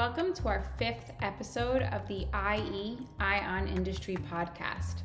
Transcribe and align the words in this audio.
Welcome 0.00 0.32
to 0.32 0.48
our 0.48 0.64
fifth 0.78 1.12
episode 1.20 1.82
of 1.82 2.08
the 2.08 2.26
IE 2.32 2.96
Eye 3.20 3.40
on 3.40 3.68
Industry 3.68 4.16
podcast. 4.16 5.02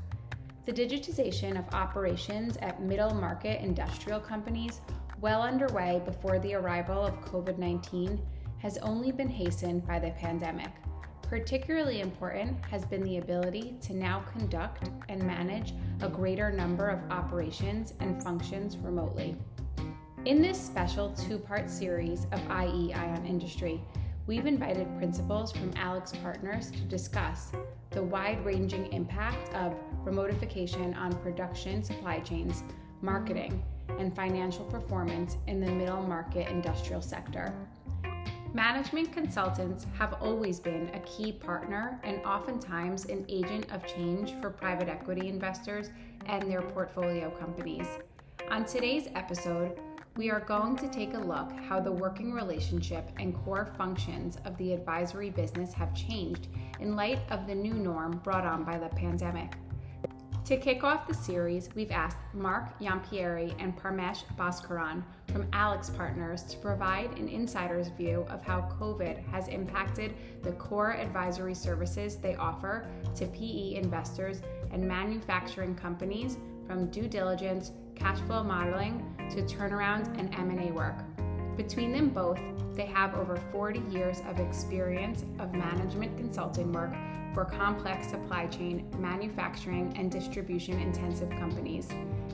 The 0.65 0.71
digitization 0.71 1.59
of 1.59 1.75
operations 1.75 2.55
at 2.61 2.81
middle 2.81 3.13
market 3.13 3.59
industrial 3.59 4.21
companies, 4.21 4.79
well 5.19 5.41
underway 5.41 6.01
before 6.05 6.39
the 6.39 6.53
arrival 6.53 7.05
of 7.05 7.19
COVID 7.25 7.57
19, 7.57 8.25
has 8.59 8.77
only 8.77 9.11
been 9.11 9.27
hastened 9.27 9.85
by 9.85 9.99
the 9.99 10.11
pandemic. 10.11 10.71
Particularly 11.23 11.99
important 11.99 12.63
has 12.63 12.85
been 12.85 13.03
the 13.03 13.17
ability 13.17 13.75
to 13.81 13.93
now 13.93 14.23
conduct 14.31 14.89
and 15.09 15.21
manage 15.21 15.73
a 15.99 16.07
greater 16.07 16.53
number 16.53 16.87
of 16.87 17.01
operations 17.11 17.95
and 17.99 18.23
functions 18.23 18.77
remotely. 18.77 19.35
In 20.23 20.41
this 20.41 20.57
special 20.57 21.09
two 21.11 21.37
part 21.37 21.69
series 21.69 22.27
of 22.31 22.39
IE 22.49 22.93
Eye 22.93 23.09
on 23.09 23.25
Industry, 23.25 23.81
we've 24.27 24.45
invited 24.45 24.87
principals 24.97 25.51
from 25.51 25.71
Alex 25.75 26.11
Partners 26.23 26.71
to 26.71 26.79
discuss 26.79 27.51
the 27.91 28.01
wide 28.01 28.43
ranging 28.43 28.91
impact 28.91 29.53
of 29.53 29.75
remotification 30.03 30.95
on 30.97 31.13
production 31.19 31.83
supply 31.83 32.19
chains, 32.19 32.63
marketing, 33.01 33.63
and 33.99 34.15
financial 34.15 34.65
performance 34.65 35.37
in 35.47 35.61
the 35.61 35.71
middle 35.71 36.01
market 36.01 36.49
industrial 36.49 37.01
sector. 37.01 37.53
Management 38.53 39.11
consultants 39.11 39.85
have 39.97 40.13
always 40.21 40.59
been 40.59 40.89
a 40.93 40.99
key 41.01 41.31
partner 41.31 41.99
and 42.03 42.23
oftentimes 42.25 43.05
an 43.05 43.25
agent 43.27 43.69
of 43.71 43.85
change 43.85 44.33
for 44.41 44.49
private 44.49 44.87
equity 44.87 45.27
investors 45.27 45.89
and 46.25 46.49
their 46.49 46.61
portfolio 46.61 47.29
companies. 47.31 47.85
On 48.49 48.63
today's 48.63 49.09
episode, 49.13 49.77
we 50.17 50.31
are 50.31 50.39
going 50.39 50.77
to 50.77 50.87
take 50.87 51.13
a 51.13 51.19
look 51.19 51.51
how 51.67 51.77
the 51.77 51.91
working 51.91 52.31
relationship 52.31 53.09
and 53.19 53.35
core 53.35 53.67
functions 53.77 54.37
of 54.45 54.57
the 54.57 54.71
advisory 54.71 55.29
business 55.29 55.73
have 55.73 55.93
changed 55.93 56.47
in 56.79 56.95
light 56.95 57.19
of 57.31 57.45
the 57.47 57.55
new 57.55 57.73
norm 57.73 58.21
brought 58.23 58.45
on 58.45 58.63
by 58.63 58.77
the 58.77 58.87
pandemic. 58.95 59.55
To 60.45 60.55
kick 60.55 60.85
off 60.85 61.07
the 61.07 61.13
series, 61.13 61.69
we've 61.75 61.91
asked 61.91 62.17
Marc 62.33 62.79
Iampieri 62.79 63.55
and 63.59 63.75
Parmesh 63.75 64.23
Bhaskaran 64.37 65.03
from 65.33 65.47
AlixPartners 65.47 66.47
to 66.49 66.57
provide 66.59 67.17
an 67.17 67.27
insider's 67.27 67.89
view 67.89 68.25
of 68.29 68.41
how 68.41 68.69
COVID 68.79 69.25
has 69.31 69.49
impacted 69.49 70.13
the 70.43 70.53
core 70.53 70.93
advisory 70.93 71.55
services 71.55 72.17
they 72.17 72.35
offer 72.35 72.87
to 73.15 73.25
PE 73.25 73.75
investors 73.75 74.41
and 74.71 74.87
manufacturing 74.87 75.75
companies 75.75 76.37
from 76.67 76.89
due 76.89 77.07
diligence 77.07 77.71
cash 77.95 78.19
flow 78.21 78.43
modeling 78.43 79.03
to 79.31 79.41
turnaround 79.43 80.17
and 80.19 80.33
M&A 80.35 80.71
work. 80.71 80.95
Between 81.57 81.91
them 81.91 82.09
both, 82.09 82.39
they 82.75 82.85
have 82.85 83.15
over 83.15 83.37
40 83.51 83.79
years 83.89 84.21
of 84.27 84.39
experience 84.39 85.23
of 85.39 85.53
management 85.53 86.17
consulting 86.17 86.71
work 86.73 86.93
for 87.33 87.45
complex 87.45 88.07
supply 88.07 88.47
chain, 88.47 88.89
manufacturing, 88.97 89.93
and 89.97 90.11
distribution 90.11 90.79
intensive 90.79 91.29
companies. 91.31 91.89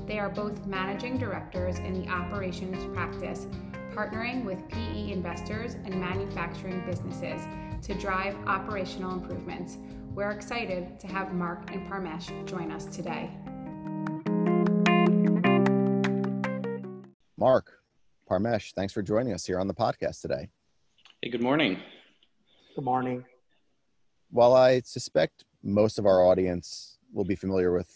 They 0.06 0.20
are 0.20 0.30
both 0.30 0.66
managing 0.66 1.18
directors 1.18 1.80
in 1.80 1.94
the 1.94 2.10
operations 2.10 2.84
practice, 2.94 3.48
partnering 3.94 4.44
with 4.44 4.68
PE 4.70 5.12
investors 5.12 5.76
and 5.86 5.96
manufacturing 5.96 6.84
businesses 6.86 7.42
to 7.82 7.94
drive 7.96 8.36
operational 8.48 9.14
improvements. 9.14 9.78
We're 10.14 10.32
excited 10.32 11.00
to 11.00 11.08
have 11.08 11.34
Marc 11.34 11.72
and 11.72 11.90
Parmesh 11.90 12.30
join 12.46 12.72
us 12.72 12.86
today. 12.86 13.32
Marc, 17.42 17.72
Parmesh, 18.30 18.72
thanks 18.76 18.94
for 18.94 19.02
joining 19.02 19.34
us 19.34 19.48
here 19.48 19.60
on 19.60 19.68
the 19.68 19.74
podcast 19.74 20.22
today. 20.22 20.48
Hey, 21.24 21.32
good 21.32 21.42
morning. 21.42 21.80
Good 22.76 22.86
morning. 22.86 23.26
While 24.30 24.54
I 24.54 24.82
suspect 24.82 25.44
most 25.64 25.98
of 25.98 26.06
our 26.06 26.24
audience 26.24 27.00
will 27.12 27.26
be 27.26 27.34
familiar 27.34 27.74
with 27.74 27.92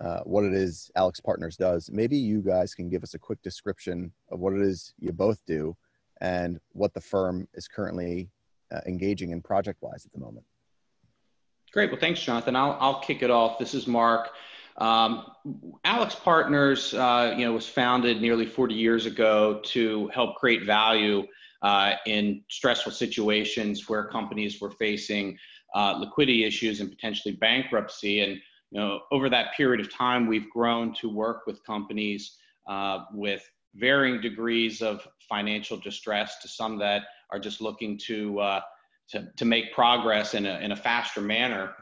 uh, 0.00 0.22
what 0.24 0.42
it 0.42 0.52
is 0.52 0.90
AlixPartners 0.96 1.56
does, 1.56 1.88
maybe 1.92 2.16
you 2.16 2.42
guys 2.42 2.74
can 2.74 2.88
give 2.88 3.04
us 3.04 3.14
a 3.14 3.20
quick 3.20 3.40
description 3.40 4.10
of 4.32 4.40
what 4.40 4.52
it 4.52 4.62
is 4.62 4.94
you 4.98 5.12
both 5.12 5.46
do 5.46 5.76
and 6.20 6.58
what 6.72 6.92
the 6.92 7.00
firm 7.00 7.46
is 7.54 7.68
currently 7.68 8.28
uh, 8.74 8.80
engaging 8.88 9.30
in 9.30 9.40
project 9.40 9.78
wise 9.80 10.06
at 10.06 10.12
the 10.12 10.18
moment. 10.18 10.44
Great. 11.72 11.92
Well, 11.92 12.00
thanks, 12.00 12.20
Jonathan. 12.20 12.56
I'll, 12.56 12.76
I'll 12.80 13.00
kick 13.00 13.22
it 13.22 13.30
off. 13.30 13.60
This 13.60 13.74
is 13.74 13.86
Marc. 13.86 14.30
Um, 14.78 15.24
AlixPartners, 15.84 16.94
uh, 16.96 17.36
you 17.36 17.44
know, 17.44 17.52
was 17.52 17.68
founded 17.68 18.20
nearly 18.20 18.46
40 18.46 18.74
years 18.74 19.06
ago 19.06 19.60
to 19.64 20.08
help 20.08 20.36
create 20.36 20.64
value 20.64 21.26
uh, 21.62 21.94
in 22.06 22.42
stressful 22.48 22.92
situations 22.92 23.88
where 23.88 24.04
companies 24.04 24.60
were 24.60 24.70
facing 24.70 25.36
uh, 25.74 25.96
liquidity 25.98 26.44
issues 26.44 26.80
and 26.80 26.90
potentially 26.90 27.34
bankruptcy. 27.34 28.20
And 28.20 28.40
you 28.70 28.80
know, 28.80 29.00
over 29.10 29.28
that 29.30 29.54
period 29.56 29.80
of 29.80 29.92
time, 29.92 30.26
we've 30.26 30.48
grown 30.50 30.94
to 30.94 31.08
work 31.08 31.46
with 31.46 31.64
companies 31.64 32.36
uh, 32.68 33.04
with 33.12 33.42
varying 33.74 34.20
degrees 34.20 34.82
of 34.82 35.06
financial 35.28 35.76
distress 35.76 36.38
to 36.42 36.48
some 36.48 36.78
that 36.78 37.02
are 37.30 37.38
just 37.38 37.60
looking 37.60 37.98
to 37.98 38.38
uh, 38.40 38.60
to, 39.08 39.26
to 39.36 39.44
make 39.44 39.72
progress 39.72 40.34
in 40.34 40.46
a, 40.46 40.58
in 40.58 40.72
a 40.72 40.76
faster 40.76 41.20
manner. 41.20 41.74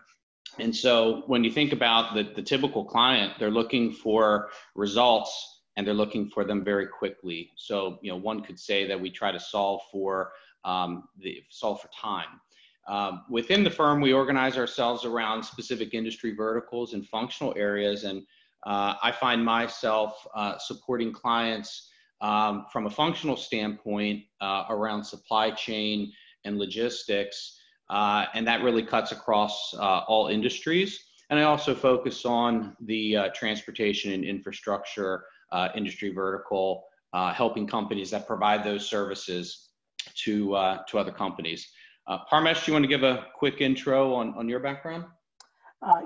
And 0.58 0.74
so 0.74 1.22
when 1.26 1.44
you 1.44 1.50
think 1.50 1.72
about 1.72 2.14
the, 2.14 2.22
the 2.34 2.42
typical 2.42 2.84
client, 2.84 3.34
they're 3.38 3.50
looking 3.50 3.92
for 3.92 4.50
results 4.74 5.60
and 5.76 5.86
they're 5.86 5.94
looking 5.94 6.28
for 6.28 6.44
them 6.44 6.64
very 6.64 6.86
quickly. 6.86 7.50
So, 7.56 7.98
you 8.02 8.10
know, 8.10 8.16
one 8.16 8.42
could 8.42 8.58
say 8.58 8.86
that 8.86 9.00
we 9.00 9.10
try 9.10 9.30
to 9.30 9.40
solve 9.40 9.82
for 9.92 10.32
um, 10.64 11.04
the 11.18 11.42
solve 11.50 11.80
for 11.80 11.88
time. 11.88 12.40
Um, 12.88 13.24
within 13.28 13.64
the 13.64 13.70
firm, 13.70 14.00
we 14.00 14.12
organize 14.12 14.56
ourselves 14.56 15.04
around 15.04 15.42
specific 15.42 15.92
industry 15.92 16.34
verticals 16.34 16.94
and 16.94 17.06
functional 17.06 17.52
areas. 17.56 18.04
And 18.04 18.22
uh, 18.64 18.94
I 19.02 19.12
find 19.12 19.44
myself 19.44 20.26
uh, 20.34 20.56
supporting 20.58 21.12
clients 21.12 21.90
um, 22.20 22.66
from 22.72 22.86
a 22.86 22.90
functional 22.90 23.36
standpoint 23.36 24.24
uh, 24.40 24.64
around 24.70 25.04
supply 25.04 25.50
chain 25.50 26.12
and 26.44 26.58
logistics 26.58 27.55
uh, 27.90 28.26
and 28.34 28.46
that 28.46 28.62
really 28.62 28.82
cuts 28.82 29.12
across 29.12 29.74
uh, 29.74 30.00
all 30.08 30.28
industries. 30.28 31.04
And 31.30 31.38
I 31.38 31.44
also 31.44 31.74
focus 31.74 32.24
on 32.24 32.76
the 32.80 33.16
uh, 33.16 33.28
transportation 33.34 34.12
and 34.12 34.24
infrastructure 34.24 35.24
uh, 35.52 35.68
industry 35.74 36.12
vertical, 36.12 36.84
uh, 37.12 37.32
helping 37.32 37.66
companies 37.66 38.10
that 38.10 38.26
provide 38.26 38.64
those 38.64 38.88
services 38.88 39.70
to, 40.14 40.54
uh, 40.54 40.82
to 40.88 40.98
other 40.98 41.12
companies. 41.12 41.68
Parmesh, 42.30 42.64
do 42.64 42.70
you 42.70 42.72
want 42.72 42.84
to 42.84 42.88
give 42.88 43.02
a 43.02 43.26
quick 43.34 43.60
intro 43.60 44.14
on, 44.14 44.32
on 44.34 44.48
your 44.48 44.60
background? 44.60 45.04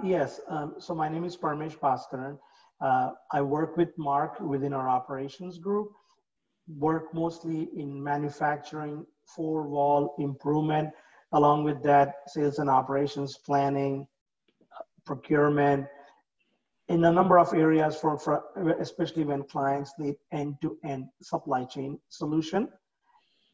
yes. 0.02 0.41
Um, 0.48 0.76
so 0.78 0.94
my 0.94 1.10
name 1.10 1.24
is 1.24 1.36
Parmesh 1.36 1.76
Bhaskaran. 1.78 2.38
I 3.32 3.42
work 3.42 3.76
with 3.76 3.97
Marc 3.98 4.41
within 4.41 4.72
our 4.72 4.88
operations 4.88 5.58
group, 5.58 5.92
work 6.78 7.12
mostly 7.12 7.68
in 7.76 8.02
manufacturing, 8.02 9.04
four 9.26 9.68
wall 9.68 10.14
improvement, 10.18 10.91
Along 11.32 11.64
with 11.64 11.82
that, 11.84 12.14
sales 12.28 12.58
and 12.58 12.68
operations 12.68 13.38
planning, 13.38 14.06
procurement, 15.06 15.86
in 16.88 17.04
a 17.04 17.12
number 17.12 17.38
of 17.38 17.54
areas 17.54 17.96
for, 17.96 18.18
for 18.18 18.42
especially 18.80 19.24
when 19.24 19.44
clients 19.44 19.92
need 19.98 20.16
end-to-end 20.32 21.06
supply 21.22 21.64
chain 21.64 21.98
solution. 22.08 22.68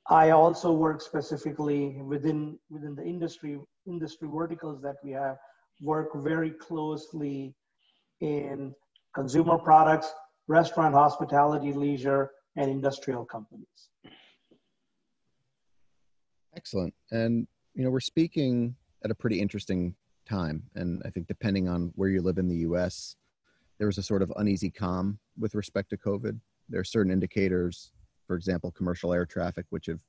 I 0.08 0.30
also 0.30 0.72
work 0.72 1.02
specifically 1.02 2.00
within 2.00 2.58
within 2.70 2.94
the 2.94 3.04
industry 3.04 3.58
industry 3.86 4.28
verticals 4.32 4.80
that 4.82 4.96
we 5.04 5.10
have. 5.12 5.36
Work 5.82 6.10
very 6.14 6.52
closely 6.52 7.54
in 8.20 8.74
consumer 9.14 9.58
products, 9.58 10.10
restaurant, 10.48 10.94
hospitality, 10.94 11.72
leisure, 11.72 12.30
and 12.56 12.70
industrial 12.70 13.24
companies. 13.26 13.90
Excellent. 16.56 16.94
And 17.10 17.46
you 17.76 17.84
know, 17.84 17.90
we're 17.90 18.00
speaking 18.00 18.74
at 19.04 19.10
a 19.10 19.14
pretty 19.14 19.40
interesting 19.40 19.94
time. 20.26 20.62
And 20.74 21.02
I 21.04 21.10
think 21.10 21.26
depending 21.26 21.68
on 21.68 21.92
where 21.94 22.08
you 22.08 22.22
live 22.22 22.38
in 22.38 22.48
the 22.48 22.56
US, 22.68 23.16
there 23.78 23.86
was 23.86 23.98
a 23.98 24.02
sort 24.02 24.22
of 24.22 24.32
uneasy 24.36 24.70
calm 24.70 25.18
with 25.38 25.54
respect 25.54 25.90
to 25.90 25.98
COVID. 25.98 26.40
There 26.70 26.80
are 26.80 26.84
certain 26.84 27.12
indicators, 27.12 27.92
for 28.26 28.34
example, 28.34 28.70
commercial 28.70 29.12
air 29.12 29.26
traffic, 29.26 29.66
which 29.68 29.86
have 29.86 30.00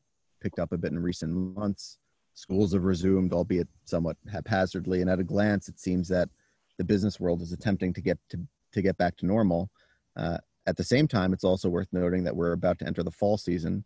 picked 0.41 0.59
up 0.59 0.71
a 0.71 0.77
bit 0.77 0.93
in 0.93 0.99
recent 0.99 1.33
months. 1.33 1.97
Schools 2.35 2.71
have 2.71 2.85
resumed, 2.85 3.33
albeit 3.33 3.67
somewhat 3.83 4.15
haphazardly. 4.31 5.01
And 5.01 5.09
at 5.09 5.19
a 5.19 5.23
glance, 5.23 5.67
it 5.67 5.77
seems 5.77 6.07
that 6.07 6.29
the 6.77 6.85
business 6.85 7.19
world 7.19 7.41
is 7.41 7.51
attempting 7.51 7.93
to 7.93 8.01
get 8.01 8.17
to, 8.29 8.39
to 8.71 8.81
get 8.81 8.97
back 8.97 9.17
to 9.17 9.25
normal. 9.25 9.69
Uh, 10.15 10.37
at 10.67 10.77
the 10.77 10.83
same 10.83 11.07
time, 11.07 11.33
it's 11.33 11.43
also 11.43 11.67
worth 11.67 11.87
noting 11.91 12.23
that 12.23 12.35
we're 12.35 12.53
about 12.53 12.79
to 12.79 12.87
enter 12.87 13.03
the 13.03 13.11
fall 13.11 13.37
season 13.37 13.83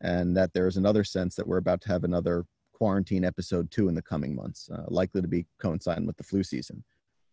and 0.00 0.36
that 0.36 0.52
there 0.52 0.68
is 0.68 0.76
another 0.76 1.02
sense 1.02 1.34
that 1.34 1.46
we're 1.46 1.56
about 1.56 1.80
to 1.80 1.88
have 1.88 2.04
another 2.04 2.44
quarantine 2.74 3.24
episode 3.24 3.70
two 3.70 3.88
in 3.88 3.94
the 3.94 4.02
coming 4.02 4.34
months, 4.34 4.68
uh, 4.74 4.84
likely 4.88 5.22
to 5.22 5.28
be 5.28 5.46
coinciding 5.58 6.06
with 6.06 6.16
the 6.18 6.24
flu 6.30 6.42
season. 6.42 6.84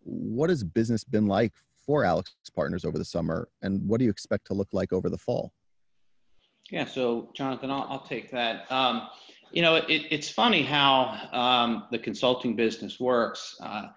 What 0.04 0.50
has 0.50 0.64
business 0.64 1.04
been 1.04 1.28
like 1.28 1.54
for 1.86 2.06
Alex 2.06 2.34
Partners 2.56 2.86
over 2.86 2.98
the 2.98 3.12
summer, 3.16 3.50
and 3.62 3.86
what 3.88 3.98
do 4.00 4.06
you 4.06 4.12
expect 4.12 4.46
to 4.48 4.54
look 4.54 4.70
like 4.72 4.94
over 4.94 5.10
the 5.10 5.18
fall? 5.18 5.52
Yeah, 6.70 6.86
so 6.86 7.32
Jonathan, 7.36 7.70
I'll, 7.72 7.88
I'll 7.90 8.06
take 8.06 8.32
that. 8.32 8.72
Um, 8.72 9.10
You 9.52 9.62
know, 9.62 9.76
it, 9.76 10.04
it's 10.16 10.30
funny 10.30 10.64
how 10.64 10.94
um, 11.34 11.70
the 11.92 12.00
consulting 12.00 12.56
business 12.56 13.00
works. 13.02 13.42
Uh, 13.62 13.88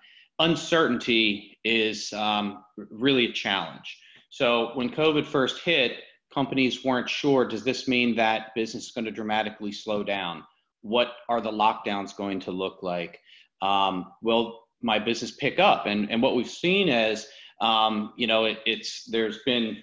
uncertainty 0.41 1.57
is 1.63 2.13
um, 2.13 2.65
really 2.91 3.27
a 3.27 3.33
challenge. 3.33 3.89
So 4.31 4.73
when 4.75 4.91
COVID 4.91 5.25
first 5.25 5.57
hit, 5.63 5.93
companies 6.33 6.85
weren't 6.85 7.09
sure 7.09 7.47
does 7.47 7.63
this 7.63 7.87
mean 7.87 8.17
that 8.17 8.53
business 8.57 8.87
is 8.87 8.93
going 8.97 9.05
to 9.05 9.13
dramatically 9.13 9.71
slow 9.71 10.03
down? 10.03 10.43
What 10.85 11.13
are 11.29 11.41
the 11.41 11.51
lockdowns 11.51 12.17
going 12.17 12.41
to 12.41 12.51
look 12.51 12.83
like? 12.83 13.19
Um, 13.63 14.13
will 14.23 14.61
my 14.83 14.99
business 14.99 15.33
pick 15.33 15.59
up? 15.59 15.87
And, 15.87 16.11
and 16.11 16.23
what 16.23 16.37
we've 16.37 16.49
seen 16.49 16.89
is, 16.89 17.27
um, 17.61 18.13
you 18.17 18.27
know, 18.27 18.45
it, 18.45 18.59
it's 18.67 19.05
there's 19.11 19.39
been 19.47 19.79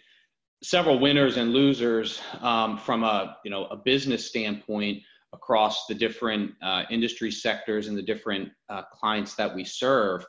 several 0.63 0.99
winners 0.99 1.37
and 1.37 1.51
losers 1.51 2.21
um, 2.41 2.77
from 2.77 3.03
a 3.03 3.37
you 3.43 3.49
know 3.49 3.65
a 3.65 3.77
business 3.77 4.27
standpoint 4.27 5.01
across 5.33 5.87
the 5.87 5.95
different 5.95 6.51
uh, 6.61 6.83
industry 6.89 7.31
sectors 7.31 7.87
and 7.87 7.97
the 7.97 8.01
different 8.01 8.49
uh, 8.69 8.83
clients 8.93 9.35
that 9.35 9.53
we 9.53 9.63
serve. 9.63 10.25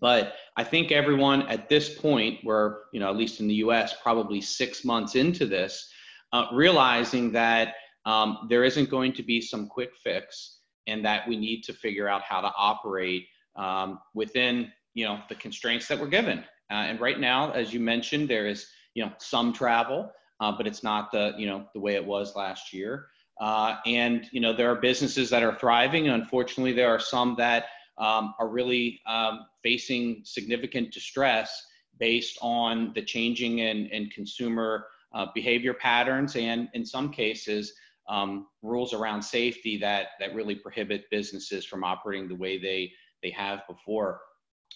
But 0.00 0.34
I 0.56 0.64
think 0.64 0.92
everyone 0.92 1.42
at 1.48 1.68
this 1.68 1.98
point, 1.98 2.40
we're, 2.44 2.80
you 2.92 3.00
know, 3.00 3.08
at 3.08 3.16
least 3.16 3.40
in 3.40 3.48
the 3.48 3.54
US, 3.54 3.94
probably 4.02 4.40
six 4.40 4.84
months 4.84 5.14
into 5.14 5.46
this, 5.46 5.90
uh, 6.32 6.46
realizing 6.52 7.32
that 7.32 7.74
um, 8.08 8.46
there 8.48 8.64
isn't 8.64 8.88
going 8.88 9.12
to 9.12 9.22
be 9.22 9.38
some 9.38 9.68
quick 9.68 9.90
fix 10.02 10.60
and 10.86 11.04
that 11.04 11.28
we 11.28 11.36
need 11.36 11.62
to 11.64 11.74
figure 11.74 12.08
out 12.08 12.22
how 12.22 12.40
to 12.40 12.50
operate 12.56 13.26
um, 13.54 14.00
within, 14.14 14.72
you 14.94 15.04
know, 15.04 15.20
the 15.28 15.34
constraints 15.34 15.86
that 15.88 16.00
we're 16.00 16.06
given. 16.06 16.38
Uh, 16.70 16.84
and 16.88 17.00
right 17.00 17.20
now, 17.20 17.50
as 17.50 17.74
you 17.74 17.80
mentioned, 17.80 18.26
there 18.26 18.46
is, 18.46 18.66
you 18.94 19.04
know, 19.04 19.12
some 19.18 19.52
travel, 19.52 20.10
uh, 20.40 20.50
but 20.50 20.66
it's 20.66 20.82
not 20.82 21.12
the, 21.12 21.34
you 21.36 21.46
know, 21.46 21.66
the 21.74 21.80
way 21.80 21.96
it 21.96 22.04
was 22.04 22.34
last 22.34 22.72
year. 22.72 23.08
Uh, 23.42 23.76
and, 23.84 24.26
you 24.32 24.40
know, 24.40 24.54
there 24.54 24.70
are 24.70 24.80
businesses 24.80 25.28
that 25.28 25.42
are 25.42 25.58
thriving. 25.58 26.08
Unfortunately, 26.08 26.72
there 26.72 26.88
are 26.88 26.98
some 26.98 27.34
that 27.36 27.66
um, 27.98 28.34
are 28.38 28.48
really 28.48 29.02
um, 29.06 29.44
facing 29.62 30.22
significant 30.24 30.92
distress 30.94 31.62
based 31.98 32.38
on 32.40 32.92
the 32.94 33.02
changing 33.02 33.58
in, 33.58 33.86
in 33.88 34.08
consumer 34.08 34.86
uh, 35.12 35.26
behavior 35.34 35.74
patterns 35.74 36.36
and 36.36 36.68
in 36.72 36.86
some 36.86 37.10
cases 37.10 37.74
um, 38.08 38.46
rules 38.62 38.94
around 38.94 39.22
safety 39.22 39.76
that, 39.78 40.08
that 40.20 40.34
really 40.34 40.54
prohibit 40.54 41.04
businesses 41.10 41.64
from 41.64 41.84
operating 41.84 42.28
the 42.28 42.34
way 42.34 42.58
they, 42.58 42.90
they 43.22 43.30
have 43.30 43.60
before. 43.68 44.20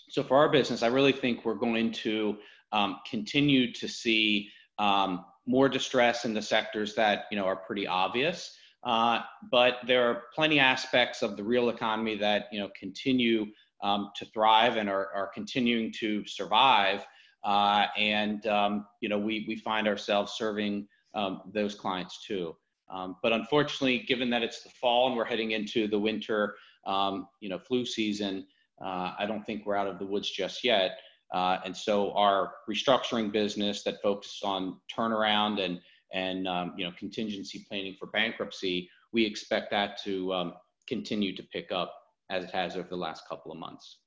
So 0.08 0.22
for 0.22 0.36
our 0.36 0.50
business, 0.50 0.82
I 0.82 0.88
really 0.88 1.12
think 1.12 1.44
we're 1.44 1.54
going 1.54 1.92
to 1.92 2.36
um, 2.72 2.98
continue 3.08 3.72
to 3.72 3.88
see 3.88 4.50
um, 4.78 5.24
more 5.46 5.68
distress 5.68 6.24
in 6.24 6.34
the 6.34 6.42
sectors 6.42 6.94
that 6.94 7.24
you 7.30 7.36
know 7.36 7.44
are 7.44 7.56
pretty 7.56 7.86
obvious. 7.86 8.56
Uh, 8.84 9.20
but 9.50 9.78
there 9.86 10.08
are 10.08 10.24
plenty 10.34 10.58
aspects 10.58 11.22
of 11.22 11.36
the 11.36 11.44
real 11.44 11.68
economy 11.68 12.16
that 12.16 12.46
you 12.52 12.60
know 12.60 12.68
continue 12.78 13.46
um, 13.82 14.10
to 14.16 14.24
thrive 14.26 14.76
and 14.76 14.88
are, 14.88 15.08
are 15.14 15.30
continuing 15.34 15.92
to 15.92 16.26
survive. 16.26 17.04
Uh, 17.44 17.86
and 17.96 18.46
um, 18.46 18.86
you 19.00 19.08
know 19.08 19.18
we, 19.18 19.44
we 19.48 19.56
find 19.56 19.88
ourselves 19.88 20.32
serving 20.32 20.86
um, 21.14 21.42
those 21.52 21.74
clients 21.74 22.24
too. 22.24 22.54
Um, 22.92 23.16
but 23.22 23.32
unfortunately, 23.32 24.04
given 24.06 24.28
that 24.30 24.42
it's 24.42 24.62
the 24.62 24.70
fall 24.70 25.08
and 25.08 25.16
we're 25.16 25.24
heading 25.24 25.52
into 25.52 25.88
the 25.88 25.98
winter, 25.98 26.56
um, 26.86 27.26
you 27.40 27.48
know, 27.48 27.58
flu 27.58 27.86
season, 27.86 28.46
uh, 28.84 29.14
I 29.18 29.26
don't 29.26 29.44
think 29.44 29.64
we're 29.64 29.76
out 29.76 29.86
of 29.86 29.98
the 29.98 30.06
woods 30.06 30.30
just 30.30 30.62
yet. 30.62 30.98
Uh, 31.32 31.58
and 31.64 31.74
so 31.74 32.12
our 32.12 32.52
restructuring 32.70 33.32
business 33.32 33.82
that 33.84 34.02
focuses 34.02 34.40
on 34.44 34.78
turnaround 34.94 35.64
and 35.64 35.80
and 36.12 36.46
um, 36.46 36.74
you 36.76 36.84
know 36.84 36.92
contingency 36.98 37.64
planning 37.66 37.96
for 37.98 38.06
bankruptcy, 38.08 38.90
we 39.12 39.24
expect 39.24 39.70
that 39.70 39.98
to 40.04 40.32
um, 40.34 40.54
continue 40.86 41.34
to 41.34 41.42
pick 41.44 41.72
up 41.72 41.94
as 42.28 42.44
it 42.44 42.50
has 42.50 42.76
over 42.76 42.88
the 42.88 42.96
last 42.96 43.26
couple 43.28 43.50
of 43.50 43.58
months. 43.58 43.98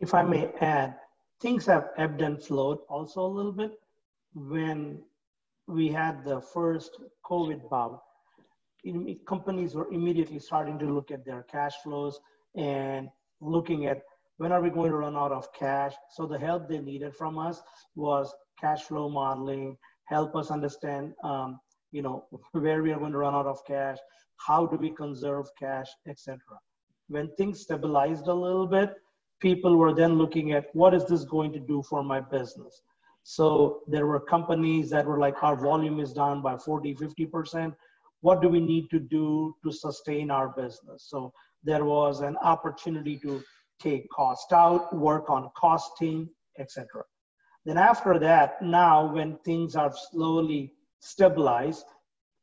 If 0.00 0.14
I 0.14 0.22
may 0.22 0.50
add, 0.60 0.96
things 1.40 1.66
have 1.66 1.90
ebbed 1.98 2.22
and 2.22 2.42
flowed 2.42 2.78
also 2.88 3.20
a 3.20 3.28
little 3.28 3.52
bit. 3.52 3.72
When 4.34 5.02
we 5.66 5.88
had 5.88 6.24
the 6.24 6.40
first 6.40 6.98
COVID 7.24 7.68
bubble, 7.68 8.02
companies 9.26 9.74
were 9.74 9.88
immediately 9.92 10.38
starting 10.38 10.78
to 10.78 10.86
look 10.86 11.10
at 11.10 11.24
their 11.24 11.44
cash 11.44 11.74
flows 11.82 12.18
and 12.56 13.08
looking 13.40 13.86
at 13.86 14.02
when 14.38 14.50
are 14.50 14.60
we 14.60 14.70
going 14.70 14.90
to 14.90 14.96
run 14.96 15.16
out 15.16 15.32
of 15.32 15.52
cash. 15.52 15.94
So 16.10 16.26
the 16.26 16.38
help 16.38 16.68
they 16.68 16.78
needed 16.78 17.14
from 17.14 17.38
us 17.38 17.60
was 17.94 18.34
cash 18.60 18.82
flow 18.82 19.08
modeling, 19.08 19.76
help 20.04 20.34
us 20.34 20.50
understand, 20.50 21.12
um, 21.22 21.60
you 21.92 22.02
know, 22.02 22.26
where 22.52 22.82
we 22.82 22.92
are 22.92 22.98
going 22.98 23.12
to 23.12 23.18
run 23.18 23.34
out 23.34 23.46
of 23.46 23.64
cash, 23.66 23.98
how 24.38 24.66
do 24.66 24.76
we 24.76 24.90
conserve 24.90 25.46
cash, 25.58 25.88
etc. 26.08 26.38
When 27.08 27.30
things 27.36 27.60
stabilized 27.60 28.26
a 28.26 28.34
little 28.34 28.66
bit, 28.66 28.94
people 29.40 29.76
were 29.76 29.94
then 29.94 30.14
looking 30.18 30.52
at 30.52 30.66
what 30.72 30.94
is 30.94 31.04
this 31.06 31.24
going 31.24 31.52
to 31.52 31.60
do 31.60 31.82
for 31.88 32.02
my 32.02 32.20
business. 32.20 32.80
So 33.24 33.82
there 33.86 34.06
were 34.06 34.20
companies 34.20 34.90
that 34.90 35.06
were 35.06 35.18
like, 35.18 35.42
our 35.42 35.56
volume 35.56 36.00
is 36.00 36.12
down 36.12 36.42
by 36.42 36.56
40, 36.56 36.94
50%. 36.94 37.74
What 38.20 38.40
do 38.42 38.48
we 38.48 38.60
need 38.60 38.90
to 38.90 38.98
do 38.98 39.54
to 39.64 39.72
sustain 39.72 40.30
our 40.30 40.48
business? 40.48 41.06
So 41.08 41.32
there 41.62 41.84
was 41.84 42.20
an 42.20 42.36
opportunity 42.38 43.18
to 43.18 43.42
take 43.80 44.08
cost 44.10 44.52
out, 44.52 44.94
work 44.94 45.30
on 45.30 45.50
costing, 45.56 46.28
etc. 46.58 47.02
Then 47.64 47.78
after 47.78 48.18
that, 48.18 48.62
now 48.62 49.12
when 49.12 49.38
things 49.44 49.76
are 49.76 49.92
slowly 50.10 50.72
stabilized, 51.00 51.86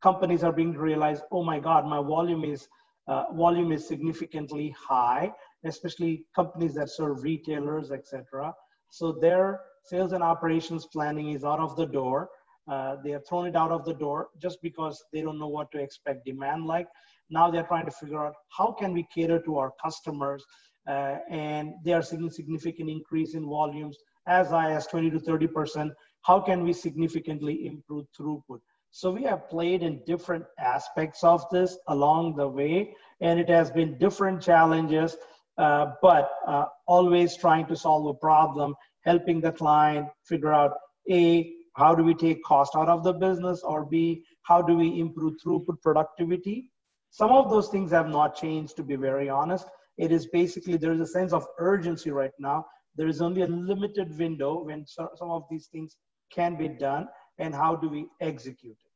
companies 0.01 0.43
are 0.43 0.51
being 0.51 0.73
realized, 0.73 1.23
oh 1.31 1.43
my 1.43 1.59
God, 1.59 1.85
my 1.85 2.01
volume 2.01 2.43
is 2.43 2.67
uh, 3.07 3.25
volume 3.33 3.71
is 3.71 3.87
significantly 3.87 4.73
high, 4.79 5.33
especially 5.65 6.25
companies 6.35 6.75
that 6.75 6.89
serve 6.89 7.23
retailers, 7.23 7.91
etc. 7.91 8.53
So 8.91 9.13
their 9.13 9.61
sales 9.89 10.13
and 10.13 10.24
operations 10.24 10.86
planning 10.86 11.30
is 11.31 11.44
out 11.44 11.59
of 11.59 11.75
the 11.75 11.86
door. 11.86 12.30
Uh, 12.71 12.97
they 13.03 13.12
have 13.12 13.25
thrown 13.27 13.47
it 13.47 13.56
out 13.56 13.71
of 13.71 13.83
the 13.86 13.94
door 13.94 14.30
just 14.41 14.62
because 14.62 15.03
they 15.12 15.21
don't 15.21 15.39
know 15.39 15.47
what 15.47 15.71
to 15.71 15.80
expect 15.80 16.25
demand 16.25 16.65
like. 16.65 16.88
Now 17.30 17.50
they're 17.50 17.63
trying 17.63 17.86
to 17.86 17.91
figure 17.91 18.25
out 18.25 18.36
how 18.56 18.71
can 18.71 18.94
we 18.94 19.07
cater 19.13 19.39
to 19.41 19.57
our 19.57 19.71
customers, 19.83 20.44
uh, 20.88 21.18
and 21.30 21.74
they 21.83 21.94
are 21.94 22.01
seeing 22.03 22.30
significant 22.30 22.89
increase 22.89 23.33
in 23.33 23.45
volumes 23.45 23.97
as 24.30 24.50
high 24.50 24.71
as 24.71 24.88
20 24.88 25.09
to 25.12 25.19
30%, 25.19 25.92
how 26.21 26.39
can 26.39 26.63
we 26.63 26.71
significantly 26.71 27.65
improve 27.65 28.06
throughput? 28.18 28.59
So 28.92 29.12
we 29.12 29.24
have 29.24 29.50
played 29.50 29.83
in 29.83 30.02
different 30.06 30.45
aspects 30.59 31.23
of 31.23 31.44
this 31.52 31.78
along 31.87 32.35
the 32.35 32.47
way, 32.47 32.95
and 33.21 33.40
it 33.40 33.49
has 33.49 33.71
been 33.71 33.97
different 33.97 34.42
challenges, 34.42 35.18
uh, 35.57 35.92
but 36.02 36.31
uh, 36.47 36.66
always 36.87 37.37
trying 37.37 37.66
to 37.68 37.75
solve 37.75 38.07
a 38.07 38.13
problem, 38.13 38.75
helping 39.01 39.41
the 39.41 39.51
client 39.51 40.07
figure 40.25 40.53
out 40.53 40.73
A, 41.11 41.53
how 41.75 41.95
do 41.95 42.03
we 42.03 42.13
take 42.13 42.44
cost 42.44 42.75
out 42.75 42.89
of 42.89 43.03
the 43.03 43.13
business, 43.13 43.61
or 43.63 43.85
B, 43.85 44.23
how 44.44 44.61
do 44.61 44.75
we 44.75 44.99
improve 44.99 45.35
throughput 45.44 45.81
productivity? 45.81 46.71
Some 47.11 47.31
of 47.31 47.49
those 47.49 47.69
things 47.69 47.91
have 47.91 48.09
not 48.09 48.35
changed, 48.35 48.75
to 48.77 48.83
be 48.83 48.95
very 48.95 49.29
honest. 49.29 49.65
It 49.97 50.11
is 50.11 50.27
basically, 50.27 50.77
there 50.77 50.94
is 50.94 51.01
a 51.01 51.07
sense 51.07 51.33
of 51.33 51.45
urgency 51.57 52.11
right 52.11 52.31
now 52.39 52.65
there 52.99 53.07
is 53.07 53.21
only 53.21 53.44
a 53.44 53.47
limited 53.47 54.18
window 54.18 54.63
when 54.65 54.85
so, 54.85 55.09
some 55.15 55.31
of 55.31 55.44
these 55.49 55.68
things 55.68 55.95
can 56.29 56.57
be 56.57 56.68
done 56.68 57.07
and 57.37 57.56
how 57.56 57.73
do 57.75 57.87
we 57.87 58.07
execute 58.19 58.77
it 58.77 58.91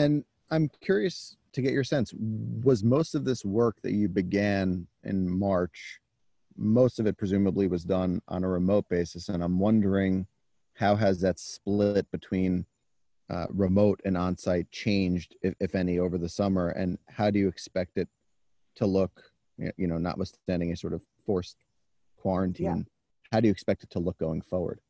and 0.00 0.24
i'm 0.50 0.68
curious 0.80 1.36
to 1.52 1.62
get 1.62 1.72
your 1.72 1.84
sense 1.84 2.12
was 2.64 2.82
most 2.82 3.14
of 3.14 3.24
this 3.24 3.44
work 3.44 3.76
that 3.82 3.92
you 3.92 4.08
began 4.08 4.86
in 5.04 5.30
march 5.38 6.00
most 6.56 6.98
of 7.00 7.06
it 7.06 7.16
presumably 7.16 7.66
was 7.66 7.84
done 7.84 8.20
on 8.28 8.44
a 8.44 8.48
remote 8.48 8.88
basis 8.88 9.28
and 9.28 9.42
i'm 9.42 9.58
wondering 9.58 10.26
how 10.74 10.96
has 10.96 11.20
that 11.20 11.38
split 11.38 12.10
between 12.10 12.66
uh, 13.30 13.46
remote 13.50 14.00
and 14.04 14.16
on-site 14.16 14.70
changed 14.70 15.36
if, 15.42 15.54
if 15.60 15.74
any 15.74 15.98
over 15.98 16.18
the 16.18 16.28
summer? 16.28 16.68
And 16.70 16.98
how 17.08 17.30
do 17.30 17.38
you 17.38 17.48
expect 17.48 17.96
it 17.96 18.08
to 18.76 18.86
look 18.86 19.22
you 19.76 19.86
know 19.86 19.98
notwithstanding 19.98 20.72
a 20.72 20.76
sort 20.76 20.92
of 20.92 21.02
forced 21.24 21.56
quarantine? 22.16 22.64
Yeah. 22.64 22.82
how 23.32 23.40
do 23.40 23.46
you 23.48 23.52
expect 23.52 23.84
it 23.84 23.90
to 23.90 23.98
look 23.98 24.18
going 24.18 24.42
forward? 24.42 24.80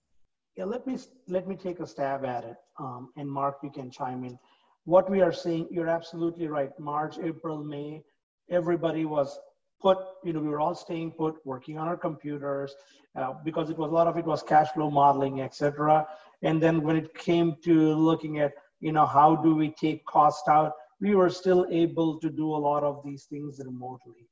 Yeah 0.57 0.65
let 0.65 0.87
me 0.87 0.99
let 1.29 1.47
me 1.47 1.57
take 1.57 1.81
a 1.81 1.87
stab 1.87 2.25
at 2.25 2.45
it 2.45 2.57
um, 2.79 3.11
and 3.17 3.29
mark 3.29 3.59
you 3.63 3.71
can 3.71 3.91
chime 3.91 4.25
in. 4.25 4.39
What 4.85 5.11
we 5.11 5.21
are 5.21 5.33
seeing 5.33 5.69
you're 5.71 5.89
absolutely 5.89 6.49
right. 6.49 6.71
March 6.79 7.19
april 7.19 7.63
may 7.63 8.03
everybody 8.51 9.05
was 9.05 9.39
put 9.83 9.99
you 10.25 10.33
know 10.33 10.41
we 10.41 10.49
were 10.49 10.61
all 10.61 10.75
staying 10.75 11.11
put 11.13 11.35
working 11.45 11.79
on 11.79 11.89
our 11.89 11.97
computers 11.97 12.75
uh, 13.17 13.33
because 13.45 13.71
it 13.71 13.79
was 13.79 13.91
a 13.91 13.95
lot 13.95 14.07
of 14.07 14.17
it 14.17 14.25
was 14.25 14.43
cash 14.43 14.71
flow 14.73 14.91
modeling 14.91 15.41
etc 15.41 16.07
and 16.43 16.63
then 16.63 16.83
when 16.83 16.97
it 16.97 17.13
came 17.15 17.57
to 17.63 17.95
looking 17.95 18.39
at 18.39 18.53
you 18.81 18.93
know 18.93 19.07
how 19.07 19.35
do 19.37 19.55
we 19.55 19.71
take 19.71 20.05
cost 20.07 20.49
out 20.49 20.73
we 21.01 21.15
were 21.15 21.31
still 21.31 21.67
able 21.71 22.19
to 22.21 22.31
do 22.31 22.55
a 22.55 22.61
lot 22.69 22.85
of 22.85 23.03
these 23.05 23.25
things 23.25 23.61
remotely 23.65 24.29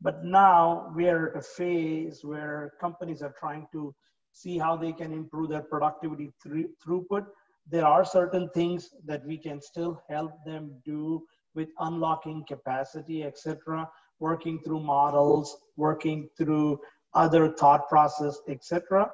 but 0.00 0.24
now 0.24 0.92
we 0.94 1.08
are 1.08 1.30
at 1.30 1.36
a 1.36 1.42
phase 1.42 2.20
where 2.24 2.72
companies 2.80 3.22
are 3.22 3.34
trying 3.38 3.66
to 3.72 3.94
see 4.32 4.58
how 4.58 4.76
they 4.76 4.92
can 4.92 5.12
improve 5.12 5.50
their 5.50 5.62
productivity 5.62 6.30
through, 6.42 6.68
throughput. 6.84 7.26
there 7.68 7.86
are 7.86 8.04
certain 8.04 8.48
things 8.50 8.90
that 9.04 9.24
we 9.26 9.36
can 9.36 9.60
still 9.60 10.02
help 10.08 10.32
them 10.46 10.70
do 10.84 11.22
with 11.54 11.68
unlocking 11.80 12.44
capacity, 12.46 13.24
etc., 13.24 13.88
working 14.20 14.60
through 14.60 14.80
models, 14.80 15.56
working 15.76 16.28
through 16.36 16.78
other 17.14 17.48
thought 17.52 17.88
process, 17.88 18.38
etc. 18.48 19.10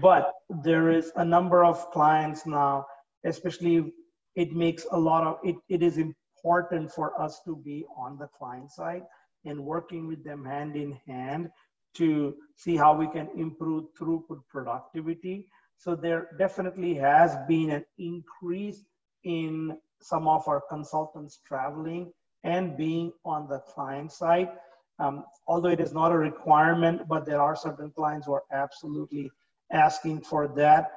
But 0.00 0.32
there 0.62 0.90
is 0.90 1.12
a 1.16 1.24
number 1.24 1.64
of 1.64 1.90
clients 1.90 2.46
now, 2.46 2.86
especially 3.24 3.92
it 4.34 4.52
makes 4.52 4.86
a 4.90 4.98
lot 4.98 5.26
of 5.26 5.38
it, 5.44 5.56
it 5.68 5.82
is 5.82 5.98
important 5.98 6.90
for 6.90 7.20
us 7.20 7.40
to 7.44 7.56
be 7.56 7.84
on 7.96 8.18
the 8.18 8.28
client 8.28 8.70
side 8.70 9.02
and 9.44 9.64
working 9.64 10.06
with 10.06 10.24
them 10.24 10.44
hand 10.44 10.76
in 10.76 10.98
hand 11.06 11.50
to 11.94 12.34
see 12.56 12.76
how 12.76 12.96
we 12.96 13.06
can 13.06 13.28
improve 13.36 13.84
throughput 13.98 14.40
productivity. 14.48 15.46
So 15.76 15.94
there 15.94 16.28
definitely 16.38 16.94
has 16.94 17.36
been 17.48 17.70
an 17.70 17.84
increase 17.98 18.84
in 19.24 19.76
some 20.00 20.26
of 20.26 20.48
our 20.48 20.62
consultants 20.68 21.40
traveling 21.46 22.12
and 22.44 22.76
being 22.76 23.12
on 23.24 23.48
the 23.48 23.60
client 23.60 24.12
side. 24.12 24.50
Um, 24.98 25.24
although 25.46 25.70
it 25.70 25.80
is 25.80 25.92
not 25.92 26.12
a 26.12 26.18
requirement, 26.18 27.08
but 27.08 27.24
there 27.24 27.40
are 27.40 27.56
certain 27.56 27.90
clients 27.90 28.26
who 28.26 28.34
are 28.34 28.44
absolutely 28.52 29.30
asking 29.72 30.20
for 30.22 30.48
that. 30.56 30.92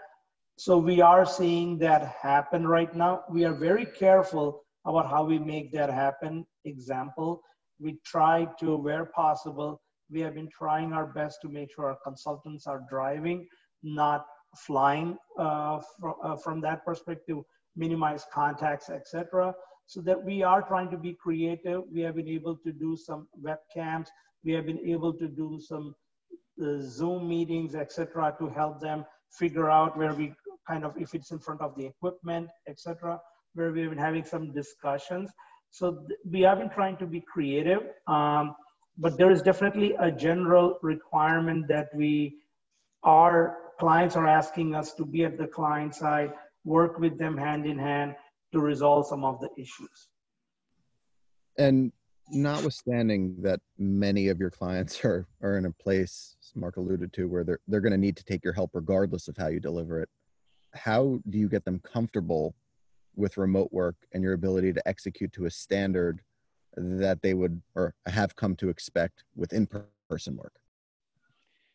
So 0.58 0.78
we 0.78 1.02
are 1.02 1.25
seeing 1.25 1.78
that 1.80 2.16
happen 2.22 2.68
right 2.68 2.94
now. 2.96 3.24
We 3.30 3.46
are 3.46 3.54
very 3.54 3.86
careful 3.86 4.64
about 4.86 5.10
how 5.10 5.24
we 5.24 5.40
make 5.40 5.72
that 5.74 5.90
happen. 5.90 6.46
Example, 6.66 7.42
we 7.80 8.00
try 8.06 8.48
to, 8.60 8.75
where 8.78 9.06
possible, 9.06 9.82
we 10.12 10.22
have 10.22 10.36
been 10.36 10.50
trying 10.50 10.94
our 10.94 11.08
best 11.08 11.42
to 11.42 11.50
make 11.50 11.72
sure 11.74 11.86
our 11.86 11.98
consultants 12.04 12.68
are 12.68 12.84
driving, 12.90 13.48
not 13.84 14.25
flying 14.56 15.18
uh, 15.38 15.80
uh, 16.24 16.36
from 16.38 16.62
that 16.62 16.86
perspective, 16.86 17.38
minimize 17.75 18.25
contacts, 18.32 18.90
etc. 18.90 19.54
So 19.88 20.01
that 20.01 20.24
we 20.24 20.44
are 20.44 20.62
trying 20.62 20.89
to 20.92 20.98
be 20.98 21.13
creative. 21.13 21.84
We 21.92 22.01
have 22.01 22.15
been 22.15 22.27
able 22.27 22.58
to 22.58 22.72
do 22.72 22.98
some 22.98 23.27
webcams. 23.42 24.08
We 24.44 24.54
have 24.54 24.65
been 24.65 24.80
able 24.80 25.13
to 25.13 25.27
do 25.27 25.60
some 25.60 25.96
uh, 26.62 26.80
Zoom 26.80 27.27
meetings, 27.27 27.75
etc., 27.75 28.36
to 28.39 28.50
help 28.50 28.82
them 28.82 29.06
figure 29.32 29.70
out 29.70 29.98
where 29.98 30.13
we 30.13 30.34
kind 30.68 30.84
of, 30.84 30.94
if 30.98 31.13
it's 31.13 31.32
in 31.32 31.39
front 31.39 31.62
of 31.62 31.75
the 31.75 31.86
equipment, 31.86 32.50
etc., 32.68 33.20
where 33.54 33.72
we've 33.72 33.89
been 33.89 33.98
having 33.98 34.24
some 34.24 34.51
discussions. 34.54 35.32
So 35.72 36.06
we 36.30 36.42
have 36.42 36.60
been 36.60 36.70
trying 36.70 36.98
to 36.98 37.06
be 37.06 37.22
creative. 37.22 37.82
Um, 38.08 38.56
but 38.98 39.18
there 39.18 39.32
is 39.32 39.42
definitely 39.42 39.94
a 40.00 40.12
general 40.12 40.80
requirement 40.82 41.68
that 41.68 41.89
we 41.94 42.38
our 43.04 43.58
clients 43.80 44.15
are 44.15 44.27
asking 44.27 44.74
us 44.74 44.94
to 44.94 45.06
be 45.06 45.25
at 45.25 45.38
the 45.38 45.48
client 45.48 45.94
side 45.94 46.34
work 46.63 46.98
with 46.98 47.18
them 47.20 47.38
hand 47.38 47.65
in 47.65 47.77
hand 47.77 48.15
to 48.55 48.62
resolve 48.62 49.05
some 49.05 49.24
of 49.24 49.39
the 49.39 49.50
issues. 49.57 50.09
And 51.57 51.91
notwithstanding 52.31 53.35
that 53.41 53.59
many 53.77 54.29
of 54.29 54.39
your 54.39 54.50
clients 54.50 55.03
are 55.05 55.27
are 55.41 55.57
in 55.57 55.65
a 55.65 55.71
place 55.71 56.35
mark 56.55 56.77
alluded 56.77 57.13
to 57.13 57.27
where 57.27 57.43
they're 57.43 57.59
they're 57.67 57.81
going 57.81 57.91
to 57.91 57.97
need 57.97 58.17
to 58.17 58.24
take 58.24 58.43
your 58.43 58.53
help 58.53 58.71
regardless 58.74 59.27
of 59.27 59.38
how 59.38 59.47
you 59.47 59.59
deliver 59.59 60.01
it 60.01 60.09
how 60.74 61.19
do 61.29 61.38
you 61.38 61.47
get 61.47 61.63
them 61.65 61.79
comfortable 61.79 62.55
with 63.15 63.38
remote 63.38 63.69
work 63.71 63.95
and 64.13 64.24
your 64.24 64.33
ability 64.33 64.74
to 64.74 64.85
execute 64.88 65.31
to 65.31 65.45
a 65.45 65.51
standard 65.51 66.21
that 66.75 67.21
they 67.21 67.33
would 67.33 67.62
or 67.75 67.93
have 68.07 68.35
come 68.35 68.55
to 68.55 68.69
expect 68.69 69.24
with 69.35 69.53
in-person 69.53 70.35
work? 70.35 70.53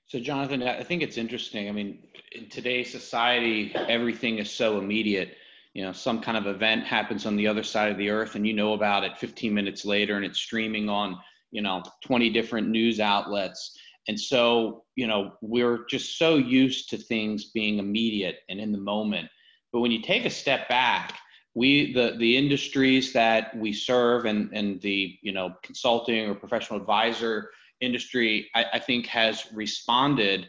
So 0.07 0.19
jonathan 0.19 0.65
i 0.65 0.83
think 0.83 1.03
it's 1.03 1.17
interesting. 1.17 1.69
I 1.69 1.73
mean 1.73 2.03
in 2.33 2.49
today's 2.49 2.91
society 2.91 3.73
everything 3.75 4.39
is 4.39 4.51
so 4.51 4.79
immediate 4.79 5.37
you 5.75 5.85
know 5.85 5.93
some 5.93 6.21
kind 6.21 6.37
of 6.37 6.47
event 6.47 6.85
happens 6.85 7.27
on 7.27 7.37
the 7.37 7.47
other 7.47 7.63
side 7.63 7.91
of 7.91 7.99
the 7.99 8.11
earth 8.11 8.35
and 8.35 8.47
you 8.47 8.53
know 8.53 8.73
about 8.73 9.05
it 9.05 9.17
15 9.19 9.53
minutes 9.55 9.85
later 9.85 10.17
and 10.17 10.25
it's 10.25 10.39
streaming 10.39 10.89
on 10.89 11.17
you 11.51 11.63
know 11.63 11.83
20 12.05 12.31
different 12.31 12.69
news 12.69 13.01
outlets. 13.01 13.77
And 14.09 14.19
so 14.19 14.85
you 14.97 15.07
know 15.07 15.33
we're 15.41 15.85
just 15.89 16.19
so 16.19 16.37
used 16.37 16.91
to 16.91 16.97
things 16.97 17.51
being 17.53 17.79
immediate 17.79 18.39
and 18.49 18.59
in 18.59 18.73
the 18.73 18.79
moment. 18.79 19.29
But 19.73 19.81
when 19.81 19.93
you 19.93 20.03
take 20.03 20.25
a 20.25 20.31
step 20.31 20.69
back 20.69 21.19
we 21.55 21.93
the 21.93 22.17
the 22.19 22.37
industries 22.37 23.13
that 23.13 23.57
we 23.57 23.73
serve 23.73 24.25
and 24.25 24.51
and 24.53 24.81
the 24.81 25.17
you 25.23 25.33
know 25.33 25.55
consulting 25.63 26.29
or 26.29 26.35
professional 26.35 26.81
advisor 26.81 27.51
industry 27.81 28.49
I, 28.55 28.67
I 28.75 28.79
think 28.79 29.07
has 29.07 29.47
responded 29.53 30.47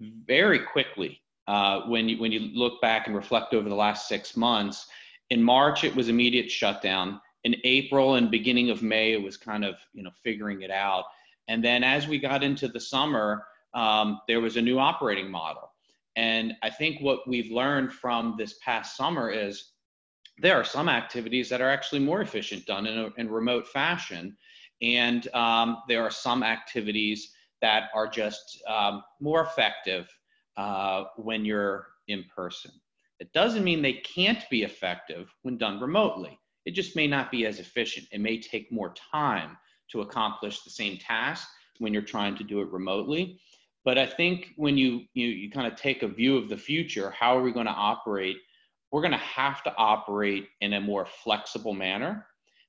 very 0.00 0.60
quickly 0.60 1.20
uh, 1.46 1.82
when 1.82 2.08
you 2.08 2.18
when 2.18 2.32
you 2.32 2.50
look 2.54 2.80
back 2.80 3.06
and 3.06 3.16
reflect 3.16 3.54
over 3.54 3.68
the 3.68 3.74
last 3.74 4.08
six 4.08 4.36
months. 4.36 4.86
In 5.30 5.42
March, 5.42 5.84
it 5.84 5.94
was 5.94 6.08
immediate 6.08 6.50
shutdown. 6.50 7.20
In 7.44 7.56
April 7.64 8.14
and 8.14 8.30
beginning 8.30 8.70
of 8.70 8.82
May, 8.82 9.12
it 9.12 9.22
was 9.22 9.36
kind 9.36 9.64
of 9.64 9.76
you 9.92 10.02
know 10.02 10.10
figuring 10.22 10.62
it 10.62 10.70
out. 10.70 11.04
And 11.48 11.62
then 11.62 11.84
as 11.84 12.08
we 12.08 12.18
got 12.18 12.42
into 12.42 12.68
the 12.68 12.80
summer, 12.80 13.44
um, 13.74 14.20
there 14.28 14.40
was 14.40 14.56
a 14.56 14.62
new 14.62 14.78
operating 14.78 15.30
model. 15.30 15.70
And 16.16 16.54
I 16.62 16.70
think 16.70 17.00
what 17.00 17.28
we've 17.28 17.50
learned 17.50 17.92
from 17.92 18.36
this 18.38 18.54
past 18.64 18.96
summer 18.96 19.30
is 19.30 19.72
there 20.38 20.56
are 20.56 20.64
some 20.64 20.88
activities 20.88 21.48
that 21.48 21.60
are 21.60 21.68
actually 21.68 22.00
more 22.00 22.22
efficient 22.22 22.66
done 22.66 22.86
in 22.86 22.98
a 22.98 23.10
in 23.18 23.30
remote 23.30 23.66
fashion. 23.68 24.36
And 24.80 25.28
um, 25.34 25.82
there 25.88 26.02
are 26.02 26.10
some 26.10 26.42
activities 26.42 27.32
that 27.60 27.84
are 27.94 28.08
just 28.08 28.62
um, 28.68 29.02
more 29.20 29.42
effective 29.42 30.08
uh, 30.56 31.04
when 31.16 31.44
you're 31.44 31.86
in 32.08 32.24
person. 32.34 32.70
It 33.20 33.32
doesn't 33.32 33.64
mean 33.64 33.80
they 33.80 33.94
can't 34.14 34.44
be 34.50 34.62
effective 34.62 35.32
when 35.42 35.56
done 35.56 35.80
remotely. 35.80 36.38
It 36.66 36.72
just 36.72 36.96
may 36.96 37.06
not 37.06 37.30
be 37.30 37.46
as 37.46 37.60
efficient. 37.60 38.06
It 38.12 38.20
may 38.20 38.40
take 38.40 38.72
more 38.72 38.94
time 39.12 39.56
to 39.92 40.00
accomplish 40.00 40.62
the 40.62 40.70
same 40.70 40.98
task 40.98 41.48
when 41.78 41.92
you're 41.92 42.02
trying 42.02 42.36
to 42.36 42.44
do 42.44 42.60
it 42.60 42.70
remotely. 42.70 43.40
But 43.84 43.98
I 43.98 44.06
think 44.06 44.52
when 44.56 44.78
you 44.78 45.02
you, 45.14 45.26
you 45.28 45.50
kind 45.50 45.70
of 45.70 45.78
take 45.78 46.02
a 46.02 46.08
view 46.08 46.36
of 46.36 46.48
the 46.48 46.56
future, 46.56 47.10
how 47.10 47.36
are 47.36 47.42
we 47.42 47.52
going 47.52 47.66
to 47.66 47.72
operate 47.72 48.38
we're 48.94 49.00
going 49.00 49.10
to 49.10 49.18
have 49.18 49.60
to 49.64 49.74
operate 49.76 50.50
in 50.60 50.74
a 50.74 50.80
more 50.80 51.04
flexible 51.04 51.74
manner 51.74 52.24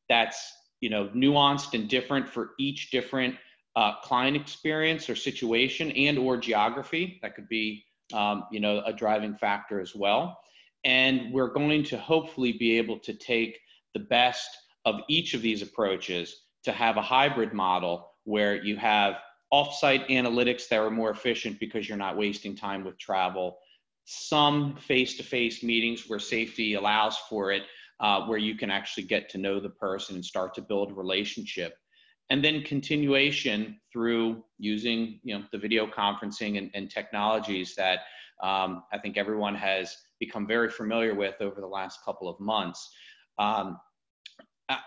that's 0.10 0.52
you 0.82 0.90
know 0.90 1.08
nuanced 1.10 1.76
and 1.76 1.88
different 1.88 2.28
for 2.28 2.54
each 2.58 2.90
different 2.90 3.36
uh, 3.76 4.00
client 4.02 4.36
experience 4.36 5.10
or 5.10 5.16
situation 5.16 5.92
and 5.92 6.18
or 6.18 6.38
geography 6.38 7.20
that 7.22 7.36
could 7.36 7.48
be 7.50 7.84
um, 8.14 8.46
you 8.52 8.60
know 8.60 8.82
a 8.86 8.94
driving 8.94 9.36
factor 9.36 9.80
as 9.80 9.96
well 9.96 10.38
and 10.84 11.34
we're 11.34 11.52
going 11.52 11.84
to 11.84 11.98
hopefully 11.98 12.54
be 12.54 12.78
able 12.78 13.00
to 13.00 13.14
take 13.14 13.60
the 13.94 14.00
best 14.00 14.50
of 14.86 15.02
each 15.10 15.34
of 15.34 15.42
these 15.42 15.62
approaches 15.62 16.44
to 16.64 16.72
have 16.72 16.98
a 16.98 17.02
hybrid 17.02 17.54
model 17.54 18.12
where 18.24 18.56
you 18.64 18.76
have 18.78 19.16
offsite 19.54 20.08
analytics 20.10 20.68
that 20.68 20.80
are 20.80 20.92
more 20.92 21.10
efficient 21.10 21.60
because 21.60 21.88
you're 21.88 21.98
not 21.98 22.18
wasting 22.18 22.56
time 22.56 22.84
with 22.84 22.98
travel 22.98 23.58
some 24.06 24.76
face-to-face 24.78 25.64
meetings 25.64 26.08
where 26.08 26.20
safety 26.20 26.76
allows 26.76 27.18
for 27.30 27.52
it, 27.52 27.64
uh, 28.00 28.22
where 28.26 28.38
you 28.38 28.56
can 28.56 28.70
actually 28.70 29.04
get 29.04 29.30
to 29.30 29.38
know 29.38 29.60
the 29.60 29.70
person 29.70 30.16
and 30.16 30.24
start 30.24 30.54
to 30.54 30.62
build 30.62 30.92
a 30.92 30.94
relationship. 30.94 31.78
And 32.30 32.44
then 32.44 32.64
continuation 32.64 33.80
through 33.92 34.44
using 34.58 35.20
you 35.24 35.38
know 35.38 35.44
the 35.52 35.58
video 35.58 35.86
conferencing 35.86 36.58
and, 36.58 36.72
and 36.74 36.90
technologies 36.90 37.76
that 37.76 38.00
um, 38.42 38.84
I 38.92 38.98
think 38.98 39.18
everyone 39.18 39.56
has 39.56 39.96
become 40.20 40.48
very 40.48 40.70
familiar 40.70 41.14
with 41.14 41.36
over 41.40 41.62
the 41.62 41.68
last 41.68 42.04
couple 42.04 42.28
of 42.28 42.40
months. 42.40 42.90
Um, 43.38 43.80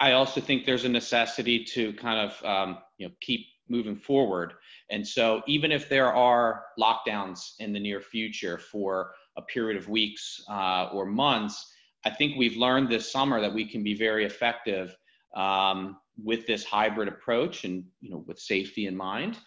I 0.00 0.12
also 0.12 0.40
think 0.40 0.66
there's 0.66 0.84
a 0.84 0.88
necessity 0.88 1.64
to 1.64 1.92
kind 1.92 2.30
of 2.30 2.44
um, 2.44 2.78
you 2.98 3.06
know 3.06 3.14
keep 3.20 3.46
moving 3.68 3.96
forward. 3.96 4.54
And 4.90 5.06
so 5.06 5.42
even 5.46 5.70
if 5.70 5.88
there 5.88 6.12
are 6.12 6.64
lockdowns 6.80 7.52
in 7.58 7.72
the 7.72 7.80
near 7.80 8.00
future 8.00 8.58
for 8.58 9.12
a 9.36 9.42
period 9.42 9.76
of 9.76 9.88
weeks 9.88 10.42
uh, 10.50 10.88
or 10.92 11.06
months, 11.06 11.70
I 12.04 12.10
think 12.10 12.36
we've 12.36 12.56
learned 12.56 12.88
this 12.88 13.10
summer 13.12 13.40
that 13.40 13.52
we 13.52 13.66
can 13.66 13.82
be 13.82 13.94
very 13.94 14.24
effective 14.24 14.96
um, 15.36 15.98
with 16.22 16.46
this 16.46 16.64
hybrid 16.64 17.08
approach 17.08 17.64
and 17.64 17.84
you 18.00 18.10
know 18.10 18.24
with 18.26 18.38
safety 18.38 18.86
in 18.86 18.96
mind. 18.96 19.38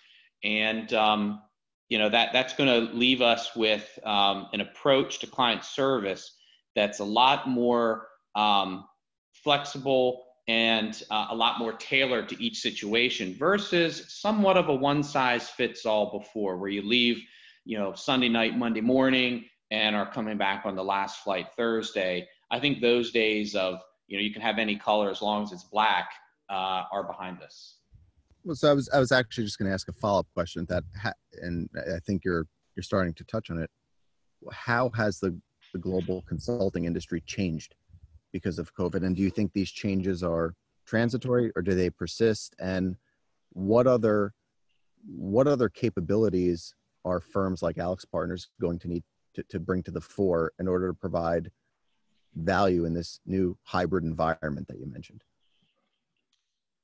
And 0.44 0.92
um, 0.94 1.42
you 1.92 2.00
know 2.00 2.10
that 2.10 2.30
that's 2.32 2.54
going 2.54 2.70
to 2.70 2.94
leave 2.96 3.22
us 3.22 3.54
with 3.56 4.00
um, 4.06 4.48
an 4.54 4.62
approach 4.62 5.20
to 5.20 5.28
client 5.28 5.63
service 5.66 6.38
that's 6.74 7.00
a 7.00 7.04
lot 7.04 7.50
more 7.50 8.08
um, 8.36 8.86
flexible 9.34 10.24
and 10.48 11.04
uh, 11.12 11.28
a 11.30 11.36
lot 11.36 11.60
more 11.60 11.74
tailored 11.74 12.30
to 12.30 12.42
each 12.42 12.60
situation 12.60 13.36
versus 13.38 14.06
somewhat 14.08 14.56
of 14.56 14.70
a 14.70 14.74
one 14.74 15.04
size 15.04 15.50
fits 15.50 15.86
all 15.86 16.18
before 16.18 16.58
where 16.58 16.70
you 16.70 16.82
leave 16.82 17.22
you 17.66 17.78
know 17.78 17.94
sunday 17.94 18.30
night 18.30 18.58
monday 18.58 18.82
morning 18.82 19.44
and 19.70 19.94
are 19.94 20.10
coming 20.10 20.38
back 20.38 20.66
on 20.66 20.75
the 20.75 20.84
last 20.84 21.20
flight 21.24 21.48
thursday 21.58 22.25
i 22.51 22.60
think 22.60 22.80
those 22.80 23.12
days 23.12 23.54
of 23.54 23.80
you 24.08 24.18
know 24.18 24.24
you 24.24 24.32
can 24.32 24.42
have 24.42 24.60
any 24.60 24.78
color 24.78 25.10
as 25.12 25.22
long 25.22 25.44
as 25.44 25.51
it's 25.51 25.66
black 25.66 26.10
uh, 26.51 26.84
are 26.91 27.03
behind 27.03 27.41
us 27.41 27.77
well 28.43 28.55
so 28.55 28.70
i 28.70 28.74
was 28.74 28.89
i 28.93 29.00
was 29.00 29.12
actually 29.12 29.43
just 29.43 29.58
going 29.58 29.67
to 29.67 29.74
ask 29.74 29.88
a 29.88 29.93
follow-up 29.93 30.27
question 30.34 30.65
that 30.70 30.84
ha- 31.01 31.13
and 31.41 31.70
i 31.96 32.00
think 32.05 32.24
you're 32.24 32.46
you're 32.75 32.84
starting 32.84 33.13
to 33.13 33.24
touch 33.24 33.50
on 33.50 33.58
it 33.58 33.70
how 34.51 34.89
has 34.96 35.20
the 35.20 35.39
the 35.72 35.79
global 35.79 36.24
consulting 36.27 36.86
industry 36.86 37.22
changed 37.25 37.75
because 38.31 38.60
of 38.60 38.74
COVID? 38.75 39.05
And 39.05 39.15
do 39.15 39.22
you 39.22 39.29
think 39.29 39.53
these 39.53 39.72
changes 39.72 40.24
are 40.24 40.53
transitory 40.86 41.51
or 41.55 41.62
do 41.62 41.75
they 41.75 41.89
persist? 41.89 42.55
And 42.60 42.96
what 43.53 43.88
other 43.88 44.34
what 45.08 45.48
other 45.48 45.67
capabilities 45.67 46.75
are 47.05 47.20
firms 47.20 47.63
like 47.63 47.77
AlixPartners 47.77 48.48
going 48.60 48.77
to 48.79 48.88
need 48.88 49.03
to, 49.34 49.43
to 49.50 49.60
bring 49.60 49.81
to 49.84 49.91
the 49.91 50.01
fore 50.01 50.51
in 50.60 50.67
order 50.67 50.89
to 50.89 50.93
provide 50.93 51.50
value 52.36 52.86
in 52.86 52.93
this 52.93 53.20
new 53.25 53.58
hybrid 53.63 54.03
environment 54.03 54.67
that 54.67 54.79
you 54.79 54.86
mentioned? 54.86 55.24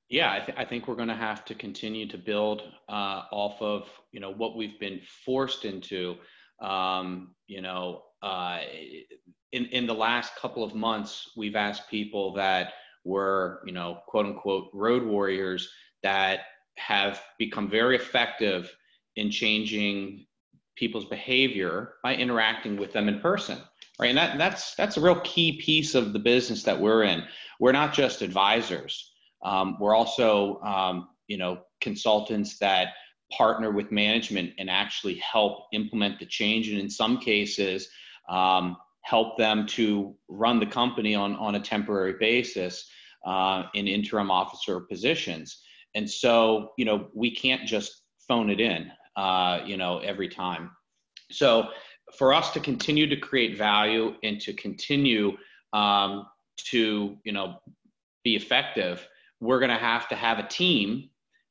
Yeah, 0.09 0.31
I, 0.31 0.39
th- 0.39 0.57
I 0.57 0.63
think 0.63 0.87
we're 0.87 0.95
going 0.95 1.09
to 1.09 1.15
have 1.15 1.43
to 1.45 1.55
continue 1.55 2.07
to 2.07 2.17
build 2.17 2.61
uh, 2.87 3.23
off 3.31 3.61
of 3.61 3.89
you 4.11 4.19
know 4.19 4.31
what 4.31 4.55
we've 4.55 4.79
been 4.79 5.01
forced 5.25 5.65
into. 5.65 6.15
Um, 6.61 7.35
you 7.47 7.61
know, 7.61 8.03
uh, 8.21 8.59
in 9.51 9.65
in 9.65 9.85
the 9.85 9.93
last 9.93 10.35
couple 10.35 10.63
of 10.63 10.73
months, 10.73 11.31
we've 11.35 11.55
asked 11.55 11.89
people 11.89 12.33
that 12.35 12.73
were 13.03 13.61
you 13.65 13.73
know 13.73 13.99
quote 14.07 14.25
unquote 14.25 14.69
road 14.73 15.03
warriors 15.03 15.69
that 16.03 16.41
have 16.77 17.21
become 17.39 17.69
very 17.69 17.95
effective 17.95 18.71
in 19.15 19.31
changing 19.31 20.25
people's 20.75 21.05
behavior 21.05 21.95
by 22.03 22.15
interacting 22.15 22.77
with 22.77 22.93
them 22.93 23.07
in 23.09 23.19
person 23.19 23.57
right 23.99 24.09
and 24.09 24.17
that, 24.17 24.37
that's 24.37 24.75
that's 24.75 24.97
a 24.97 25.01
real 25.01 25.19
key 25.21 25.59
piece 25.59 25.95
of 25.95 26.13
the 26.13 26.19
business 26.19 26.63
that 26.63 26.79
we're 26.79 27.03
in 27.03 27.23
we're 27.59 27.71
not 27.71 27.93
just 27.93 28.21
advisors 28.21 29.13
um, 29.44 29.77
we're 29.79 29.96
also, 29.96 30.60
um, 30.62 31.10
you 31.27 31.38
know, 31.38 31.60
consultants 31.82 32.58
that 32.60 32.94
partner 33.32 33.72
with 33.72 33.91
management 33.91 34.53
and 34.58 34.70
actually 34.70 35.15
help 35.15 35.65
implement 35.74 36.20
the 36.20 36.25
change, 36.25 36.70
and 36.70 36.79
in 36.79 36.89
some 36.89 37.20
cases, 37.20 37.89
um, 38.29 38.77
help 39.01 39.38
them 39.38 39.65
to 39.65 40.15
run 40.27 40.60
the 40.60 40.65
company 40.65 41.15
on 41.15 41.36
on 41.36 41.56
a 41.56 41.60
temporary 41.60 42.15
basis 42.20 42.89
uh, 43.25 43.63
in 43.74 43.88
interim 43.88 44.32
officer 44.32 44.79
positions. 44.79 45.62
And 45.96 46.10
so, 46.10 46.72
you 46.77 46.86
know, 46.86 47.08
we 47.13 47.34
can't 47.34 47.67
just 47.67 48.03
phone 48.27 48.50
it 48.50 48.60
in, 48.60 48.91
uh, 49.15 49.62
you 49.65 49.77
know, 49.77 50.00
every 50.00 50.29
time. 50.29 50.72
So, 51.32 51.70
for 52.17 52.34
us 52.34 52.51
to 52.51 52.62
continue 52.62 53.06
to 53.08 53.17
create 53.17 53.58
value 53.58 54.13
and 54.24 54.39
to 54.39 54.53
continue 54.53 55.36
um, 55.74 56.25
to, 56.70 57.17
you 57.25 57.32
know, 57.34 57.58
be 58.24 58.36
effective 58.36 59.06
we're 59.39 59.60
going 59.60 59.72
to 59.72 59.75
have 59.75 60.08
to 60.10 60.15
have 60.15 60.39
a 60.39 60.48
team 60.48 61.10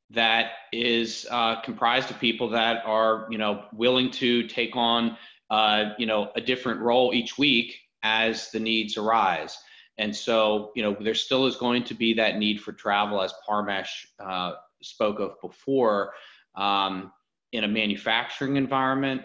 that 0.09 0.51
is 0.71 1.27
uh, 1.29 1.61
comprised 1.61 2.09
of 2.09 2.19
people 2.19 2.49
that 2.49 2.83
are 2.85 3.27
you 3.29 3.37
know 3.37 3.65
willing 3.73 4.09
to 4.09 4.47
take 4.47 4.75
on 4.75 5.17
uh, 5.49 5.91
you 5.97 6.05
know 6.05 6.31
a 6.35 6.41
different 6.41 6.79
role 6.81 7.13
each 7.13 7.37
week 7.37 7.77
as 8.03 8.51
the 8.51 8.59
needs 8.59 8.97
arise. 8.97 9.57
And 9.97 10.15
so 10.15 10.71
you 10.75 10.83
know 10.83 10.95
there 10.99 11.15
still 11.15 11.45
is 11.45 11.55
going 11.55 11.83
to 11.85 11.93
be 11.93 12.13
that 12.13 12.37
need 12.37 12.61
for 12.61 12.71
travel 12.71 13.21
as 13.21 13.33
parmesh 13.45 14.07
uh, 14.19 14.53
spoke 14.81 15.19
of 15.19 15.33
before 15.41 16.13
um, 16.55 17.11
in 17.51 17.63
a 17.63 17.67
manufacturing 17.67 18.55
environment 18.55 19.21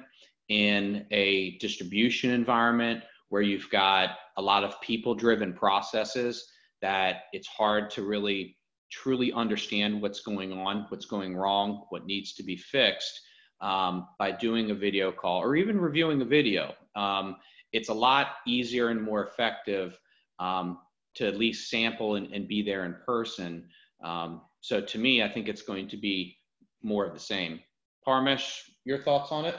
in 0.48 1.06
a 1.10 1.56
distribution 1.58 2.30
environment 2.30 3.02
where 3.28 3.42
you've 3.42 3.70
got 3.70 4.10
a 4.36 4.42
lot 4.42 4.64
of 4.64 4.80
people 4.80 5.14
driven 5.14 5.52
processes 5.52 6.50
that 6.82 7.22
it's 7.32 7.48
hard 7.48 7.90
to 7.90 8.02
really 8.02 8.56
truly 8.90 9.32
understand 9.32 10.02
what's 10.02 10.20
going 10.20 10.52
on, 10.52 10.86
what's 10.90 11.06
going 11.06 11.34
wrong, 11.34 11.86
what 11.88 12.04
needs 12.04 12.34
to 12.34 12.42
be 12.42 12.56
fixed 12.56 13.20
um, 13.62 14.08
by 14.18 14.30
doing 14.30 14.70
a 14.70 14.74
video 14.74 15.10
call 15.10 15.40
or 15.40 15.56
even 15.56 15.80
reviewing 15.80 16.20
a 16.20 16.24
video. 16.24 16.74
Um, 16.94 17.36
it's 17.72 17.88
a 17.88 17.94
lot 17.94 18.32
easier 18.46 18.90
and 18.90 19.00
more 19.00 19.24
effective 19.26 19.98
um, 20.38 20.78
to 21.14 21.26
at 21.26 21.38
least 21.38 21.70
sample 21.70 22.16
and, 22.16 22.30
and, 22.32 22.48
be 22.48 22.62
there 22.62 22.84
in 22.84 22.96
person. 23.06 23.66
Um, 24.04 24.42
so 24.60 24.80
to 24.80 24.98
me, 24.98 25.22
I 25.22 25.28
think 25.28 25.48
it's 25.48 25.62
going 25.62 25.88
to 25.88 25.96
be 25.96 26.36
more 26.82 27.06
of 27.06 27.14
the 27.14 27.20
same. 27.20 27.60
Parmesh, 28.06 28.62
your 28.84 28.98
thoughts 28.98 29.30
on 29.30 29.44
it? 29.44 29.56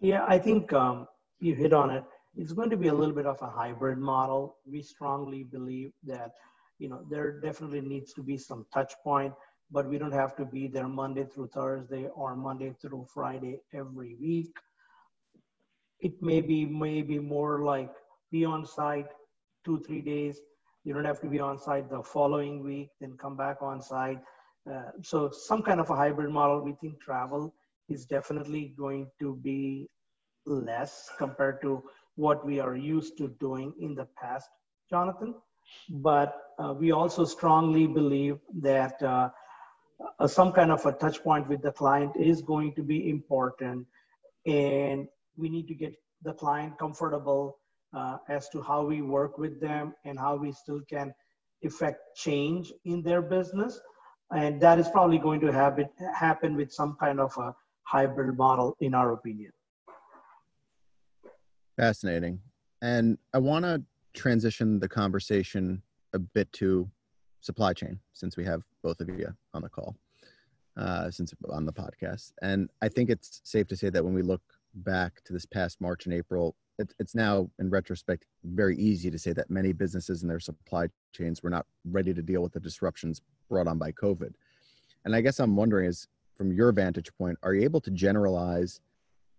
Yeah, 0.00 0.24
I 0.26 0.38
think 0.38 0.72
um, 0.72 1.06
you 1.40 1.54
hit 1.54 1.72
on 1.72 1.90
it. 1.90 2.04
It's 2.34 2.52
going 2.52 2.70
to 2.70 2.76
be 2.76 2.88
a 2.88 2.94
little 2.94 3.14
bit 3.14 3.26
of 3.26 3.40
a 3.42 3.50
hybrid 3.50 3.98
model. 3.98 4.56
We 4.64 4.82
strongly 4.82 5.44
believe 5.44 5.92
that 6.04 6.32
you 6.82 6.88
know, 6.88 7.02
there 7.08 7.38
definitely 7.38 7.80
needs 7.80 8.12
to 8.12 8.22
be 8.24 8.36
some 8.36 8.66
touch 8.74 8.92
point, 9.04 9.32
but 9.70 9.88
we 9.88 9.98
don't 9.98 10.20
have 10.22 10.34
to 10.34 10.44
be 10.44 10.66
there 10.66 10.88
Monday 10.88 11.24
through 11.24 11.48
Thursday 11.54 12.08
or 12.12 12.34
Monday 12.34 12.74
through 12.82 13.06
Friday 13.14 13.60
every 13.72 14.16
week. 14.20 14.56
It 16.00 16.20
may 16.20 16.40
be 16.40 16.66
maybe 16.66 17.20
more 17.20 17.62
like 17.62 17.92
be 18.32 18.44
on 18.44 18.66
site 18.66 19.06
two, 19.64 19.78
three 19.86 20.00
days. 20.00 20.40
You 20.82 20.92
don't 20.92 21.04
have 21.04 21.20
to 21.20 21.28
be 21.28 21.38
on 21.38 21.56
site 21.56 21.88
the 21.88 22.02
following 22.02 22.64
week, 22.64 22.88
then 23.00 23.12
come 23.16 23.36
back 23.36 23.62
on 23.62 23.80
site. 23.80 24.18
Uh, 24.68 24.90
so 25.02 25.30
some 25.30 25.62
kind 25.62 25.78
of 25.78 25.88
a 25.90 25.94
hybrid 25.94 26.32
model. 26.32 26.64
We 26.64 26.72
think 26.80 27.00
travel 27.00 27.54
is 27.88 28.06
definitely 28.06 28.74
going 28.76 29.08
to 29.20 29.36
be 29.36 29.88
less 30.46 31.08
compared 31.16 31.62
to 31.62 31.84
what 32.16 32.44
we 32.44 32.58
are 32.58 32.76
used 32.76 33.16
to 33.18 33.28
doing 33.38 33.72
in 33.78 33.94
the 33.94 34.08
past, 34.20 34.48
Jonathan. 34.90 35.34
But 35.88 36.36
uh, 36.58 36.74
we 36.78 36.92
also 36.92 37.24
strongly 37.24 37.86
believe 37.86 38.38
that 38.60 39.02
uh, 39.02 39.30
uh, 40.18 40.26
some 40.26 40.52
kind 40.52 40.70
of 40.70 40.84
a 40.86 40.92
touch 40.92 41.22
point 41.22 41.48
with 41.48 41.62
the 41.62 41.72
client 41.72 42.16
is 42.16 42.42
going 42.42 42.74
to 42.74 42.82
be 42.82 43.10
important. 43.10 43.86
And 44.46 45.08
we 45.36 45.48
need 45.48 45.68
to 45.68 45.74
get 45.74 45.94
the 46.22 46.32
client 46.32 46.78
comfortable 46.78 47.58
uh, 47.94 48.18
as 48.28 48.48
to 48.50 48.62
how 48.62 48.84
we 48.84 49.02
work 49.02 49.38
with 49.38 49.60
them 49.60 49.94
and 50.04 50.18
how 50.18 50.36
we 50.36 50.52
still 50.52 50.80
can 50.88 51.14
effect 51.62 52.00
change 52.16 52.72
in 52.84 53.02
their 53.02 53.22
business. 53.22 53.80
And 54.34 54.60
that 54.62 54.78
is 54.78 54.88
probably 54.88 55.18
going 55.18 55.40
to 55.40 55.52
happen, 55.52 55.88
happen 56.14 56.56
with 56.56 56.72
some 56.72 56.96
kind 56.98 57.20
of 57.20 57.36
a 57.36 57.54
hybrid 57.84 58.36
model, 58.36 58.76
in 58.80 58.94
our 58.94 59.12
opinion. 59.12 59.52
Fascinating. 61.76 62.40
And 62.80 63.18
I 63.34 63.38
want 63.38 63.64
to 63.64 63.82
transition 64.14 64.78
the 64.78 64.88
conversation 64.88 65.82
a 66.12 66.18
bit 66.18 66.52
to 66.52 66.90
supply 67.40 67.72
chain 67.72 67.98
since 68.12 68.36
we 68.36 68.44
have 68.44 68.62
both 68.82 69.00
of 69.00 69.08
you 69.08 69.34
on 69.54 69.62
the 69.62 69.68
call 69.68 69.96
uh, 70.76 71.10
since 71.10 71.34
on 71.50 71.66
the 71.66 71.72
podcast. 71.72 72.32
And 72.42 72.70
i 72.80 72.88
think 72.88 73.10
it's 73.10 73.40
safe 73.44 73.66
to 73.68 73.76
say 73.76 73.90
that 73.90 74.04
when 74.04 74.14
we 74.14 74.22
look 74.22 74.42
back 74.74 75.22
to 75.24 75.32
this 75.32 75.44
past 75.44 75.80
march 75.80 76.06
and 76.06 76.14
april 76.14 76.56
it, 76.78 76.94
it's 76.98 77.14
now 77.14 77.50
in 77.58 77.68
retrospect 77.68 78.24
very 78.44 78.76
easy 78.78 79.10
to 79.10 79.18
say 79.18 79.34
that 79.34 79.50
many 79.50 79.72
businesses 79.72 80.22
and 80.22 80.30
their 80.30 80.40
supply 80.40 80.86
chains 81.12 81.42
were 81.42 81.50
not 81.50 81.66
ready 81.84 82.14
to 82.14 82.22
deal 82.22 82.42
with 82.42 82.52
the 82.52 82.60
disruptions 82.60 83.20
brought 83.50 83.68
on 83.68 83.78
by 83.78 83.92
covid. 83.92 84.32
And 85.04 85.14
i 85.14 85.20
guess 85.20 85.40
i'm 85.40 85.56
wondering 85.56 85.86
is 85.88 86.08
from 86.36 86.52
your 86.52 86.72
vantage 86.72 87.12
point 87.18 87.38
are 87.42 87.54
you 87.54 87.62
able 87.62 87.80
to 87.82 87.90
generalize 87.90 88.80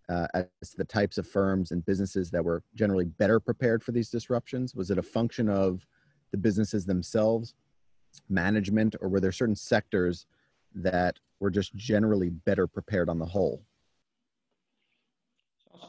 uh, 0.08 0.26
as 0.34 0.70
to 0.70 0.76
the 0.76 0.84
types 0.84 1.18
of 1.18 1.26
firms 1.26 1.70
and 1.70 1.84
businesses 1.84 2.30
that 2.30 2.44
were 2.44 2.62
generally 2.74 3.04
better 3.04 3.40
prepared 3.40 3.82
for 3.82 3.92
these 3.92 4.10
disruptions? 4.10 4.74
Was 4.74 4.90
it 4.90 4.98
a 4.98 5.02
function 5.02 5.48
of 5.48 5.86
the 6.30 6.36
businesses 6.36 6.84
themselves, 6.84 7.54
management, 8.28 8.96
or 9.00 9.08
were 9.08 9.20
there 9.20 9.32
certain 9.32 9.56
sectors 9.56 10.26
that 10.74 11.18
were 11.40 11.50
just 11.50 11.74
generally 11.74 12.30
better 12.30 12.66
prepared 12.66 13.08
on 13.08 13.18
the 13.18 13.24
whole? 13.24 13.62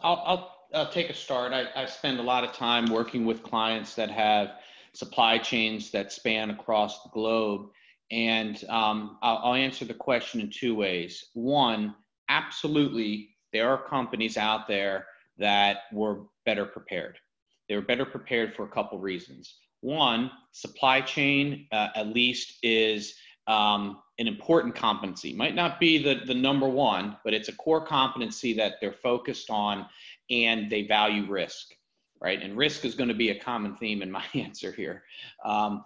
I'll, 0.04 0.24
I'll, 0.26 0.56
I'll 0.74 0.92
take 0.92 1.10
a 1.10 1.14
start. 1.14 1.54
I, 1.54 1.68
I 1.76 1.86
spend 1.86 2.20
a 2.20 2.24
lot 2.24 2.44
of 2.44 2.54
time 2.54 2.86
working 2.86 3.26
with 3.26 3.44
clients 3.44 3.96
that 3.96 4.12
have 4.12 4.52
supply 4.94 5.38
chains 5.38 5.92
that 5.92 6.12
span 6.12 6.50
across 6.50 7.04
the 7.04 7.10
globe. 7.10 7.68
And 8.12 8.64
um, 8.70 9.18
I'll, 9.22 9.38
I'll 9.44 9.54
answer 9.56 9.86
the 9.86 9.94
question 9.94 10.40
in 10.40 10.50
two 10.50 10.76
ways. 10.76 11.26
One, 11.34 11.96
absolutely 12.30 13.35
there 13.56 13.70
are 13.70 13.78
companies 13.78 14.36
out 14.36 14.68
there 14.68 15.06
that 15.38 15.84
were 15.94 16.24
better 16.46 16.66
prepared. 16.66 17.18
They 17.70 17.76
were 17.76 17.82
better 17.82 18.06
prepared 18.06 18.54
for 18.54 18.66
a 18.66 18.68
couple 18.68 19.00
reasons. 19.00 19.56
One, 19.80 20.30
supply 20.52 21.00
chain 21.00 21.66
uh, 21.72 21.88
at 21.96 22.08
least 22.08 22.58
is 22.64 23.16
um, 23.48 24.02
an 24.20 24.28
important 24.28 24.76
competency. 24.76 25.34
Might 25.34 25.56
not 25.56 25.80
be 25.80 26.04
the, 26.04 26.26
the 26.26 26.34
number 26.34 26.68
one, 26.68 27.16
but 27.24 27.34
it's 27.34 27.48
a 27.48 27.56
core 27.56 27.86
competency 27.86 28.52
that 28.56 28.74
they're 28.82 28.92
focused 28.92 29.50
on 29.50 29.86
and 30.30 30.70
they 30.70 30.82
value 30.82 31.26
risk, 31.26 31.76
right? 32.22 32.42
And 32.42 32.58
risk 32.58 32.84
is 32.84 32.94
going 32.94 33.08
to 33.08 33.16
be 33.16 33.30
a 33.30 33.40
common 33.40 33.78
theme 33.78 34.02
in 34.02 34.12
my 34.12 34.26
answer 34.34 34.74
here. 34.74 35.04
Um, 35.46 35.86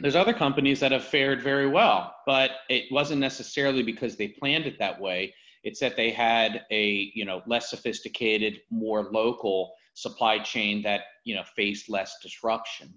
there's 0.00 0.16
other 0.16 0.32
companies 0.32 0.80
that 0.80 0.90
have 0.90 1.04
fared 1.04 1.42
very 1.42 1.66
well, 1.66 2.14
but 2.24 2.52
it 2.70 2.90
wasn't 2.90 3.20
necessarily 3.20 3.82
because 3.82 4.16
they 4.16 4.28
planned 4.28 4.64
it 4.64 4.78
that 4.78 4.98
way. 4.98 5.34
It's 5.64 5.80
that 5.80 5.96
they 5.96 6.10
had 6.10 6.64
a 6.70 7.10
you 7.14 7.24
know 7.24 7.42
less 7.46 7.70
sophisticated, 7.70 8.60
more 8.70 9.10
local 9.10 9.74
supply 9.94 10.38
chain 10.38 10.82
that 10.82 11.02
you 11.24 11.34
know 11.34 11.42
faced 11.56 11.90
less 11.90 12.16
disruption. 12.22 12.92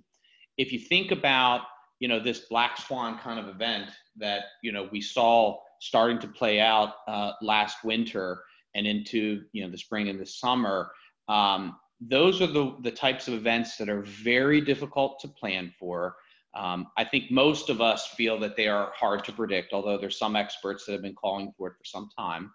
If 0.58 0.71
you 0.71 0.80
think 0.80 1.12
about 1.12 1.62
you 1.99 2.08
know 2.08 2.19
this 2.19 2.41
black 2.49 2.77
swan 2.77 3.17
kind 3.19 3.39
of 3.39 3.47
event 3.47 3.89
that 4.17 4.43
you 4.62 4.71
know 4.71 4.88
we 4.91 5.01
saw 5.01 5.58
starting 5.80 6.19
to 6.19 6.27
play 6.27 6.60
out 6.60 6.93
uh, 7.08 7.32
last 7.41 7.84
winter 7.84 8.43
and 8.75 8.86
into 8.86 9.43
you 9.53 9.63
know 9.63 9.71
the 9.71 9.77
spring 9.77 10.10
and 10.10 10.19
the 10.19 10.25
summer, 10.25 10.91
um, 11.30 11.77
those 12.01 12.41
are 12.41 12.47
the, 12.47 12.75
the 12.82 12.91
types 12.91 13.27
of 13.27 13.34
events 13.34 13.77
that 13.77 13.89
are 13.89 14.01
very 14.01 14.62
difficult 14.62 15.19
to 15.19 15.27
plan 15.27 15.73
for. 15.80 16.15
Um, 16.56 16.88
I 16.98 17.04
think 17.04 17.30
most 17.30 17.70
of 17.70 17.82
us 17.82 18.08
feel 18.08 18.40
that 18.40 18.56
they 18.56 18.68
are 18.68 18.92
hard 18.96 19.24
to 19.26 19.32
predict, 19.32 19.74
although 19.74 19.98
there's 19.98 20.18
some 20.18 20.36
experts 20.36 20.86
that 20.86 20.94
have 20.94 21.02
been 21.02 21.16
calling 21.16 21.52
for 21.58 21.68
it 21.68 21.74
for 21.78 21.86
some 21.86 22.10
time. 22.18 22.52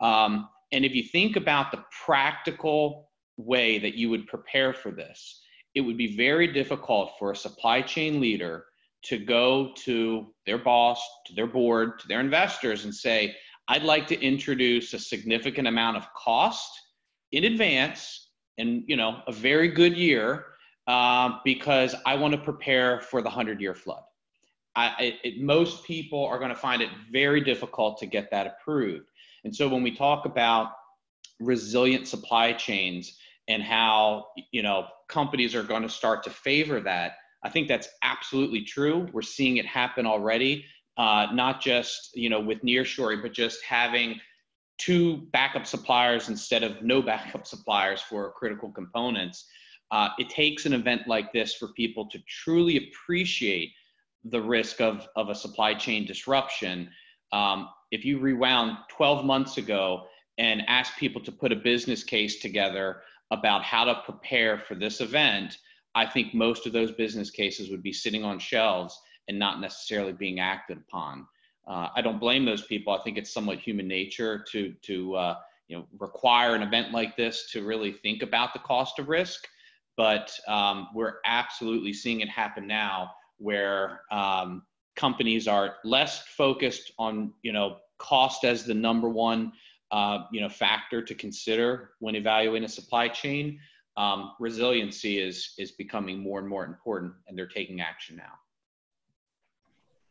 Um, 0.00 0.48
and 0.72 0.84
if 0.84 0.94
you 0.94 1.04
think 1.04 1.36
about 1.36 1.70
the 1.70 1.84
practical 2.04 3.10
way 3.36 3.78
that 3.78 3.94
you 3.94 4.10
would 4.10 4.26
prepare 4.26 4.72
for 4.72 4.90
this, 4.90 5.42
it 5.74 5.80
would 5.80 5.96
be 5.96 6.16
very 6.16 6.52
difficult 6.52 7.12
for 7.18 7.30
a 7.30 7.36
supply 7.36 7.82
chain 7.82 8.20
leader 8.20 8.64
to 9.02 9.18
go 9.18 9.72
to 9.76 10.26
their 10.46 10.58
boss, 10.58 11.00
to 11.26 11.34
their 11.34 11.46
board, 11.46 11.98
to 12.00 12.08
their 12.08 12.20
investors 12.20 12.84
and 12.84 12.94
say, 12.94 13.36
I'd 13.68 13.82
like 13.82 14.06
to 14.08 14.20
introduce 14.20 14.94
a 14.94 14.98
significant 14.98 15.68
amount 15.68 15.96
of 15.96 16.12
cost 16.14 16.70
in 17.32 17.44
advance 17.44 18.30
and 18.58 18.84
you 18.86 18.96
know 18.96 19.20
a 19.26 19.32
very 19.32 19.68
good 19.68 19.96
year 19.96 20.46
uh, 20.86 21.38
because 21.44 21.94
I 22.04 22.14
want 22.14 22.32
to 22.32 22.38
prepare 22.38 23.00
for 23.00 23.22
the 23.22 23.30
hundred 23.30 23.60
year 23.60 23.74
flood. 23.74 24.02
I, 24.76 25.14
it, 25.24 25.40
most 25.40 25.84
people 25.84 26.24
are 26.26 26.38
going 26.38 26.50
to 26.50 26.56
find 26.56 26.82
it 26.82 26.90
very 27.10 27.40
difficult 27.40 27.98
to 27.98 28.06
get 28.06 28.30
that 28.30 28.46
approved. 28.46 29.08
And 29.44 29.54
so 29.54 29.68
when 29.68 29.82
we 29.82 29.90
talk 29.90 30.26
about 30.26 30.72
resilient 31.40 32.06
supply 32.06 32.52
chains 32.52 33.16
and 33.48 33.62
how 33.62 34.26
you 34.50 34.62
know 34.62 34.86
companies 35.08 35.54
are 35.54 35.62
going 35.62 35.82
to 35.82 35.88
start 35.88 36.22
to 36.24 36.30
favor 36.30 36.80
that, 36.80 37.12
I 37.42 37.48
think 37.48 37.68
that's 37.68 37.88
absolutely 38.02 38.62
true. 38.62 39.08
We're 39.12 39.22
seeing 39.22 39.56
it 39.56 39.66
happen 39.66 40.04
already, 40.04 40.66
uh, 40.98 41.28
not 41.32 41.60
just 41.60 42.10
you 42.14 42.28
know 42.28 42.40
with 42.40 42.62
nearshoring, 42.62 43.22
but 43.22 43.32
just 43.32 43.62
having 43.62 44.20
two 44.78 45.28
backup 45.32 45.66
suppliers 45.66 46.28
instead 46.28 46.62
of 46.62 46.82
no 46.82 47.00
backup 47.10 47.46
suppliers 47.46 48.02
for 48.02 48.32
critical 48.32 48.70
components. 48.70 49.46
Uh, 49.90 50.08
it 50.18 50.28
takes 50.28 50.66
an 50.66 50.72
event 50.72 51.02
like 51.06 51.32
this 51.32 51.54
for 51.54 51.68
people 51.68 52.08
to 52.10 52.18
truly 52.26 52.88
appreciate 52.88 53.72
the 54.24 54.40
risk 54.40 54.80
of, 54.80 55.06
of 55.16 55.28
a 55.28 55.34
supply 55.34 55.74
chain 55.74 56.04
disruption. 56.04 56.90
Um, 57.32 57.68
if 57.90 58.04
you 58.04 58.18
rewound 58.18 58.78
12 58.88 59.24
months 59.24 59.58
ago 59.58 60.06
and 60.38 60.62
asked 60.66 60.96
people 60.98 61.22
to 61.22 61.32
put 61.32 61.52
a 61.52 61.56
business 61.56 62.02
case 62.02 62.40
together 62.40 63.02
about 63.30 63.62
how 63.62 63.84
to 63.84 64.02
prepare 64.04 64.58
for 64.58 64.74
this 64.74 65.00
event, 65.00 65.58
I 65.94 66.06
think 66.06 66.34
most 66.34 66.66
of 66.66 66.72
those 66.72 66.92
business 66.92 67.30
cases 67.30 67.70
would 67.70 67.82
be 67.82 67.92
sitting 67.92 68.24
on 68.24 68.38
shelves 68.38 69.00
and 69.28 69.38
not 69.38 69.60
necessarily 69.60 70.12
being 70.12 70.40
acted 70.40 70.78
upon. 70.78 71.26
Uh, 71.66 71.88
I 71.94 72.02
don't 72.02 72.20
blame 72.20 72.44
those 72.44 72.62
people. 72.62 72.92
I 72.92 73.02
think 73.02 73.18
it's 73.18 73.32
somewhat 73.32 73.58
human 73.58 73.88
nature 73.88 74.44
to 74.52 74.72
to 74.82 75.14
uh, 75.16 75.36
you 75.68 75.76
know 75.76 75.86
require 75.98 76.54
an 76.54 76.62
event 76.62 76.92
like 76.92 77.16
this 77.16 77.50
to 77.52 77.66
really 77.66 77.92
think 77.92 78.22
about 78.22 78.52
the 78.52 78.60
cost 78.60 78.98
of 78.98 79.08
risk. 79.08 79.48
But 79.96 80.30
um, 80.46 80.88
we're 80.94 81.14
absolutely 81.24 81.92
seeing 81.92 82.20
it 82.20 82.28
happen 82.28 82.66
now, 82.66 83.12
where 83.38 84.02
um, 84.10 84.62
companies 84.94 85.46
are 85.48 85.76
less 85.84 86.26
focused 86.28 86.92
on 86.98 87.32
you 87.42 87.52
know 87.52 87.78
cost 87.98 88.44
as 88.44 88.64
the 88.64 88.74
number 88.74 89.08
one 89.08 89.52
uh, 89.90 90.24
you 90.32 90.40
know 90.40 90.48
factor 90.48 91.02
to 91.02 91.14
consider 91.14 91.90
when 92.00 92.14
evaluating 92.14 92.64
a 92.64 92.68
supply 92.68 93.08
chain. 93.08 93.58
Um, 93.96 94.32
resiliency 94.38 95.18
is 95.18 95.54
is 95.58 95.72
becoming 95.72 96.18
more 96.18 96.38
and 96.38 96.48
more 96.48 96.64
important, 96.64 97.14
and 97.28 97.38
they're 97.38 97.46
taking 97.46 97.80
action 97.80 98.16
now. 98.16 98.32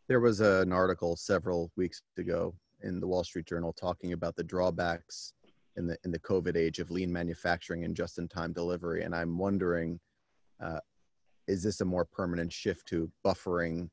There 0.07 0.19
was 0.19 0.39
an 0.39 0.71
article 0.71 1.15
several 1.15 1.71
weeks 1.75 2.01
ago 2.17 2.53
in 2.81 2.99
the 2.99 3.07
Wall 3.07 3.23
Street 3.23 3.47
Journal 3.47 3.73
talking 3.73 4.13
about 4.13 4.35
the 4.35 4.43
drawbacks 4.43 5.33
in 5.77 5.87
the 5.87 5.97
in 6.03 6.11
the 6.11 6.19
COVID 6.19 6.55
age 6.55 6.79
of 6.79 6.91
lean 6.91 7.11
manufacturing 7.11 7.83
and 7.83 7.95
just-in-time 7.95 8.53
delivery, 8.53 9.03
and 9.03 9.15
I'm 9.15 9.37
wondering, 9.37 9.99
uh, 10.63 10.79
is 11.47 11.63
this 11.63 11.81
a 11.81 11.85
more 11.85 12.05
permanent 12.05 12.51
shift 12.51 12.87
to 12.89 13.11
buffering 13.25 13.89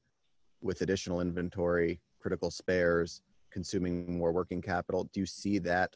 with 0.61 0.83
additional 0.83 1.21
inventory, 1.21 2.01
critical 2.21 2.51
spares, 2.51 3.23
consuming 3.51 4.19
more 4.19 4.33
working 4.33 4.63
capital? 4.63 5.09
Do 5.13 5.21
you 5.21 5.27
see 5.27 5.59
that? 5.61 5.95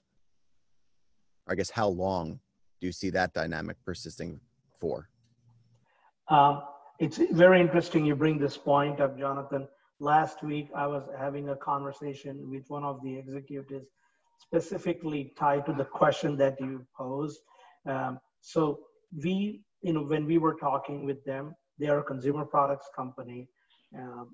I 1.48 1.54
guess 1.54 1.70
how 1.70 1.88
long 1.88 2.40
do 2.80 2.86
you 2.86 2.92
see 2.92 3.10
that 3.10 3.32
dynamic 3.32 3.76
persisting 3.84 4.40
for? 4.80 5.08
Um, 6.28 6.62
it's 6.98 7.18
very 7.30 7.60
interesting 7.60 8.04
you 8.04 8.16
bring 8.16 8.38
this 8.38 8.56
point 8.56 9.00
up, 9.00 9.16
Jonathan 9.16 9.68
last 10.00 10.42
week 10.42 10.68
I 10.74 10.86
was 10.86 11.08
having 11.18 11.48
a 11.48 11.56
conversation 11.56 12.50
with 12.50 12.64
one 12.68 12.84
of 12.84 13.02
the 13.02 13.16
executives 13.16 13.86
specifically 14.38 15.32
tied 15.38 15.66
to 15.66 15.72
the 15.72 15.84
question 15.84 16.36
that 16.36 16.60
you 16.60 16.86
posed. 16.96 17.40
Um, 17.86 18.20
so 18.40 18.80
we, 19.22 19.62
you 19.82 19.92
know, 19.92 20.02
when 20.02 20.26
we 20.26 20.38
were 20.38 20.54
talking 20.54 21.04
with 21.04 21.24
them, 21.24 21.54
they 21.78 21.88
are 21.88 21.98
a 21.98 22.04
consumer 22.04 22.44
products 22.44 22.88
company. 22.94 23.48
Um, 23.96 24.30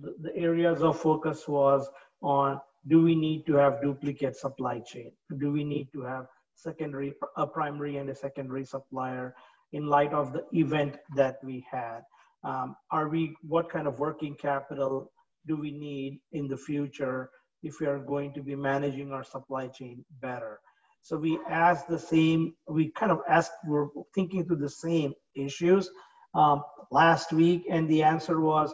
the, 0.00 0.14
the 0.20 0.36
areas 0.36 0.82
of 0.82 0.98
focus 0.98 1.46
was 1.46 1.88
on 2.22 2.60
do 2.86 3.02
we 3.02 3.14
need 3.14 3.46
to 3.46 3.54
have 3.54 3.80
duplicate 3.80 4.36
supply 4.36 4.80
chain? 4.80 5.12
Do 5.38 5.50
we 5.50 5.64
need 5.64 5.88
to 5.94 6.02
have 6.02 6.26
secondary, 6.54 7.14
a 7.36 7.46
primary 7.46 7.96
and 7.96 8.10
a 8.10 8.14
secondary 8.14 8.64
supplier 8.64 9.34
in 9.72 9.86
light 9.86 10.12
of 10.12 10.32
the 10.32 10.44
event 10.52 10.98
that 11.16 11.38
we 11.42 11.64
had? 11.70 12.02
um, 12.44 12.76
are 12.90 13.08
we 13.08 13.34
what 13.42 13.70
kind 13.70 13.86
of 13.86 13.98
working 13.98 14.34
capital 14.34 15.10
do 15.46 15.56
we 15.56 15.70
need 15.70 16.20
in 16.32 16.46
the 16.46 16.56
future 16.56 17.30
if 17.64 17.80
we 17.80 17.86
are 17.86 17.98
going 17.98 18.32
to 18.34 18.42
be 18.42 18.54
managing 18.54 19.12
our 19.12 19.24
supply 19.24 19.66
chain 19.68 20.04
better. 20.20 20.60
So 21.02 21.16
we 21.16 21.38
asked 21.48 21.88
the 21.88 21.98
same 21.98 22.54
we 22.68 22.90
kind 22.92 23.12
of 23.12 23.20
asked 23.28 23.52
we're 23.66 23.88
thinking 24.14 24.44
through 24.44 24.62
the 24.68 24.76
same 24.86 25.12
issues 25.34 25.90
um, 26.34 26.62
last 26.90 27.32
week 27.32 27.64
and 27.70 27.88
the 27.88 28.02
answer 28.02 28.40
was 28.40 28.72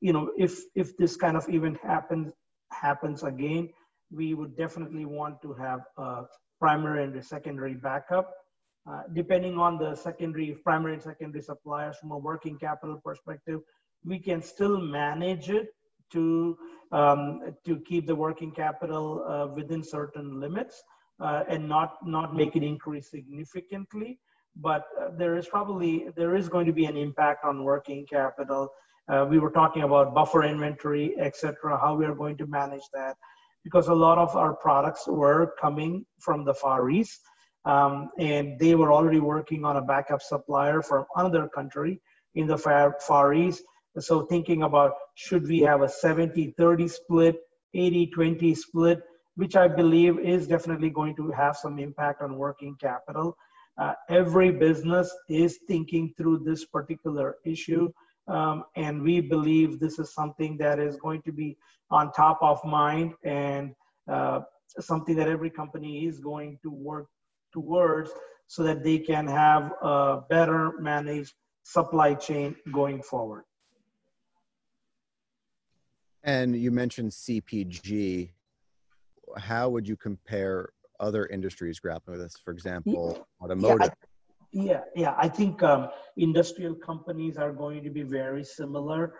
you 0.00 0.12
know 0.12 0.30
if 0.38 0.60
if 0.74 0.96
this 0.96 1.16
kind 1.16 1.36
of 1.36 1.48
event 1.48 1.78
happens 1.82 2.32
happens 2.70 3.22
again 3.22 3.68
we 4.12 4.34
would 4.34 4.56
definitely 4.56 5.04
want 5.04 5.42
to 5.42 5.52
have 5.54 5.80
a 5.98 6.22
primary 6.60 7.04
and 7.04 7.16
a 7.16 7.22
secondary 7.22 7.74
backup. 7.74 8.32
Uh, 8.88 9.02
depending 9.14 9.58
on 9.58 9.78
the 9.78 9.96
secondary, 9.96 10.56
primary 10.62 10.94
and 10.94 11.02
secondary 11.02 11.42
suppliers 11.42 11.96
from 12.00 12.12
a 12.12 12.18
working 12.18 12.56
capital 12.56 13.00
perspective, 13.04 13.60
we 14.04 14.18
can 14.18 14.40
still 14.40 14.80
manage 14.80 15.50
it 15.50 15.68
to, 16.12 16.58
um, 16.92 17.54
to 17.64 17.78
keep 17.80 18.06
the 18.06 18.14
working 18.14 18.50
capital 18.50 19.24
uh, 19.28 19.46
within 19.54 19.82
certain 19.82 20.40
limits 20.40 20.82
uh, 21.20 21.44
and 21.48 21.68
not, 21.68 21.96
not 22.06 22.34
make 22.34 22.56
it 22.56 22.62
increase 22.62 23.10
significantly. 23.10 24.18
But 24.56 24.84
uh, 25.00 25.10
there 25.18 25.36
is 25.36 25.46
probably, 25.46 26.06
there 26.16 26.34
is 26.34 26.48
going 26.48 26.66
to 26.66 26.72
be 26.72 26.86
an 26.86 26.96
impact 26.96 27.44
on 27.44 27.64
working 27.64 28.06
capital. 28.06 28.70
Uh, 29.08 29.26
we 29.28 29.38
were 29.38 29.50
talking 29.50 29.82
about 29.82 30.14
buffer 30.14 30.42
inventory, 30.44 31.14
etc. 31.18 31.78
how 31.78 31.94
we 31.94 32.06
are 32.06 32.14
going 32.14 32.36
to 32.38 32.46
manage 32.46 32.82
that 32.92 33.16
because 33.64 33.88
a 33.88 33.94
lot 33.94 34.16
of 34.16 34.34
our 34.36 34.54
products 34.54 35.06
were 35.06 35.54
coming 35.60 36.06
from 36.20 36.44
the 36.44 36.54
Far 36.54 36.88
East 36.88 37.20
um, 37.66 38.10
and 38.18 38.58
they 38.58 38.74
were 38.76 38.92
already 38.92 39.18
working 39.18 39.64
on 39.64 39.76
a 39.76 39.82
backup 39.82 40.22
supplier 40.22 40.80
from 40.80 41.04
another 41.16 41.48
country 41.48 42.00
in 42.36 42.46
the 42.46 42.56
far, 42.56 42.96
far 43.00 43.34
East. 43.34 43.62
So 43.98 44.22
thinking 44.22 44.62
about 44.62 44.92
should 45.14 45.46
we 45.46 45.60
have 45.60 45.82
a 45.82 45.86
70-30 45.86 46.90
split, 46.90 47.36
80-20 47.74 48.56
split, 48.56 49.00
which 49.36 49.56
I 49.56 49.68
believe 49.68 50.18
is 50.18 50.46
definitely 50.46 50.90
going 50.90 51.16
to 51.16 51.30
have 51.30 51.56
some 51.56 51.78
impact 51.78 52.22
on 52.22 52.36
working 52.36 52.76
capital. 52.80 53.36
Uh, 53.78 53.92
every 54.08 54.50
business 54.50 55.14
is 55.28 55.58
thinking 55.68 56.12
through 56.16 56.38
this 56.38 56.64
particular 56.64 57.36
issue. 57.44 57.90
Um, 58.28 58.64
and 58.74 59.02
we 59.02 59.20
believe 59.20 59.78
this 59.78 59.98
is 59.98 60.12
something 60.12 60.56
that 60.58 60.78
is 60.78 60.96
going 60.96 61.22
to 61.22 61.32
be 61.32 61.56
on 61.90 62.12
top 62.12 62.38
of 62.42 62.64
mind 62.64 63.14
and 63.24 63.74
uh, 64.10 64.40
something 64.80 65.14
that 65.16 65.28
every 65.28 65.50
company 65.50 66.06
is 66.06 66.18
going 66.18 66.58
to 66.62 66.70
work 66.70 67.06
towards 67.52 68.10
so 68.48 68.62
that 68.62 68.82
they 68.82 68.98
can 68.98 69.26
have 69.26 69.72
a 69.82 70.22
better 70.28 70.72
managed 70.80 71.34
supply 71.62 72.14
chain 72.14 72.56
going 72.72 73.02
forward. 73.02 73.44
And 76.26 76.56
you 76.56 76.72
mentioned 76.72 77.12
CPG. 77.12 78.30
How 79.38 79.68
would 79.68 79.86
you 79.86 79.96
compare 79.96 80.70
other 80.98 81.26
industries 81.26 81.78
grappling 81.78 82.18
with 82.18 82.26
this? 82.26 82.36
For 82.44 82.50
example, 82.50 83.26
automotive. 83.40 83.92
Yeah, 84.50 84.62
I, 84.62 84.66
yeah, 84.66 84.80
yeah. 84.96 85.14
I 85.16 85.28
think 85.28 85.62
um, 85.62 85.88
industrial 86.16 86.74
companies 86.74 87.36
are 87.36 87.52
going 87.52 87.84
to 87.84 87.90
be 87.90 88.02
very 88.02 88.42
similar, 88.42 89.14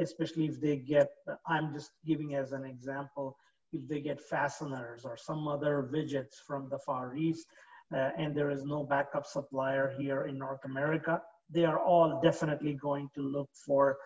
especially 0.00 0.46
if 0.46 0.58
they 0.58 0.76
get. 0.76 1.08
I'm 1.46 1.74
just 1.74 1.90
giving 2.06 2.34
as 2.34 2.52
an 2.52 2.64
example. 2.64 3.36
If 3.72 3.86
they 3.86 4.00
get 4.00 4.18
fasteners 4.18 5.04
or 5.04 5.18
some 5.18 5.46
other 5.48 5.90
widgets 5.92 6.36
from 6.46 6.70
the 6.70 6.78
Far 6.78 7.14
East, 7.16 7.46
uh, 7.94 8.10
and 8.16 8.34
there 8.34 8.50
is 8.50 8.64
no 8.64 8.82
backup 8.82 9.26
supplier 9.26 9.92
here 9.98 10.22
in 10.24 10.38
North 10.38 10.64
America, 10.64 11.20
they 11.50 11.66
are 11.66 11.80
all 11.80 12.20
definitely 12.22 12.74
going 12.74 13.10
to 13.14 13.20
look 13.20 13.50
for 13.52 13.98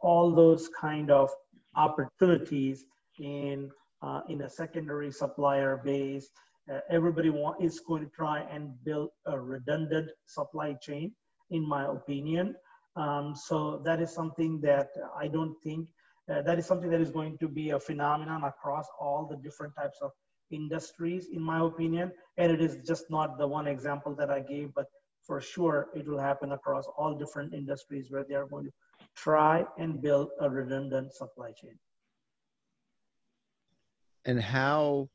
all 0.00 0.34
those 0.34 0.68
kind 0.68 1.10
of 1.10 1.30
opportunities 1.76 2.84
in 3.18 3.70
uh, 4.02 4.20
in 4.28 4.42
a 4.42 4.48
secondary 4.48 5.10
supplier 5.10 5.80
base 5.84 6.30
uh, 6.70 6.80
everybody 6.90 7.30
want, 7.30 7.62
is 7.62 7.80
going 7.80 8.04
to 8.04 8.10
try 8.10 8.40
and 8.52 8.72
build 8.84 9.10
a 9.26 9.38
redundant 9.38 10.10
supply 10.26 10.74
chain, 10.74 11.12
in 11.50 11.66
my 11.66 11.86
opinion. 11.86 12.54
Um, 12.96 13.34
so 13.34 13.80
that 13.84 14.00
is 14.00 14.12
something 14.12 14.60
that 14.60 14.88
I 15.16 15.28
don't 15.28 15.54
think 15.62 15.88
uh, 16.30 16.42
that 16.42 16.58
is 16.58 16.66
something 16.66 16.90
that 16.90 17.00
is 17.00 17.10
going 17.10 17.38
to 17.38 17.48
be 17.48 17.70
a 17.70 17.80
phenomenon 17.80 18.44
across 18.44 18.86
all 19.00 19.26
the 19.26 19.36
different 19.36 19.74
types 19.74 19.98
of 20.02 20.10
industries, 20.50 21.28
in 21.32 21.40
my 21.40 21.60
opinion. 21.64 22.12
And 22.36 22.52
it 22.52 22.60
is 22.60 22.86
just 22.86 23.04
not 23.08 23.38
the 23.38 23.48
one 23.48 23.66
example 23.66 24.14
that 24.16 24.30
I 24.30 24.40
gave, 24.40 24.74
but 24.74 24.86
for 25.26 25.40
sure 25.40 25.88
it 25.94 26.06
will 26.06 26.18
happen 26.18 26.52
across 26.52 26.84
all 26.98 27.14
different 27.14 27.54
industries 27.54 28.10
where 28.10 28.24
they 28.28 28.34
are 28.34 28.46
going 28.46 28.64
to 28.64 28.72
try 29.22 29.64
and 29.78 30.00
build 30.00 30.30
a 30.40 30.48
redundant 30.48 31.12
supply 31.12 31.52
chain. 31.52 31.78
And 34.24 34.40
how 34.40 35.08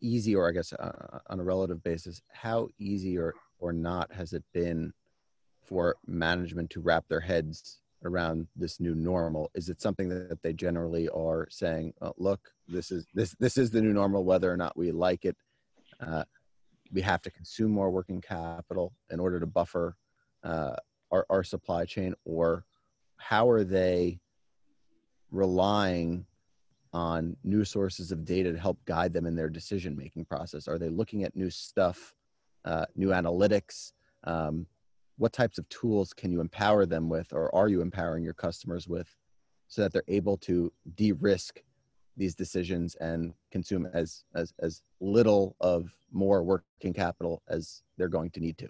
easy, 0.00 0.34
or 0.34 0.48
I 0.48 0.52
guess 0.52 0.72
uh, 0.72 1.18
on 1.28 1.40
a 1.40 1.44
relative 1.44 1.82
basis, 1.82 2.22
how 2.32 2.68
easy 2.78 3.18
or, 3.18 3.34
or 3.58 3.72
not 3.72 4.12
has 4.12 4.32
it 4.32 4.44
been 4.52 4.92
for 5.62 5.96
management 6.06 6.70
to 6.70 6.80
wrap 6.80 7.04
their 7.08 7.20
heads 7.20 7.80
around 8.04 8.46
this 8.56 8.80
new 8.80 8.94
normal? 8.94 9.50
Is 9.54 9.68
it 9.68 9.82
something 9.82 10.08
that 10.08 10.42
they 10.42 10.52
generally 10.52 11.08
are 11.08 11.46
saying, 11.50 11.92
oh, 12.00 12.14
"Look, 12.16 12.40
this 12.68 12.90
is 12.90 13.06
this 13.14 13.34
this 13.38 13.58
is 13.58 13.70
the 13.70 13.82
new 13.82 13.92
normal, 13.92 14.24
whether 14.24 14.50
or 14.52 14.56
not 14.56 14.76
we 14.76 14.90
like 14.90 15.24
it. 15.24 15.36
Uh, 16.00 16.24
we 16.92 17.02
have 17.02 17.22
to 17.22 17.30
consume 17.30 17.70
more 17.70 17.90
working 17.90 18.20
capital 18.20 18.92
in 19.10 19.20
order 19.20 19.38
to 19.38 19.46
buffer 19.46 19.96
uh, 20.42 20.76
our, 21.10 21.26
our 21.28 21.44
supply 21.44 21.84
chain," 21.84 22.14
or 22.24 22.64
how 23.20 23.48
are 23.48 23.64
they 23.64 24.18
relying 25.30 26.26
on 26.92 27.36
new 27.44 27.64
sources 27.64 28.10
of 28.10 28.24
data 28.24 28.50
to 28.52 28.58
help 28.58 28.84
guide 28.84 29.12
them 29.12 29.26
in 29.26 29.36
their 29.36 29.48
decision 29.48 29.96
making 29.96 30.24
process? 30.24 30.66
Are 30.66 30.78
they 30.78 30.88
looking 30.88 31.22
at 31.22 31.36
new 31.36 31.50
stuff, 31.50 32.14
uh, 32.64 32.86
new 32.96 33.08
analytics? 33.08 33.92
Um, 34.24 34.66
what 35.18 35.32
types 35.32 35.58
of 35.58 35.68
tools 35.68 36.12
can 36.12 36.32
you 36.32 36.40
empower 36.40 36.86
them 36.86 37.08
with, 37.08 37.32
or 37.32 37.54
are 37.54 37.68
you 37.68 37.82
empowering 37.82 38.24
your 38.24 38.34
customers 38.34 38.88
with, 38.88 39.14
so 39.68 39.82
that 39.82 39.92
they're 39.92 40.02
able 40.08 40.36
to 40.38 40.72
de-risk 40.96 41.62
these 42.16 42.34
decisions 42.34 42.96
and 42.96 43.34
consume 43.52 43.86
as 43.92 44.24
as 44.34 44.52
as 44.58 44.82
little 45.00 45.56
of 45.60 45.94
more 46.10 46.42
working 46.42 46.92
capital 46.92 47.42
as 47.48 47.82
they're 47.96 48.08
going 48.08 48.30
to 48.30 48.40
need 48.40 48.58
to? 48.58 48.68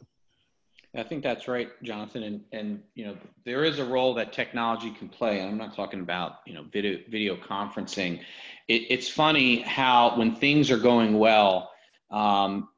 I 0.94 1.04
think 1.04 1.22
that's 1.22 1.46
right, 1.46 1.70
Jonathan. 1.82 2.24
And, 2.24 2.40
and 2.52 2.82
you 2.94 3.06
know, 3.06 3.16
there 3.44 3.64
is 3.64 3.78
a 3.78 3.84
role 3.84 4.12
that 4.14 4.32
technology 4.32 4.90
can 4.90 5.08
play. 5.08 5.38
And 5.38 5.48
I'm 5.48 5.56
not 5.56 5.74
talking 5.74 6.00
about 6.00 6.38
you 6.46 6.54
know 6.54 6.64
video 6.64 6.98
video 7.08 7.36
conferencing. 7.36 8.20
It, 8.66 8.86
it's 8.90 9.08
funny 9.08 9.60
how 9.60 10.18
when 10.18 10.34
things 10.34 10.70
are 10.70 10.78
going 10.78 11.18
well, 11.18 11.70
um, 12.10 12.68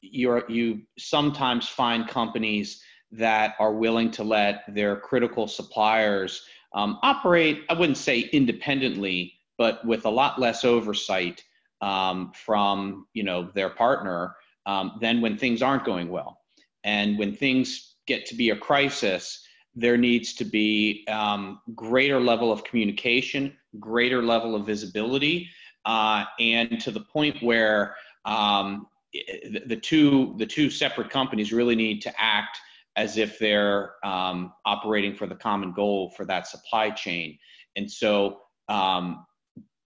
you're 0.00 0.50
you 0.50 0.82
sometimes 0.98 1.68
find 1.68 2.08
companies 2.08 2.82
that 3.12 3.54
are 3.60 3.72
willing 3.72 4.10
to 4.12 4.24
let 4.24 4.62
their 4.68 4.96
critical 4.96 5.46
suppliers 5.46 6.44
um, 6.74 6.98
operate. 7.02 7.64
I 7.68 7.74
wouldn't 7.74 7.98
say 7.98 8.20
independently, 8.32 9.34
but 9.58 9.84
with 9.84 10.06
a 10.06 10.10
lot 10.10 10.40
less 10.40 10.64
oversight 10.64 11.44
um, 11.80 12.32
from 12.34 13.06
you 13.14 13.22
know 13.22 13.48
their 13.54 13.70
partner 13.70 14.34
um, 14.66 14.98
than 15.00 15.20
when 15.20 15.38
things 15.38 15.62
aren't 15.62 15.84
going 15.84 16.08
well 16.08 16.39
and 16.84 17.18
when 17.18 17.34
things 17.34 17.96
get 18.06 18.26
to 18.26 18.34
be 18.34 18.50
a 18.50 18.56
crisis, 18.56 19.44
there 19.74 19.96
needs 19.96 20.34
to 20.34 20.44
be 20.44 21.06
um, 21.08 21.60
greater 21.74 22.20
level 22.20 22.50
of 22.50 22.64
communication, 22.64 23.56
greater 23.78 24.22
level 24.22 24.54
of 24.54 24.66
visibility, 24.66 25.48
uh, 25.84 26.24
and 26.38 26.80
to 26.80 26.90
the 26.90 27.00
point 27.00 27.42
where 27.42 27.94
um, 28.24 28.86
the, 29.12 29.78
two 29.80 30.34
the 30.38 30.46
two 30.46 30.70
separate 30.70 31.10
companies 31.10 31.52
really 31.52 31.76
need 31.76 32.00
to 32.02 32.12
act 32.20 32.58
as 32.96 33.16
if 33.16 33.38
they're 33.38 33.94
um, 34.04 34.52
operating 34.66 35.14
for 35.14 35.26
the 35.26 35.34
common 35.34 35.72
goal 35.72 36.10
for 36.16 36.24
that 36.24 36.46
supply 36.46 36.90
chain. 36.90 37.38
And 37.76 37.90
so, 37.90 38.40
um, 38.68 39.24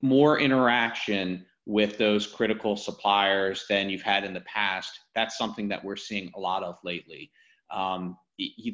more 0.02 0.40
interaction 0.40 1.46
with 1.66 1.98
those 1.98 2.28
critical 2.28 2.76
suppliers 2.76 3.66
than 3.70 3.90
you've 3.90 4.02
had 4.02 4.24
in 4.24 4.34
the 4.34 4.42
past. 4.42 5.00
That's 5.16 5.38
something 5.38 5.70
that 5.70 5.84
we're 5.84 5.96
seeing 5.96 6.32
a 6.36 6.40
lot 6.40 6.64
of 6.64 6.78
lately. 6.84 7.32
Um, 7.72 8.18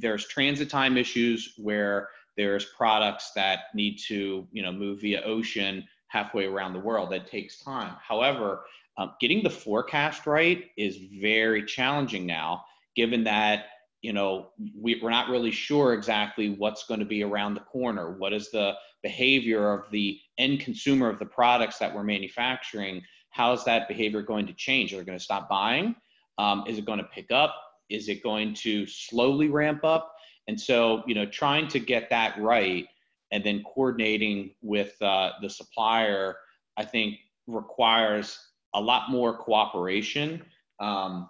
there's 0.01 0.27
transit 0.27 0.69
time 0.69 0.97
issues 0.97 1.53
where 1.57 2.09
there's 2.37 2.65
products 2.65 3.31
that 3.35 3.63
need 3.75 3.97
to 4.07 4.47
you 4.51 4.63
know 4.63 4.71
move 4.71 5.01
via 5.01 5.21
ocean 5.23 5.85
halfway 6.07 6.45
around 6.45 6.73
the 6.73 6.79
world 6.79 7.11
that 7.11 7.29
takes 7.29 7.61
time 7.61 7.95
however 8.01 8.61
um, 8.97 9.13
getting 9.19 9.43
the 9.43 9.49
forecast 9.49 10.25
right 10.25 10.65
is 10.77 10.97
very 11.21 11.65
challenging 11.65 12.25
now 12.25 12.63
given 12.95 13.25
that 13.25 13.65
you 14.01 14.13
know 14.13 14.49
we, 14.75 14.99
we're 15.01 15.09
not 15.09 15.29
really 15.29 15.51
sure 15.51 15.93
exactly 15.93 16.49
what's 16.51 16.85
going 16.85 16.99
to 16.99 17.05
be 17.05 17.23
around 17.23 17.53
the 17.53 17.61
corner. 17.61 18.17
What 18.17 18.33
is 18.33 18.51
the 18.51 18.73
behavior 19.01 19.71
of 19.73 19.89
the 19.91 20.19
end 20.37 20.59
consumer 20.59 21.09
of 21.09 21.19
the 21.19 21.25
products 21.25 21.77
that 21.79 21.93
we're 21.93 22.03
manufacturing? 22.03 23.01
How 23.31 23.53
is 23.53 23.63
that 23.65 23.87
behavior 23.87 24.21
going 24.21 24.47
to 24.47 24.53
change? 24.53 24.93
Are 24.93 24.97
they 24.97 25.03
going 25.03 25.17
to 25.17 25.23
stop 25.23 25.47
buying? 25.49 25.95
Um, 26.37 26.63
is 26.67 26.77
it 26.77 26.85
going 26.85 26.99
to 26.99 27.05
pick 27.05 27.31
up? 27.31 27.55
Is 27.89 28.09
it 28.09 28.23
going 28.23 28.53
to 28.55 28.85
slowly 28.87 29.49
ramp 29.49 29.83
up? 29.83 30.13
And 30.47 30.59
so 30.59 31.03
you 31.05 31.15
know 31.15 31.25
trying 31.25 31.67
to 31.69 31.79
get 31.79 32.09
that 32.09 32.39
right 32.39 32.87
and 33.31 33.43
then 33.43 33.63
coordinating 33.63 34.55
with 34.61 34.99
uh, 35.01 35.31
the 35.41 35.49
supplier 35.49 36.35
i 36.77 36.85
think 36.85 37.15
requires 37.47 38.37
a 38.75 38.81
lot 38.81 39.09
more 39.09 39.35
cooperation 39.37 40.41
um, 40.79 41.29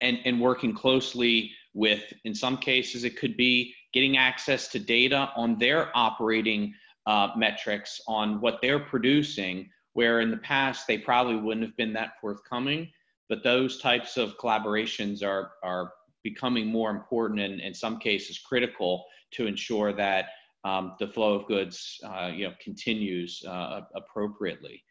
and, 0.00 0.18
and 0.24 0.40
working 0.40 0.74
closely 0.74 1.50
with, 1.74 2.02
in 2.24 2.34
some 2.34 2.56
cases, 2.56 3.04
it 3.04 3.16
could 3.16 3.36
be 3.36 3.74
getting 3.92 4.16
access 4.16 4.68
to 4.68 4.78
data 4.78 5.30
on 5.36 5.58
their 5.58 5.96
operating 5.96 6.74
uh, 7.06 7.28
metrics 7.36 8.00
on 8.06 8.40
what 8.40 8.60
they're 8.60 8.78
producing, 8.78 9.68
where 9.94 10.20
in 10.20 10.30
the 10.30 10.36
past 10.38 10.86
they 10.86 10.98
probably 10.98 11.36
wouldn't 11.36 11.66
have 11.66 11.76
been 11.76 11.92
that 11.92 12.20
forthcoming. 12.20 12.88
But 13.28 13.44
those 13.44 13.78
types 13.78 14.16
of 14.16 14.36
collaborations 14.38 15.24
are, 15.24 15.52
are 15.62 15.92
becoming 16.22 16.66
more 16.66 16.90
important 16.90 17.40
and 17.40 17.60
in 17.60 17.74
some 17.74 17.98
cases 17.98 18.38
critical 18.38 19.04
to 19.32 19.46
ensure 19.46 19.92
that 19.92 20.26
um, 20.64 20.94
the 20.98 21.06
flow 21.06 21.34
of 21.34 21.46
goods 21.46 22.00
uh, 22.04 22.30
you 22.34 22.46
know, 22.46 22.54
continues 22.62 23.42
uh, 23.46 23.82
appropriately. 23.94 24.82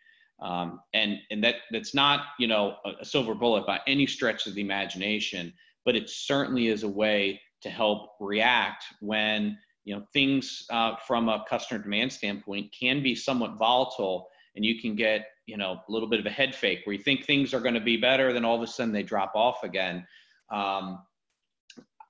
Um, 0.41 0.79
and 0.93 1.17
and 1.31 1.43
that 1.43 1.55
that's 1.69 1.93
not 1.93 2.27
you 2.39 2.47
know 2.47 2.77
a, 2.85 3.01
a, 3.01 3.05
silver 3.05 3.35
bullet 3.35 3.67
by 3.67 3.81
any 3.87 4.07
stretch 4.07 4.47
of 4.47 4.55
the 4.55 4.61
imagination, 4.61 5.53
but 5.85 5.95
it 5.95 6.09
certainly 6.09 6.67
is 6.67 6.83
a 6.83 6.87
way 6.87 7.39
to 7.61 7.69
help 7.69 8.11
react 8.19 8.85
when 9.01 9.57
you 9.85 9.95
know 9.95 10.03
things 10.13 10.65
uh, 10.71 10.95
from 11.07 11.29
a 11.29 11.43
customer 11.49 11.81
demand 11.81 12.11
standpoint 12.11 12.73
can 12.77 13.01
be 13.01 13.15
somewhat 13.15 13.57
volatile, 13.57 14.27
and 14.55 14.63
you 14.63 14.79
can 14.79 14.95
get 14.95 15.27
you 15.45 15.57
know 15.57 15.79
a 15.87 15.91
little 15.91 16.09
bit 16.09 16.19
of 16.19 16.25
a 16.25 16.29
head 16.29 16.53
fake 16.53 16.81
where 16.83 16.95
you 16.95 17.01
think 17.01 17.25
things 17.25 17.53
are 17.53 17.59
going 17.59 17.73
to 17.73 17.81
be 17.81 17.97
better, 17.97 18.33
then 18.33 18.45
all 18.45 18.55
of 18.55 18.61
a 18.61 18.67
sudden 18.67 18.93
they 18.93 19.03
drop 19.03 19.31
off 19.35 19.63
again. 19.63 20.05
Um, 20.51 20.99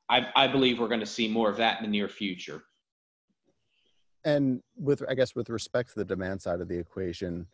I, 0.09 0.27
I 0.35 0.47
believe 0.47 0.79
we're 0.79 0.87
going 0.87 0.99
to 1.01 1.05
see 1.05 1.27
more 1.27 1.49
of 1.49 1.57
that 1.57 1.77
in 1.77 1.83
the 1.83 1.91
near 1.91 2.09
future. 2.09 2.63
And 4.25 4.61
with 4.75 5.03
I 5.07 5.13
guess 5.13 5.35
with 5.35 5.49
respect 5.49 5.89
to 5.89 5.95
the 5.95 6.05
demand 6.05 6.41
side 6.41 6.61
of 6.61 6.67
the 6.67 6.77
equation 6.77 7.47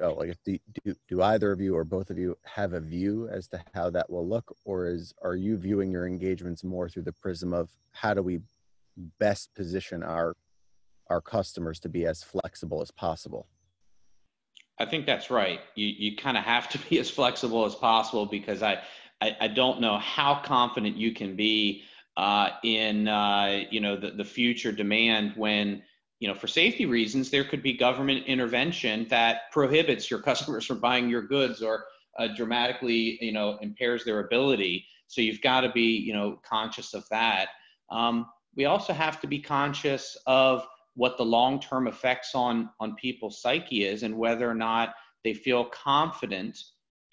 oh, 0.00 0.14
like 0.14 0.36
do, 0.44 0.58
do 0.84 0.94
do 1.08 1.22
either 1.22 1.52
of 1.52 1.60
you 1.60 1.76
or 1.76 1.84
both 1.84 2.10
of 2.10 2.18
you 2.18 2.36
have 2.44 2.72
a 2.72 2.80
view 2.80 3.28
as 3.28 3.48
to 3.48 3.62
how 3.74 3.90
that 3.90 4.08
will 4.08 4.26
look? 4.26 4.54
Or 4.64 4.86
is 4.86 5.12
are 5.22 5.36
you 5.36 5.56
viewing 5.56 5.90
your 5.90 6.06
engagements 6.06 6.64
more 6.64 6.88
through 6.88 7.02
the 7.02 7.12
prism 7.12 7.52
of 7.52 7.70
how 7.92 8.14
do 8.14 8.22
we 8.22 8.40
best 9.18 9.54
position 9.54 10.02
our 10.02 10.36
our 11.10 11.20
customers 11.20 11.80
to 11.80 11.88
be 11.88 12.06
as 12.06 12.22
flexible 12.22 12.80
as 12.80 12.90
possible? 12.90 13.46
I 14.78 14.86
think 14.86 15.06
that's 15.06 15.30
right. 15.30 15.60
You 15.74 15.86
you 15.86 16.16
kind 16.16 16.36
of 16.36 16.44
have 16.44 16.68
to 16.70 16.78
be 16.88 16.98
as 16.98 17.10
flexible 17.10 17.64
as 17.64 17.74
possible 17.74 18.26
because 18.26 18.62
i 18.62 18.82
i, 19.20 19.36
I 19.40 19.48
don't 19.48 19.80
know 19.80 19.98
how 19.98 20.40
confident 20.44 20.96
you 20.96 21.12
can 21.12 21.36
be 21.36 21.84
uh, 22.16 22.50
in 22.62 23.08
uh, 23.08 23.62
you 23.70 23.80
know 23.80 23.96
the, 23.96 24.10
the 24.10 24.24
future 24.24 24.72
demand 24.72 25.32
when 25.36 25.82
you 26.22 26.28
know, 26.28 26.34
for 26.34 26.46
safety 26.46 26.86
reasons, 26.86 27.30
there 27.30 27.42
could 27.42 27.64
be 27.64 27.72
government 27.72 28.26
intervention 28.28 29.08
that 29.10 29.50
prohibits 29.50 30.08
your 30.08 30.20
customers 30.20 30.64
from 30.64 30.78
buying 30.78 31.10
your 31.10 31.22
goods 31.22 31.62
or 31.62 31.86
uh, 32.16 32.28
dramatically, 32.36 33.18
you 33.20 33.32
know, 33.32 33.58
impairs 33.60 34.04
their 34.04 34.20
ability. 34.20 34.86
So 35.08 35.20
you've 35.20 35.40
got 35.40 35.62
to 35.62 35.72
be, 35.72 35.96
you 35.96 36.12
know, 36.12 36.38
conscious 36.48 36.94
of 36.94 37.04
that. 37.10 37.48
Um, 37.90 38.26
we 38.54 38.66
also 38.66 38.92
have 38.92 39.20
to 39.22 39.26
be 39.26 39.40
conscious 39.40 40.16
of 40.28 40.64
what 40.94 41.18
the 41.18 41.24
long-term 41.24 41.88
effects 41.88 42.36
on 42.36 42.70
on 42.78 42.94
people's 42.94 43.42
psyche 43.42 43.84
is 43.84 44.04
and 44.04 44.16
whether 44.16 44.48
or 44.48 44.54
not 44.54 44.94
they 45.24 45.34
feel 45.34 45.64
confident 45.64 46.56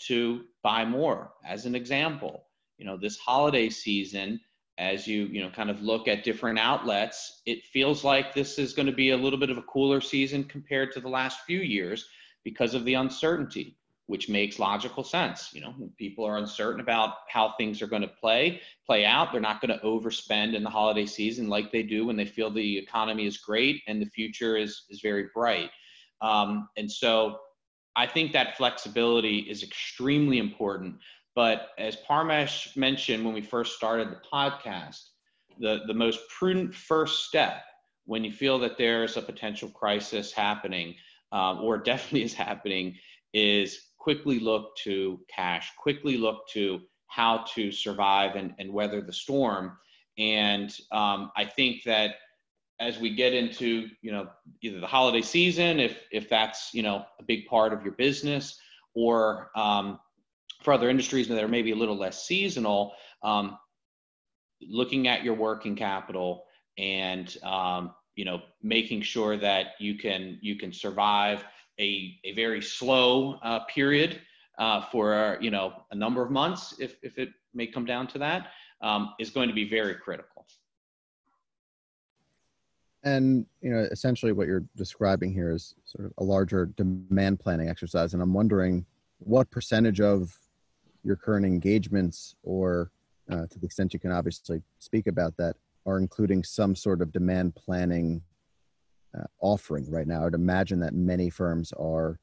to 0.06 0.42
buy 0.62 0.86
more. 0.86 1.32
As 1.44 1.66
an 1.66 1.74
example, 1.74 2.46
you 2.78 2.86
know, 2.86 2.96
this 2.96 3.18
holiday 3.18 3.70
season, 3.72 4.40
as 4.80 5.06
you 5.06 5.26
you 5.26 5.44
know 5.44 5.50
kind 5.50 5.70
of 5.70 5.82
look 5.82 6.08
at 6.08 6.24
different 6.24 6.58
outlets 6.58 7.42
it 7.46 7.64
feels 7.66 8.04
like 8.04 8.34
this 8.34 8.58
is 8.58 8.74
going 8.74 8.86
to 8.86 8.92
be 8.92 9.12
a 9.12 9.18
little 9.18 9.38
bit 9.38 9.52
of 9.52 9.58
a 9.58 9.64
cooler 9.64 10.02
season 10.02 10.44
compared 10.44 10.92
to 10.92 11.00
the 11.00 11.10
last 11.10 11.42
few 11.42 11.60
years 11.60 12.08
because 12.44 12.74
of 12.74 12.86
the 12.86 12.96
uncertainty 12.96 13.76
which 14.10 14.28
makes 14.28 14.58
logical 14.58 15.04
sense. 15.04 15.54
You 15.54 15.62
know, 15.62 15.76
people 15.96 16.26
are 16.26 16.40
uncertain 16.40 16.82
about 16.82 17.18
how 17.30 17.54
things 17.60 17.80
are 17.80 17.86
going 17.86 18.02
to 18.02 18.08
play 18.08 18.60
play 18.84 19.06
out, 19.06 19.32
they're 19.32 19.40
not 19.40 19.62
going 19.62 19.78
to 19.78 19.86
overspend 19.86 20.56
in 20.56 20.64
the 20.64 20.70
holiday 20.70 21.06
season 21.06 21.48
like 21.48 21.72
they 21.72 21.84
do 21.84 22.08
when 22.08 22.16
they 22.16 22.26
feel 22.26 22.50
the 22.50 22.80
economy 22.80 23.28
is 23.28 23.38
great 23.38 23.84
and 23.88 24.02
the 24.02 24.08
future 24.08 24.58
is 24.58 24.86
is 24.90 25.00
very 25.02 25.28
bright. 25.32 25.70
Um, 26.22 26.70
and 26.76 26.92
so, 26.92 27.38
I 27.96 28.08
think 28.08 28.32
that 28.32 28.58
flexibility 28.58 29.40
is 29.42 29.62
extremely 29.62 30.40
important. 30.40 30.96
But 31.36 31.70
as 31.78 31.96
Parmesh 31.96 32.76
mentioned 32.76 33.24
when 33.24 33.34
we 33.34 33.42
first 33.42 33.76
started 33.76 34.10
the 34.10 34.22
podcast, 34.32 35.02
the 35.60 35.82
the 35.88 35.94
most 35.94 36.20
prudent 36.30 36.74
first 36.74 37.26
step 37.26 37.64
when 38.06 38.24
you 38.24 38.32
feel 38.32 38.58
that 38.60 38.78
there's 38.78 39.18
a 39.18 39.22
potential 39.22 39.70
crisis 39.70 40.32
happening 40.32 40.96
um, 41.32 41.60
or 41.60 41.78
definitely 41.92 42.24
is 42.24 42.34
happening 42.34 42.96
is 43.34 43.90
quickly 44.00 44.40
look 44.40 44.76
to 44.78 45.20
cash, 45.34 45.72
quickly 45.78 46.18
look 46.18 46.48
to 46.50 46.82
how 47.08 47.44
to 47.54 47.72
survive 47.72 48.36
and, 48.36 48.54
and 48.58 48.72
weather 48.72 49.02
the 49.02 49.14
storm. 49.14 49.78
And 50.18 50.76
um, 50.92 51.32
I 51.36 51.46
think 51.46 51.84
that 51.84 52.16
as 52.80 52.98
we 52.98 53.14
get 53.14 53.34
into 53.34 53.88
you 54.02 54.12
know 54.12 54.28
either 54.62 54.80
the 54.80 54.88
holiday 54.88 55.22
season, 55.22 55.80
if 55.80 56.00
if 56.12 56.30
that's 56.30 56.74
you 56.74 56.82
know 56.82 57.06
a 57.20 57.24
big 57.24 57.46
part 57.46 57.74
of 57.74 57.84
your 57.84 57.94
business, 57.94 58.60
or 58.96 59.52
um, 59.56 60.00
for 60.70 60.74
other 60.74 60.92
industries 60.92 61.28
that 61.28 61.44
are 61.44 61.48
maybe 61.48 61.72
a 61.72 61.76
little 61.76 61.98
less 61.98 62.28
seasonal, 62.28 62.94
um, 63.24 63.58
looking 64.62 65.08
at 65.08 65.24
your 65.24 65.34
working 65.34 65.76
capital 65.76 66.44
and 66.78 67.38
um, 67.42 67.96
you 68.14 68.24
know 68.24 68.40
making 68.62 69.02
sure 69.02 69.36
that 69.36 69.70
you 69.80 69.98
can 69.98 70.38
you 70.44 70.56
can 70.58 70.72
survive 70.72 71.44
a, 71.80 72.20
a 72.24 72.36
very 72.36 72.62
slow 72.62 73.40
uh, 73.42 73.62
period 73.62 74.22
uh, 74.60 74.80
for 74.92 75.40
you 75.42 75.50
know 75.50 75.74
a 75.90 75.96
number 75.96 76.22
of 76.22 76.30
months, 76.30 76.76
if, 76.78 76.98
if 77.02 77.18
it 77.18 77.30
may 77.56 77.66
come 77.66 77.86
down 77.86 78.06
to 78.06 78.20
that, 78.20 78.50
um, 78.84 79.16
is 79.20 79.32
going 79.32 79.48
to 79.48 79.56
be 79.56 79.68
very 79.68 79.96
critical. 79.96 80.46
And 83.02 83.48
you 83.62 83.72
know, 83.72 83.88
essentially, 83.90 84.34
what 84.34 84.46
you're 84.46 84.66
describing 84.76 85.34
here 85.34 85.52
is 85.52 85.74
sort 85.84 86.06
of 86.06 86.14
a 86.20 86.24
larger 86.24 86.68
demand 86.68 87.40
planning 87.40 87.70
exercise. 87.70 88.14
And 88.14 88.22
I'm 88.22 88.36
wondering 88.36 88.86
what 89.18 89.50
percentage 89.50 90.00
of 90.00 90.38
your 91.04 91.16
current 91.16 91.46
engagements, 91.46 92.36
or 92.44 92.92
uh, 93.32 93.46
to 93.50 93.60
the 93.60 93.66
extent 93.66 93.94
you 93.94 94.00
can 94.00 94.12
obviously 94.12 94.62
speak 94.80 95.08
about 95.08 95.38
that, 95.38 95.56
are 95.86 95.98
including 95.98 96.44
some 96.44 96.76
sort 96.76 97.02
of 97.02 97.12
demand 97.12 97.56
planning 97.56 98.22
uh, 99.18 99.24
offering 99.42 99.90
right 99.90 100.08
now. 100.08 100.26
I'd 100.26 100.34
imagine 100.34 100.80
that 100.82 100.94
many 100.94 101.30
firms 101.30 101.74
are 101.74 102.20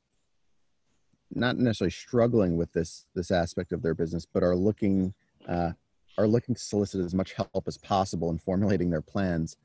not 1.34 1.56
necessarily 1.56 1.90
struggling 1.90 2.56
with 2.56 2.72
this 2.72 3.06
this 3.14 3.30
aspect 3.30 3.72
of 3.72 3.82
their 3.82 3.94
business, 3.94 4.26
but 4.32 4.42
are 4.42 4.54
looking 4.54 5.12
uh, 5.48 5.72
are 6.18 6.28
looking 6.28 6.54
to 6.54 6.60
solicit 6.60 7.04
as 7.04 7.14
much 7.14 7.32
help 7.32 7.64
as 7.66 7.78
possible 7.78 8.30
in 8.30 8.38
formulating 8.38 8.90
their 8.90 9.02
plans. 9.02 9.56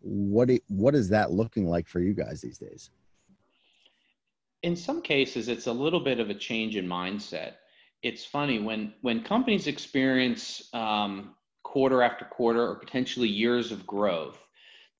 What 0.00 0.50
what 0.68 0.94
is 0.94 1.08
that 1.10 1.30
looking 1.30 1.66
like 1.66 1.86
for 1.86 2.00
you 2.00 2.14
guys 2.14 2.40
these 2.40 2.58
days? 2.58 2.90
In 4.62 4.76
some 4.76 5.00
cases, 5.00 5.48
it's 5.48 5.66
a 5.66 5.72
little 5.72 6.00
bit 6.00 6.20
of 6.20 6.28
a 6.28 6.34
change 6.34 6.76
in 6.76 6.86
mindset. 6.86 7.54
It's 8.02 8.24
funny 8.24 8.58
when 8.58 8.94
when 9.02 9.22
companies 9.22 9.66
experience 9.66 10.68
um, 10.72 11.34
quarter 11.62 12.02
after 12.02 12.24
quarter 12.24 12.66
or 12.66 12.76
potentially 12.76 13.28
years 13.28 13.72
of 13.72 13.86
growth 13.86 14.38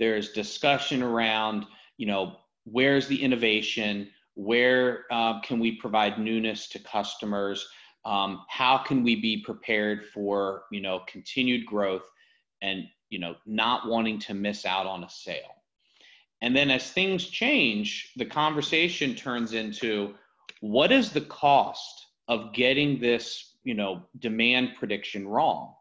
there's 0.01 0.33
discussion 0.33 1.03
around, 1.03 1.67
you 1.99 2.07
know, 2.07 2.39
where's 2.65 3.07
the 3.07 3.23
innovation? 3.23 4.09
Where 4.35 5.05
uh, 5.13 5.41
can 5.43 5.61
we 5.61 5.73
provide 5.73 6.19
newness 6.19 6.69
to 6.71 6.79
customers? 6.81 7.69
Um, 8.07 8.45
how 8.49 8.79
can 8.79 9.05
we 9.05 9.15
be 9.15 9.43
prepared 9.43 10.07
for, 10.07 10.63
you 10.73 10.81
know, 10.81 11.03
continued 11.07 11.67
growth 11.67 12.09
and, 12.63 12.85
you 13.11 13.19
know, 13.19 13.35
not 13.45 13.87
wanting 13.87 14.19
to 14.21 14.35
miss 14.35 14.65
out 14.65 14.87
on 14.87 15.05
a 15.05 15.11
sale? 15.11 15.55
And 16.41 16.57
then 16.57 16.71
as 16.71 16.91
things 16.91 17.27
change, 17.27 18.13
the 18.17 18.25
conversation 18.25 19.15
turns 19.15 19.53
into 19.53 20.15
what 20.63 20.91
is 20.91 21.13
the 21.13 21.21
cost 21.21 22.07
of 22.29 22.53
getting 22.53 23.01
this, 23.01 23.57
you 23.65 23.75
know, 23.75 24.03
demand 24.19 24.71
prediction 24.79 25.27
wrong? 25.27 25.75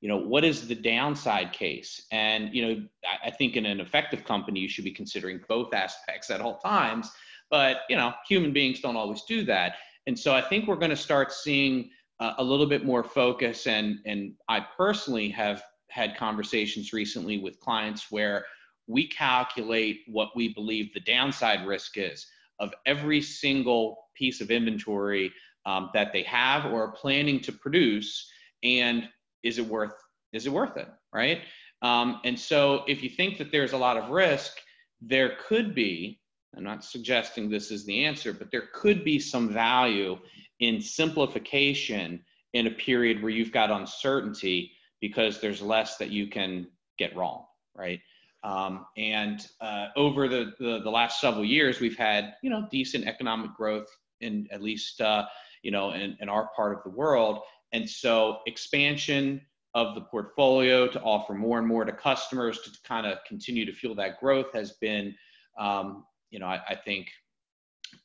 you 0.00 0.08
know 0.08 0.18
what 0.18 0.44
is 0.44 0.68
the 0.68 0.74
downside 0.74 1.52
case? 1.52 2.06
And 2.12 2.54
you 2.54 2.66
know 2.66 2.86
I, 3.04 3.28
I, 3.28 3.30
think 3.30 3.56
in 3.56 3.66
an 3.66 3.80
effective 3.80 4.24
company 4.24 4.60
you 4.60 4.68
should 4.68 4.84
be 4.84 4.92
considering 4.92 5.40
both 5.48 5.72
aspects 5.74 6.30
at 6.30 6.40
all 6.40 6.58
times. 6.58 7.10
But 7.50 7.78
you 7.88 7.96
know 7.96 8.12
human 8.28 8.52
beings 8.52 8.80
don't 8.80 8.96
always 8.96 9.22
do 9.22 9.44
that. 9.46 9.76
And 10.06 10.18
so 10.18 10.34
i 10.34 10.40
think 10.40 10.66
we're 10.66 10.76
going 10.76 10.90
to 10.90 10.96
start 10.96 11.32
seeing 11.32 11.90
uh, 12.20 12.34
a 12.38 12.44
little 12.44 12.66
bit 12.66 12.84
more 12.84 13.02
focus. 13.02 13.66
And 13.66 13.98
and 14.06 14.34
i 14.48 14.60
personally 14.76 15.28
have 15.30 15.62
had 15.88 16.16
conversations 16.16 16.92
recently 16.92 17.38
with 17.38 17.58
clients 17.60 18.10
where 18.10 18.44
we 18.86 19.08
calculate 19.08 20.02
what 20.06 20.28
we 20.36 20.52
believe 20.52 20.92
the 20.92 21.00
downside 21.00 21.66
risk 21.66 21.96
is 21.96 22.26
of 22.60 22.72
every 22.84 23.20
single 23.20 24.06
piece 24.14 24.40
of 24.40 24.50
inventory 24.50 25.32
um, 25.66 25.90
that 25.92 26.12
they 26.12 26.22
have 26.22 26.64
or 26.64 26.84
are 26.84 26.92
planning 26.92 27.40
to 27.40 27.52
produce 27.52 28.30
and 28.62 29.08
is 29.42 29.58
it 29.58 29.66
worth 29.66 29.94
is 30.32 30.46
it 30.46 30.52
worth 30.52 30.76
it 30.76 30.88
right? 31.12 31.40
Um, 31.82 32.20
and 32.24 32.38
so 32.38 32.84
if 32.88 33.02
you 33.02 33.10
think 33.10 33.36
that 33.38 33.52
there's 33.52 33.72
a 33.74 33.78
lot 33.78 33.98
of 33.98 34.10
risk 34.10 34.56
there 35.02 35.36
could 35.46 35.74
be 35.74 36.18
i'm 36.56 36.64
not 36.64 36.82
suggesting 36.82 37.50
this 37.50 37.70
is 37.70 37.84
the 37.84 38.06
answer 38.06 38.32
but 38.32 38.50
there 38.50 38.70
could 38.72 39.04
be 39.04 39.18
some 39.18 39.50
value 39.50 40.16
in 40.60 40.80
simplification 40.80 42.24
in 42.54 42.66
a 42.66 42.70
period 42.70 43.22
where 43.22 43.30
you've 43.30 43.52
got 43.52 43.70
uncertainty 43.70 44.72
because 45.02 45.38
there's 45.38 45.60
less 45.60 45.98
that 45.98 46.08
you 46.08 46.28
can 46.28 46.66
get 46.98 47.14
wrong 47.14 47.44
right? 47.76 48.00
Um, 48.42 48.86
and 48.96 49.44
uh, 49.60 49.86
over 49.96 50.28
the, 50.28 50.52
the, 50.58 50.80
the 50.82 50.90
last 50.90 51.20
several 51.20 51.44
years 51.44 51.80
we've 51.80 51.96
had 51.96 52.34
you 52.42 52.50
know 52.50 52.66
decent 52.70 53.06
economic 53.06 53.54
growth 53.54 53.88
in 54.20 54.46
at 54.50 54.62
least 54.62 55.00
uh, 55.00 55.26
you 55.66 55.72
know 55.72 55.86
in, 55.92 56.16
in 56.20 56.28
our 56.28 56.48
part 56.56 56.72
of 56.76 56.82
the 56.84 56.96
world 57.02 57.40
and 57.72 57.88
so 57.88 58.38
expansion 58.46 59.40
of 59.74 59.94
the 59.94 60.00
portfolio 60.00 60.86
to 60.86 61.00
offer 61.02 61.34
more 61.34 61.58
and 61.58 61.68
more 61.68 61.84
to 61.84 61.92
customers 61.92 62.60
to 62.60 62.70
kind 62.88 63.06
of 63.06 63.18
continue 63.28 63.66
to 63.66 63.72
fuel 63.74 63.94
that 63.94 64.18
growth 64.18 64.50
has 64.54 64.72
been, 64.80 65.14
um, 65.58 66.06
you 66.30 66.38
know, 66.38 66.46
I, 66.46 66.60
I, 66.70 66.74
think 66.74 67.08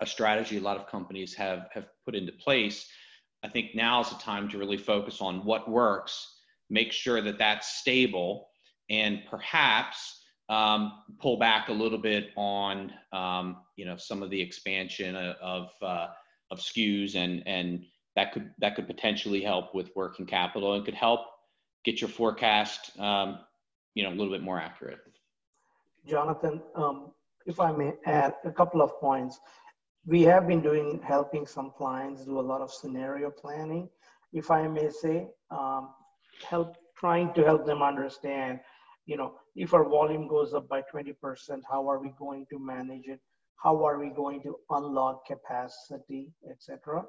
a 0.02 0.06
strategy 0.06 0.58
a 0.58 0.62
lot 0.62 0.76
of 0.76 0.88
companies 0.88 1.34
have 1.36 1.70
have 1.72 1.86
put 2.04 2.14
into 2.14 2.34
place. 2.34 2.90
I 3.42 3.48
think 3.48 3.74
now 3.74 4.02
is 4.02 4.10
the 4.10 4.16
time 4.16 4.50
to 4.50 4.58
really 4.58 4.78
focus 4.78 5.22
on 5.22 5.46
what 5.46 5.72
works, 5.72 6.40
make 6.70 6.92
sure 6.92 7.22
that 7.22 7.38
that's 7.38 7.78
stable, 7.80 8.50
and 8.90 9.22
perhaps 9.30 10.24
um, 10.50 10.92
pull 11.22 11.38
back 11.38 11.70
a 11.70 11.74
little 11.74 11.98
bit 11.98 12.32
on, 12.36 12.92
um, 13.14 13.58
you 13.78 13.86
know, 13.86 13.96
some 13.96 14.22
of 14.22 14.30
the 14.30 14.42
expansion 14.42 15.16
of 15.16 15.70
uh, 15.82 16.08
of 16.52 16.60
SKUs 16.60 17.16
and 17.16 17.44
and 17.48 17.84
that 18.16 18.34
could 18.34 18.52
that 18.60 18.76
could 18.76 18.88
potentially 18.88 19.42
help 19.42 19.74
with 19.74 19.90
working 19.96 20.26
capital 20.26 20.74
and 20.74 20.86
could 20.86 20.94
help 20.94 21.22
get 21.86 22.02
your 22.02 22.10
forecast 22.10 23.00
um, 23.00 23.40
you 23.96 24.04
know 24.04 24.10
a 24.10 24.16
little 24.16 24.32
bit 24.32 24.44
more 24.44 24.60
accurate. 24.60 25.00
Jonathan 26.06 26.62
um, 26.76 27.12
if 27.46 27.60
i 27.60 27.72
may 27.72 27.94
add 28.06 28.36
a 28.46 28.52
couple 28.52 28.82
of 28.82 29.00
points. 29.00 29.40
We 30.08 30.24
have 30.24 30.48
been 30.48 30.62
doing 30.62 31.00
helping 31.04 31.46
some 31.46 31.72
clients 31.78 32.26
do 32.26 32.40
a 32.40 32.42
lot 32.42 32.62
of 32.62 32.72
scenario 32.72 33.30
planning. 33.30 33.90
If 34.34 34.52
i 34.52 34.68
may 34.68 34.90
say 34.90 35.28
um, 35.50 35.90
help 36.44 36.76
trying 36.98 37.34
to 37.34 37.44
help 37.44 37.66
them 37.66 37.82
understand 37.82 38.60
you 39.06 39.18
know 39.18 39.34
if 39.56 39.74
our 39.74 39.88
volume 39.88 40.28
goes 40.28 40.54
up 40.54 40.68
by 40.70 40.82
20% 40.94 41.16
how 41.70 41.90
are 41.90 42.00
we 42.00 42.12
going 42.18 42.46
to 42.52 42.60
manage 42.60 43.08
it 43.08 43.20
how 43.64 43.86
are 43.86 44.00
we 44.00 44.10
going 44.10 44.42
to 44.42 44.56
unlock 44.70 45.26
capacity 45.26 46.32
etc 46.50 47.04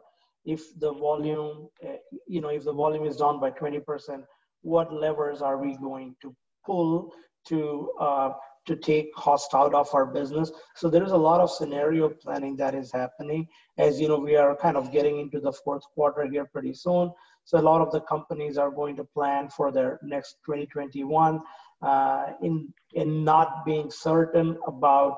if 0.45 0.79
the 0.79 0.93
volume, 0.93 1.69
uh, 1.87 1.93
you 2.27 2.41
know, 2.41 2.49
if 2.49 2.65
the 2.65 2.73
volume 2.73 3.05
is 3.07 3.17
down 3.17 3.41
by 3.41 3.51
20%, 3.51 4.25
what 4.63 4.93
levers 4.93 5.43
are 5.43 5.59
we 5.59 5.77
going 5.77 6.17
to 6.23 6.35
pull 6.65 7.13
to 7.49 7.91
uh, 8.01 8.33
to 8.65 8.77
take 8.77 9.13
cost 9.15 9.55
out 9.55 9.75
of 9.75 9.93
our 9.93 10.07
business? 10.07 10.53
So 10.77 10.89
there 10.89 11.03
is 11.03 11.11
a 11.11 11.17
lot 11.17 11.41
of 11.41 11.51
scenario 11.51 12.09
planning 12.09 12.57
that 12.57 12.75
is 12.75 12.93
happening. 12.93 13.49
As 13.77 14.01
you 14.01 14.07
know, 14.07 14.19
we 14.19 14.37
are 14.37 14.57
kind 14.57 14.77
of 14.77 14.93
getting 14.93 15.19
into 15.19 15.41
the 15.41 15.53
fourth 15.53 15.83
quarter 15.95 16.29
here 16.31 16.45
pretty 16.45 16.75
soon. 16.75 17.13
So 17.45 17.59
a 17.59 17.61
lot 17.61 17.81
of 17.81 17.91
the 17.91 18.01
companies 18.03 18.57
are 18.59 18.71
going 18.71 18.95
to 18.97 19.05
plan 19.05 19.49
for 19.49 19.73
their 19.73 19.99
next 20.03 20.37
2021 20.47 21.41
uh, 21.83 22.27
in 22.41 22.73
in 22.95 23.25
not 23.25 23.65
being 23.65 23.91
certain 23.91 24.57
about 24.69 25.17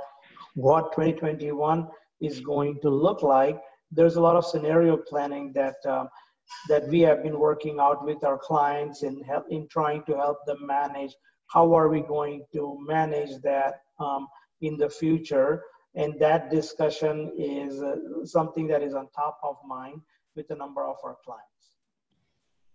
what 0.55 0.92
2021 0.92 1.88
is 2.20 2.40
going 2.40 2.80
to 2.80 2.90
look 2.90 3.22
like. 3.22 3.61
There's 3.90 4.16
a 4.16 4.20
lot 4.20 4.36
of 4.36 4.44
scenario 4.44 4.96
planning 4.96 5.52
that 5.55 5.76
um, 5.86 6.09
that 6.68 6.86
we 6.88 7.00
have 7.00 7.22
been 7.22 7.38
working 7.38 7.78
out 7.80 8.05
with 8.05 8.22
our 8.24 8.38
clients 8.38 9.02
in 9.02 9.22
help, 9.22 9.46
in 9.50 9.66
trying 9.68 10.05
to 10.05 10.16
help 10.16 10.38
them 10.46 10.59
manage. 10.66 11.14
How 11.46 11.72
are 11.74 11.88
we 11.88 12.00
going 12.00 12.44
to 12.52 12.76
manage 12.86 13.40
that 13.42 13.82
um, 13.98 14.28
in 14.61 14.76
the 14.76 14.88
future? 14.88 15.62
And 15.94 16.18
that 16.18 16.50
discussion 16.50 17.32
is 17.38 17.82
uh, 17.82 17.96
something 18.24 18.66
that 18.68 18.82
is 18.82 18.94
on 18.94 19.09
top 19.14 19.38
of 19.42 19.57
mind 19.66 20.00
with 20.34 20.50
a 20.50 20.57
number 20.57 20.84
of 20.84 20.96
our 21.05 21.16
clients. 21.24 21.50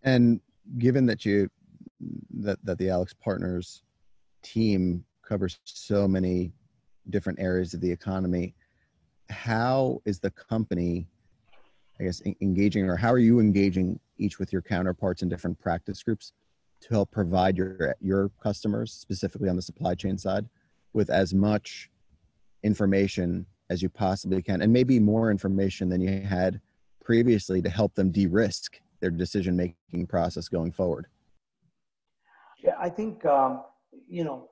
And 0.04 0.40
given 0.78 1.06
that 1.08 1.26
you 1.26 1.50
that 2.40 2.64
that 2.64 2.78
the 2.78 2.88
AlixPartners 2.88 3.82
team 4.42 5.04
covers 5.22 5.60
so 5.66 6.08
many 6.08 6.54
different 7.10 7.40
areas 7.40 7.74
of 7.74 7.82
the 7.82 7.92
economy, 7.92 8.56
how 9.30 10.02
is 10.06 10.20
the 10.20 10.32
company, 10.32 11.08
I 12.00 12.06
guess, 12.06 12.22
engaging, 12.42 12.90
or 12.90 12.96
how 12.96 13.12
are 13.12 13.20
you 13.20 13.40
engaging 13.40 14.00
each 14.18 14.40
with 14.40 14.52
your 14.52 14.62
counterparts 14.62 15.22
in 15.22 15.30
different 15.30 15.60
practice 15.60 16.04
groups 16.04 16.34
to 16.82 16.90
help 16.90 17.12
provide 17.12 17.58
your 17.58 17.96
your 18.00 18.30
customers, 18.42 18.94
specifically 18.94 19.50
on 19.50 19.56
the 19.56 19.62
supply 19.62 19.96
chain 19.96 20.18
side, 20.18 20.48
with 20.94 21.10
as 21.10 21.34
much 21.34 21.90
information 22.64 23.46
as 23.70 23.82
you 23.82 23.90
possibly 23.90 24.42
can, 24.42 24.62
and 24.62 24.74
maybe 24.74 25.00
more 25.00 25.30
information 25.30 25.90
than 25.90 26.02
you 26.02 26.22
had 26.22 26.60
previously 27.04 27.62
to 27.62 27.70
help 27.70 27.94
them 27.96 28.12
de-risk 28.12 28.80
their 29.00 29.10
decision 29.10 29.56
making 29.56 30.06
process 30.08 30.48
going 30.50 30.72
forward? 30.72 31.08
Yeah, 32.64 32.76
I 32.80 32.90
think 32.90 33.26
um, 33.26 33.64
you 34.08 34.24
know 34.24 34.49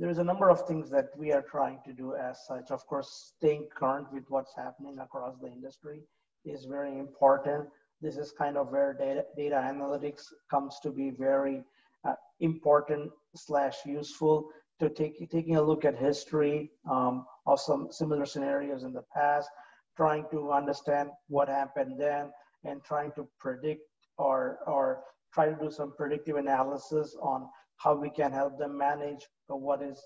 there's 0.00 0.16
a 0.16 0.24
number 0.24 0.48
of 0.48 0.66
things 0.66 0.88
that 0.88 1.10
we 1.14 1.30
are 1.30 1.42
trying 1.42 1.78
to 1.84 1.92
do 1.92 2.14
as 2.14 2.46
such. 2.46 2.70
Of 2.70 2.86
course, 2.86 3.34
staying 3.36 3.68
current 3.76 4.10
with 4.10 4.24
what's 4.28 4.56
happening 4.56 4.98
across 4.98 5.36
the 5.42 5.48
industry 5.48 6.00
is 6.46 6.64
very 6.64 6.98
important. 6.98 7.68
This 8.00 8.16
is 8.16 8.32
kind 8.32 8.56
of 8.56 8.70
where 8.70 8.94
data, 8.94 9.26
data 9.36 9.56
analytics 9.56 10.22
comes 10.50 10.78
to 10.84 10.90
be 10.90 11.10
very 11.10 11.62
uh, 12.08 12.14
important 12.40 13.12
slash 13.36 13.76
useful 13.84 14.48
to 14.80 14.88
take 14.88 15.30
taking 15.30 15.56
a 15.56 15.62
look 15.62 15.84
at 15.84 15.98
history 15.98 16.70
um, 16.90 17.26
of 17.46 17.60
some 17.60 17.88
similar 17.90 18.24
scenarios 18.24 18.84
in 18.84 18.94
the 18.94 19.04
past, 19.14 19.50
trying 19.98 20.24
to 20.30 20.50
understand 20.50 21.10
what 21.28 21.46
happened 21.46 22.00
then, 22.00 22.30
and 22.64 22.82
trying 22.82 23.12
to 23.16 23.28
predict 23.38 23.82
or 24.16 24.60
or 24.66 25.02
try 25.34 25.44
to 25.44 25.56
do 25.56 25.70
some 25.70 25.92
predictive 25.94 26.36
analysis 26.36 27.14
on 27.20 27.46
how 27.82 27.94
we 27.94 28.10
can 28.10 28.32
help 28.32 28.58
them 28.58 28.76
manage 28.76 29.26
what 29.46 29.82
is 29.82 29.98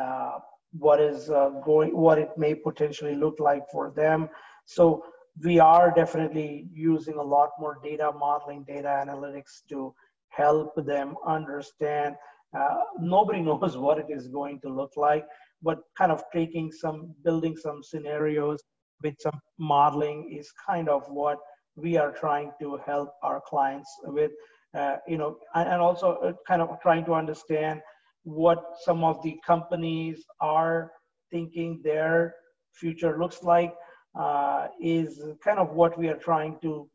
uh, 0.00 0.38
what 0.72 1.00
is 1.00 1.30
uh, 1.30 1.50
going 1.64 1.96
what 1.96 2.18
it 2.18 2.30
may 2.36 2.54
potentially 2.54 3.14
look 3.14 3.38
like 3.40 3.62
for 3.70 3.92
them. 3.96 4.28
So 4.66 5.04
we 5.42 5.58
are 5.58 5.92
definitely 5.94 6.66
using 6.72 7.16
a 7.16 7.22
lot 7.22 7.50
more 7.58 7.78
data 7.82 8.10
modeling 8.18 8.64
data 8.64 8.88
analytics 8.88 9.62
to 9.68 9.94
help 10.28 10.74
them 10.86 11.14
understand 11.26 12.14
uh, 12.56 12.76
nobody 12.98 13.40
knows 13.48 13.76
what 13.76 13.98
it 13.98 14.06
is 14.08 14.28
going 14.28 14.60
to 14.60 14.68
look 14.68 14.92
like 14.96 15.26
but 15.62 15.78
kind 15.96 16.12
of 16.12 16.22
taking 16.32 16.70
some 16.72 17.14
building 17.24 17.56
some 17.56 17.82
scenarios 17.82 18.62
with 19.02 19.14
some 19.20 19.38
modeling 19.58 20.30
is 20.38 20.50
kind 20.66 20.88
of 20.88 21.02
what 21.08 21.38
we 21.76 21.96
are 21.98 22.12
trying 22.12 22.50
to 22.60 22.78
help 22.86 23.10
our 23.22 23.40
clients 23.46 23.90
with 24.04 24.30
uh, 24.74 24.96
you 25.06 25.16
know, 25.16 25.38
and, 25.54 25.80
also 25.80 26.16
uh, 26.16 26.32
kind 26.46 26.62
of 26.62 26.80
trying 26.80 27.04
to 27.04 27.14
understand 27.14 27.80
what 28.24 28.62
some 28.84 29.04
of 29.04 29.22
the 29.22 29.38
companies 29.46 30.24
are 30.40 30.90
thinking 31.30 31.80
their 31.82 32.34
future 32.72 33.18
looks 33.18 33.42
like 33.42 33.74
uh, 34.18 34.68
is 34.80 35.22
kind 35.42 35.58
of 35.58 35.70
what 35.70 35.98
we 35.98 36.08
are 36.08 36.16
trying 36.16 36.58
to 36.60 36.88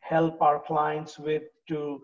help 0.00 0.40
our 0.40 0.60
clients 0.60 1.18
with 1.18 1.42
to 1.68 2.00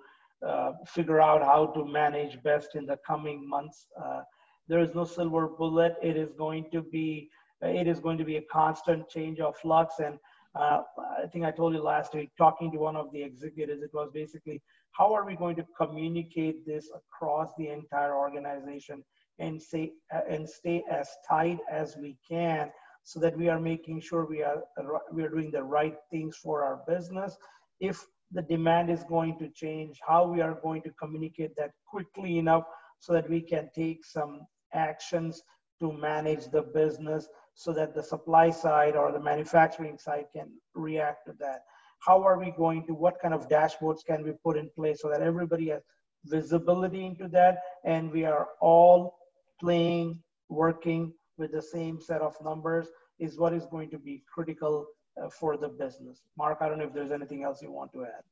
uh, 0.46 0.72
figure 0.86 1.20
out 1.20 1.42
how 1.42 1.66
to 1.66 1.84
manage 1.84 2.42
best 2.42 2.74
in 2.74 2.86
the 2.86 2.98
coming 3.06 3.48
months. 3.48 3.86
Uh, 4.02 4.20
there 4.68 4.80
is 4.80 4.94
no 4.94 5.04
silver 5.04 5.48
bullet. 5.48 5.96
It 6.02 6.16
is 6.16 6.32
going 6.32 6.66
to 6.72 6.82
be 6.82 7.30
it 7.62 7.86
is 7.86 8.00
going 8.00 8.18
to 8.18 8.24
be 8.24 8.36
a 8.36 8.42
constant 8.42 9.08
change 9.08 9.40
of 9.40 9.56
flux. 9.56 9.98
And 9.98 10.18
uh, 10.54 10.82
I 11.22 11.26
think 11.26 11.44
I 11.44 11.50
told 11.50 11.74
you 11.74 11.82
last 11.82 12.14
week, 12.14 12.30
talking 12.36 12.70
to 12.72 12.78
one 12.78 12.96
of 12.96 13.10
the 13.12 13.22
executives, 13.22 13.82
it 13.82 13.90
was 13.94 14.10
basically 14.12 14.62
how 14.96 15.12
are 15.14 15.26
we 15.26 15.36
going 15.36 15.56
to 15.56 15.66
communicate 15.78 16.64
this 16.66 16.90
across 16.94 17.50
the 17.58 17.68
entire 17.68 18.16
organization 18.16 19.02
and 19.38 19.60
say 19.60 19.92
uh, 20.14 20.20
and 20.28 20.48
stay 20.48 20.82
as 20.90 21.08
tight 21.28 21.58
as 21.70 21.96
we 22.00 22.16
can 22.28 22.70
so 23.04 23.20
that 23.20 23.36
we 23.36 23.48
are 23.48 23.60
making 23.60 24.00
sure 24.00 24.24
we 24.24 24.42
are 24.42 24.62
uh, 24.78 24.98
we 25.12 25.22
are 25.22 25.28
doing 25.28 25.50
the 25.50 25.62
right 25.62 25.96
things 26.10 26.36
for 26.36 26.64
our 26.64 26.80
business? 26.88 27.36
If 27.80 28.04
the 28.32 28.42
demand 28.42 28.90
is 28.90 29.04
going 29.04 29.38
to 29.38 29.48
change 29.48 30.00
how 30.06 30.26
we 30.26 30.40
are 30.40 30.58
going 30.62 30.82
to 30.82 30.90
communicate 30.90 31.54
that 31.56 31.70
quickly 31.86 32.38
enough 32.38 32.64
so 32.98 33.12
that 33.12 33.28
we 33.28 33.40
can 33.40 33.70
take 33.74 34.04
some 34.04 34.40
actions 34.74 35.42
to 35.80 35.92
manage 35.92 36.46
the 36.50 36.62
business 36.62 37.28
so 37.54 37.72
that 37.72 37.94
the 37.94 38.02
supply 38.02 38.50
side 38.50 38.96
or 38.96 39.12
the 39.12 39.20
manufacturing 39.20 39.98
side 39.98 40.24
can 40.34 40.48
react 40.74 41.26
to 41.26 41.34
that 41.38 41.60
how 42.00 42.22
are 42.22 42.38
we 42.38 42.52
going 42.52 42.86
to 42.86 42.94
what 42.94 43.20
kind 43.20 43.34
of 43.34 43.48
dashboards 43.48 44.04
can 44.04 44.22
we 44.22 44.32
put 44.44 44.56
in 44.56 44.70
place 44.70 45.00
so 45.02 45.08
that 45.08 45.22
everybody 45.22 45.68
has 45.68 45.82
visibility 46.24 47.06
into 47.06 47.28
that? 47.28 47.58
And 47.84 48.10
we 48.10 48.24
are 48.24 48.48
all 48.60 49.18
playing 49.60 50.22
working 50.48 51.12
with 51.38 51.52
the 51.52 51.62
same 51.62 52.00
set 52.00 52.20
of 52.20 52.34
numbers 52.42 52.88
is 53.18 53.38
what 53.38 53.52
is 53.52 53.66
going 53.66 53.90
to 53.90 53.98
be 53.98 54.22
critical 54.32 54.86
uh, 55.22 55.28
for 55.28 55.56
the 55.56 55.68
business. 55.68 56.22
Marc 56.36 56.58
i 56.60 56.68
don't 56.68 56.78
know 56.78 56.84
if 56.84 56.92
there's 56.92 57.12
anything 57.12 57.42
else 57.42 57.62
you 57.62 57.72
want 57.72 57.92
to 57.92 58.04
add. 58.04 58.22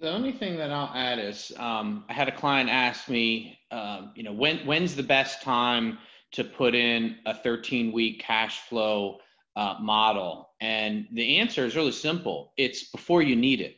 The 0.00 0.10
only 0.10 0.32
thing 0.32 0.56
that 0.56 0.70
I'll 0.70 0.94
add 0.94 1.18
is 1.18 1.52
um, 1.58 2.04
I 2.08 2.14
had 2.14 2.26
a 2.26 2.32
client 2.32 2.70
ask 2.70 3.08
me, 3.08 3.58
um, 3.70 4.12
you 4.14 4.22
know, 4.22 4.32
when 4.32 4.58
when's 4.60 4.96
the 4.96 5.02
best 5.02 5.42
time 5.42 5.98
to 6.32 6.44
put 6.44 6.74
in 6.74 7.16
a 7.26 7.34
13 7.34 7.92
week 7.92 8.20
cash 8.20 8.60
flow 8.60 9.18
uh, 9.56 9.76
model? 9.80 10.50
And 10.60 11.06
the 11.12 11.38
answer 11.38 11.64
is 11.64 11.76
really 11.76 11.92
simple 11.92 12.52
it's 12.56 12.90
before 12.90 13.22
you 13.22 13.36
need 13.36 13.60
it. 13.60 13.76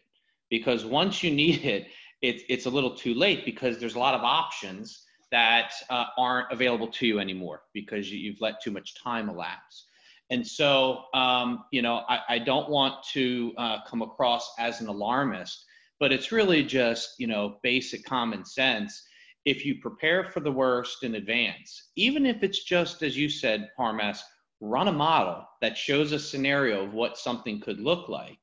Because 0.51 0.85
once 0.85 1.23
you 1.23 1.31
need 1.31 1.65
it, 1.65 1.89
it 2.21 2.43
it's 2.49 2.67
a 2.67 2.71
little 2.71 2.95
too 2.95 3.15
late 3.15 3.45
because 3.45 3.79
there's 3.79 3.95
a 3.95 3.99
lot 3.99 4.15
of 4.15 4.23
options 4.23 5.05
that 5.33 5.73
uh, 5.89 6.05
aren't 6.19 6.53
available 6.53 6.87
to 6.87 7.07
you 7.07 7.19
anymore 7.19 7.63
because 7.73 8.13
you, 8.13 8.33
have 8.33 8.41
let 8.41 8.63
too 8.63 8.71
much 8.71 8.95
time 9.03 9.29
elapse. 9.29 9.87
And 10.31 10.47
so, 10.47 11.05
um, 11.15 11.65
you 11.73 11.83
know, 11.83 12.03
I, 12.09 12.21
I, 12.29 12.39
don't 12.39 12.71
want 12.71 13.03
to 13.13 13.53
uh, 13.59 13.79
come 13.87 14.03
across 14.03 14.51
as 14.59 14.81
an 14.81 14.89
alarmist, 14.89 15.65
but 15.99 16.13
it's 16.13 16.33
really 16.33 16.63
just, 16.63 17.15
you 17.19 17.27
know, 17.27 17.59
basic 17.63 18.05
common 18.05 18.45
sense. 18.45 19.03
If 19.45 19.67
you 19.67 19.81
prepare 19.81 20.25
for 20.25 20.41
the 20.41 20.53
worst 20.53 21.03
in 21.03 21.17
advance, 21.17 21.91
even 21.97 22.25
if 22.25 22.43
it's 22.43 22.63
just, 22.63 23.03
as 23.03 23.17
you 23.17 23.29
said, 23.29 23.71
Parmesh, 23.77 24.21
run 24.63 24.87
a 24.87 24.93
model 24.93 25.45
that 25.61 25.77
shows 25.77 26.13
a 26.13 26.19
scenario 26.19 26.85
of 26.85 26.95
what 26.95 27.19
something 27.19 27.61
could 27.61 27.81
look 27.81 28.09
like, 28.09 28.39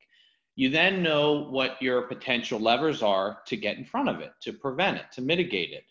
you 0.54 0.68
then 0.68 1.02
know 1.02 1.48
what 1.48 1.80
your 1.80 2.02
potential 2.02 2.60
levers 2.60 3.02
are 3.02 3.38
to 3.46 3.56
get 3.56 3.78
in 3.78 3.84
front 3.84 4.10
of 4.10 4.20
it, 4.20 4.32
to 4.42 4.52
prevent 4.52 4.98
it, 4.98 5.06
to 5.12 5.22
mitigate 5.22 5.72
it. 5.72 5.84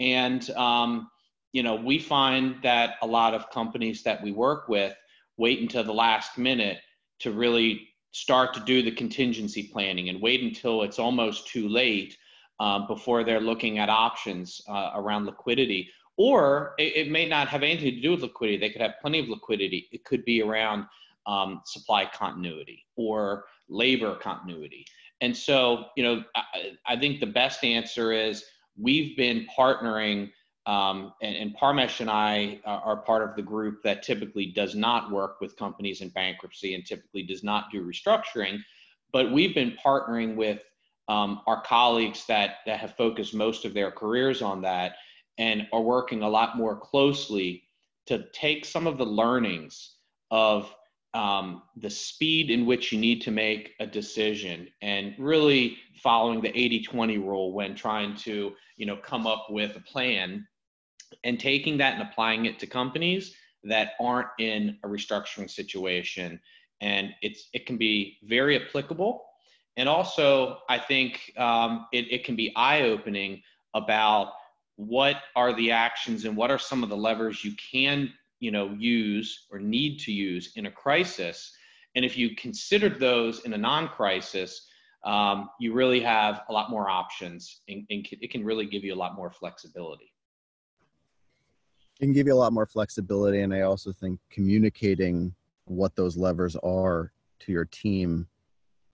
And, 0.00 0.50
um, 0.50 1.08
you 1.52 1.62
know, 1.62 1.76
we 1.76 2.00
find 2.00 2.56
that 2.64 2.96
a 3.02 3.06
lot 3.06 3.32
of 3.32 3.48
companies 3.50 4.02
that 4.02 4.20
we 4.22 4.32
work 4.32 4.68
with 4.68 4.92
wait 5.38 5.60
until 5.60 5.84
the 5.84 5.94
last 5.94 6.36
minute 6.36 6.78
to 7.20 7.30
really 7.30 7.88
start 8.10 8.52
to 8.54 8.60
do 8.60 8.82
the 8.82 8.90
contingency 8.90 9.70
planning 9.72 10.08
and 10.08 10.20
wait 10.20 10.42
until 10.42 10.82
it's 10.82 10.98
almost 10.98 11.46
too 11.46 11.68
late 11.68 12.16
um, 12.58 12.88
before 12.88 13.22
they're 13.22 13.40
looking 13.40 13.78
at 13.78 13.88
options 13.88 14.60
uh, 14.68 14.90
around 14.94 15.26
liquidity 15.26 15.88
or 16.16 16.74
it, 16.78 16.96
it, 16.96 17.10
may 17.10 17.28
not 17.28 17.48
have 17.48 17.62
anything 17.62 17.94
to 17.94 18.00
do 18.00 18.12
with 18.12 18.22
liquidity. 18.22 18.58
They 18.58 18.70
could 18.70 18.80
have 18.80 18.94
plenty 19.00 19.18
of 19.18 19.28
liquidity. 19.28 19.88
It 19.92 20.04
could 20.04 20.24
be 20.24 20.42
around 20.42 20.86
um, 21.26 21.60
supply 21.64 22.06
continuity 22.06 22.86
or 22.96 23.44
labor 23.68 24.14
continuity. 24.14 24.86
And 25.20 25.36
so, 25.36 25.86
you 25.96 26.04
know, 26.04 26.24
I, 26.34 26.72
I 26.86 26.96
think 26.96 27.20
the 27.20 27.26
best 27.26 27.64
answer 27.64 28.12
is 28.12 28.44
we've 28.78 29.16
been 29.16 29.46
partnering, 29.56 30.30
um, 30.66 31.12
and, 31.22 31.36
and 31.36 31.56
Parmesh 31.56 32.00
and 32.00 32.10
I 32.10 32.60
are 32.64 32.96
part 32.96 33.28
of 33.28 33.36
the 33.36 33.42
group 33.42 33.82
that 33.84 34.02
typically 34.02 34.46
does 34.46 34.74
not 34.74 35.10
work 35.10 35.40
with 35.40 35.56
companies 35.56 36.00
in 36.00 36.08
bankruptcy 36.10 36.74
and 36.74 36.84
typically 36.84 37.22
does 37.22 37.44
not 37.44 37.70
do 37.70 37.86
restructuring. 37.86 38.58
But 39.12 39.32
we've 39.32 39.54
been 39.54 39.76
partnering 39.84 40.34
with 40.34 40.62
um, 41.08 41.40
our 41.46 41.62
colleagues 41.62 42.24
that, 42.26 42.56
that 42.66 42.80
have 42.80 42.96
focused 42.96 43.32
most 43.32 43.64
of 43.64 43.74
their 43.74 43.90
careers 43.90 44.42
on 44.42 44.60
that 44.62 44.96
and 45.38 45.66
are 45.72 45.82
working 45.82 46.22
a 46.22 46.28
lot 46.28 46.56
more 46.56 46.76
closely 46.76 47.62
to 48.06 48.24
take 48.32 48.64
some 48.64 48.86
of 48.86 48.98
the 48.98 49.06
learnings 49.06 49.96
of 50.30 50.74
um, 51.14 51.62
the 51.76 51.90
speed 51.90 52.50
in 52.50 52.66
which 52.66 52.92
you 52.92 52.98
need 52.98 53.22
to 53.22 53.30
make 53.30 53.72
a 53.80 53.86
decision 53.86 54.68
and 54.82 55.14
really 55.18 55.78
following 56.02 56.40
the 56.40 56.50
80-20 56.50 57.16
rule 57.24 57.52
when 57.52 57.74
trying 57.74 58.14
to 58.16 58.52
you 58.76 58.86
know 58.86 58.96
come 58.96 59.26
up 59.26 59.46
with 59.48 59.76
a 59.76 59.80
plan 59.80 60.46
and 61.24 61.40
taking 61.40 61.78
that 61.78 61.94
and 61.94 62.02
applying 62.02 62.44
it 62.46 62.58
to 62.58 62.66
companies 62.66 63.34
that 63.64 63.92
aren't 63.98 64.28
in 64.38 64.78
a 64.84 64.88
restructuring 64.88 65.50
situation. 65.50 66.38
And 66.80 67.14
it's 67.22 67.48
it 67.54 67.66
can 67.66 67.78
be 67.78 68.18
very 68.24 68.62
applicable. 68.62 69.24
And 69.78 69.88
also 69.88 70.58
i 70.68 70.78
think 70.78 71.32
um, 71.36 71.86
it, 71.92 72.10
it 72.10 72.24
can 72.24 72.36
be 72.36 72.52
eye-opening 72.56 73.42
about 73.74 74.32
what 74.76 75.16
are 75.34 75.52
the 75.54 75.70
actions 75.70 76.24
and 76.24 76.36
what 76.36 76.50
are 76.50 76.58
some 76.58 76.82
of 76.82 76.88
the 76.88 76.96
levers 76.96 77.44
you 77.44 77.52
can 77.72 78.12
you 78.40 78.50
know 78.50 78.70
use 78.78 79.46
or 79.50 79.58
need 79.58 79.98
to 79.98 80.12
use 80.12 80.52
in 80.56 80.66
a 80.66 80.70
crisis 80.70 81.52
And 81.96 82.04
if 82.04 82.16
you 82.16 82.36
considered 82.36 83.00
those 83.00 83.44
in 83.46 83.54
a 83.54 83.58
non-crisis, 83.58 84.68
um, 85.04 85.48
you 85.58 85.72
really 85.72 86.00
have 86.00 86.42
a 86.50 86.52
lot 86.52 86.70
more 86.70 86.90
options 86.90 87.62
and, 87.68 87.86
and 87.90 88.06
it 88.10 88.30
can 88.30 88.44
really 88.44 88.66
give 88.66 88.84
you 88.84 88.92
a 88.92 89.00
lot 89.04 89.16
more 89.16 89.30
flexibility. 89.30 90.12
It 91.98 92.04
can 92.04 92.12
give 92.12 92.26
you 92.26 92.34
a 92.34 92.36
lot 92.36 92.52
more 92.52 92.66
flexibility. 92.66 93.40
And 93.40 93.54
I 93.54 93.62
also 93.62 93.92
think 93.92 94.20
communicating 94.30 95.34
what 95.64 95.96
those 95.96 96.18
levers 96.18 96.54
are 96.56 97.12
to 97.40 97.52
your 97.52 97.64
team 97.64 98.28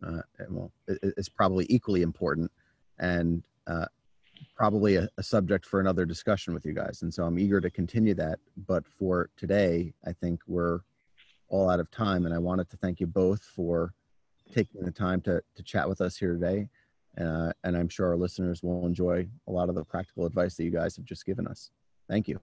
uh, 0.07 0.23
well, 0.49 0.71
is 0.87 1.29
probably 1.29 1.67
equally 1.69 2.03
important 2.03 2.51
and 2.99 3.43
uh, 3.67 3.87
probably 4.63 4.95
a, 4.95 5.09
a, 5.19 5.23
subject 5.25 5.67
for 5.67 5.81
another 5.81 6.07
discussion 6.07 6.55
with 6.55 6.65
you 6.65 6.73
guys. 6.73 7.03
And 7.03 7.13
so 7.13 7.25
I'm 7.25 7.37
eager 7.37 7.61
to 7.61 7.69
continue 7.69 8.15
that. 8.15 8.39
But 8.69 8.87
for 8.87 9.29
today, 9.37 9.93
I 10.07 10.13
think 10.13 10.39
we're 10.47 10.79
all 11.49 11.69
out 11.69 11.81
of 11.81 11.91
time. 11.91 12.27
And 12.27 12.33
I 12.33 12.39
wanted 12.39 12.71
to 12.71 12.77
thank 12.77 13.01
you 13.01 13.09
both 13.09 13.43
for 13.43 13.93
taking 14.55 14.85
the 14.85 14.93
time 14.93 15.21
to, 15.23 15.43
to 15.57 15.63
chat 15.65 15.89
with 15.89 16.01
us 16.01 16.17
here 16.17 16.35
today. 16.35 16.69
Uh, 17.21 17.51
and 17.65 17.77
I'm 17.77 17.89
sure 17.89 18.07
our 18.11 18.17
listeners 18.17 18.63
will 18.63 18.87
enjoy 18.87 19.27
a 19.49 19.51
lot 19.51 19.69
of 19.69 19.75
the 19.75 19.83
practical 19.83 20.27
advice 20.27 20.55
that 20.55 20.63
you 20.63 20.71
guys 20.71 20.95
have 20.95 21.07
just 21.07 21.27
given 21.27 21.49
us. 21.49 21.73
Thank 22.09 22.29
you. 22.29 22.39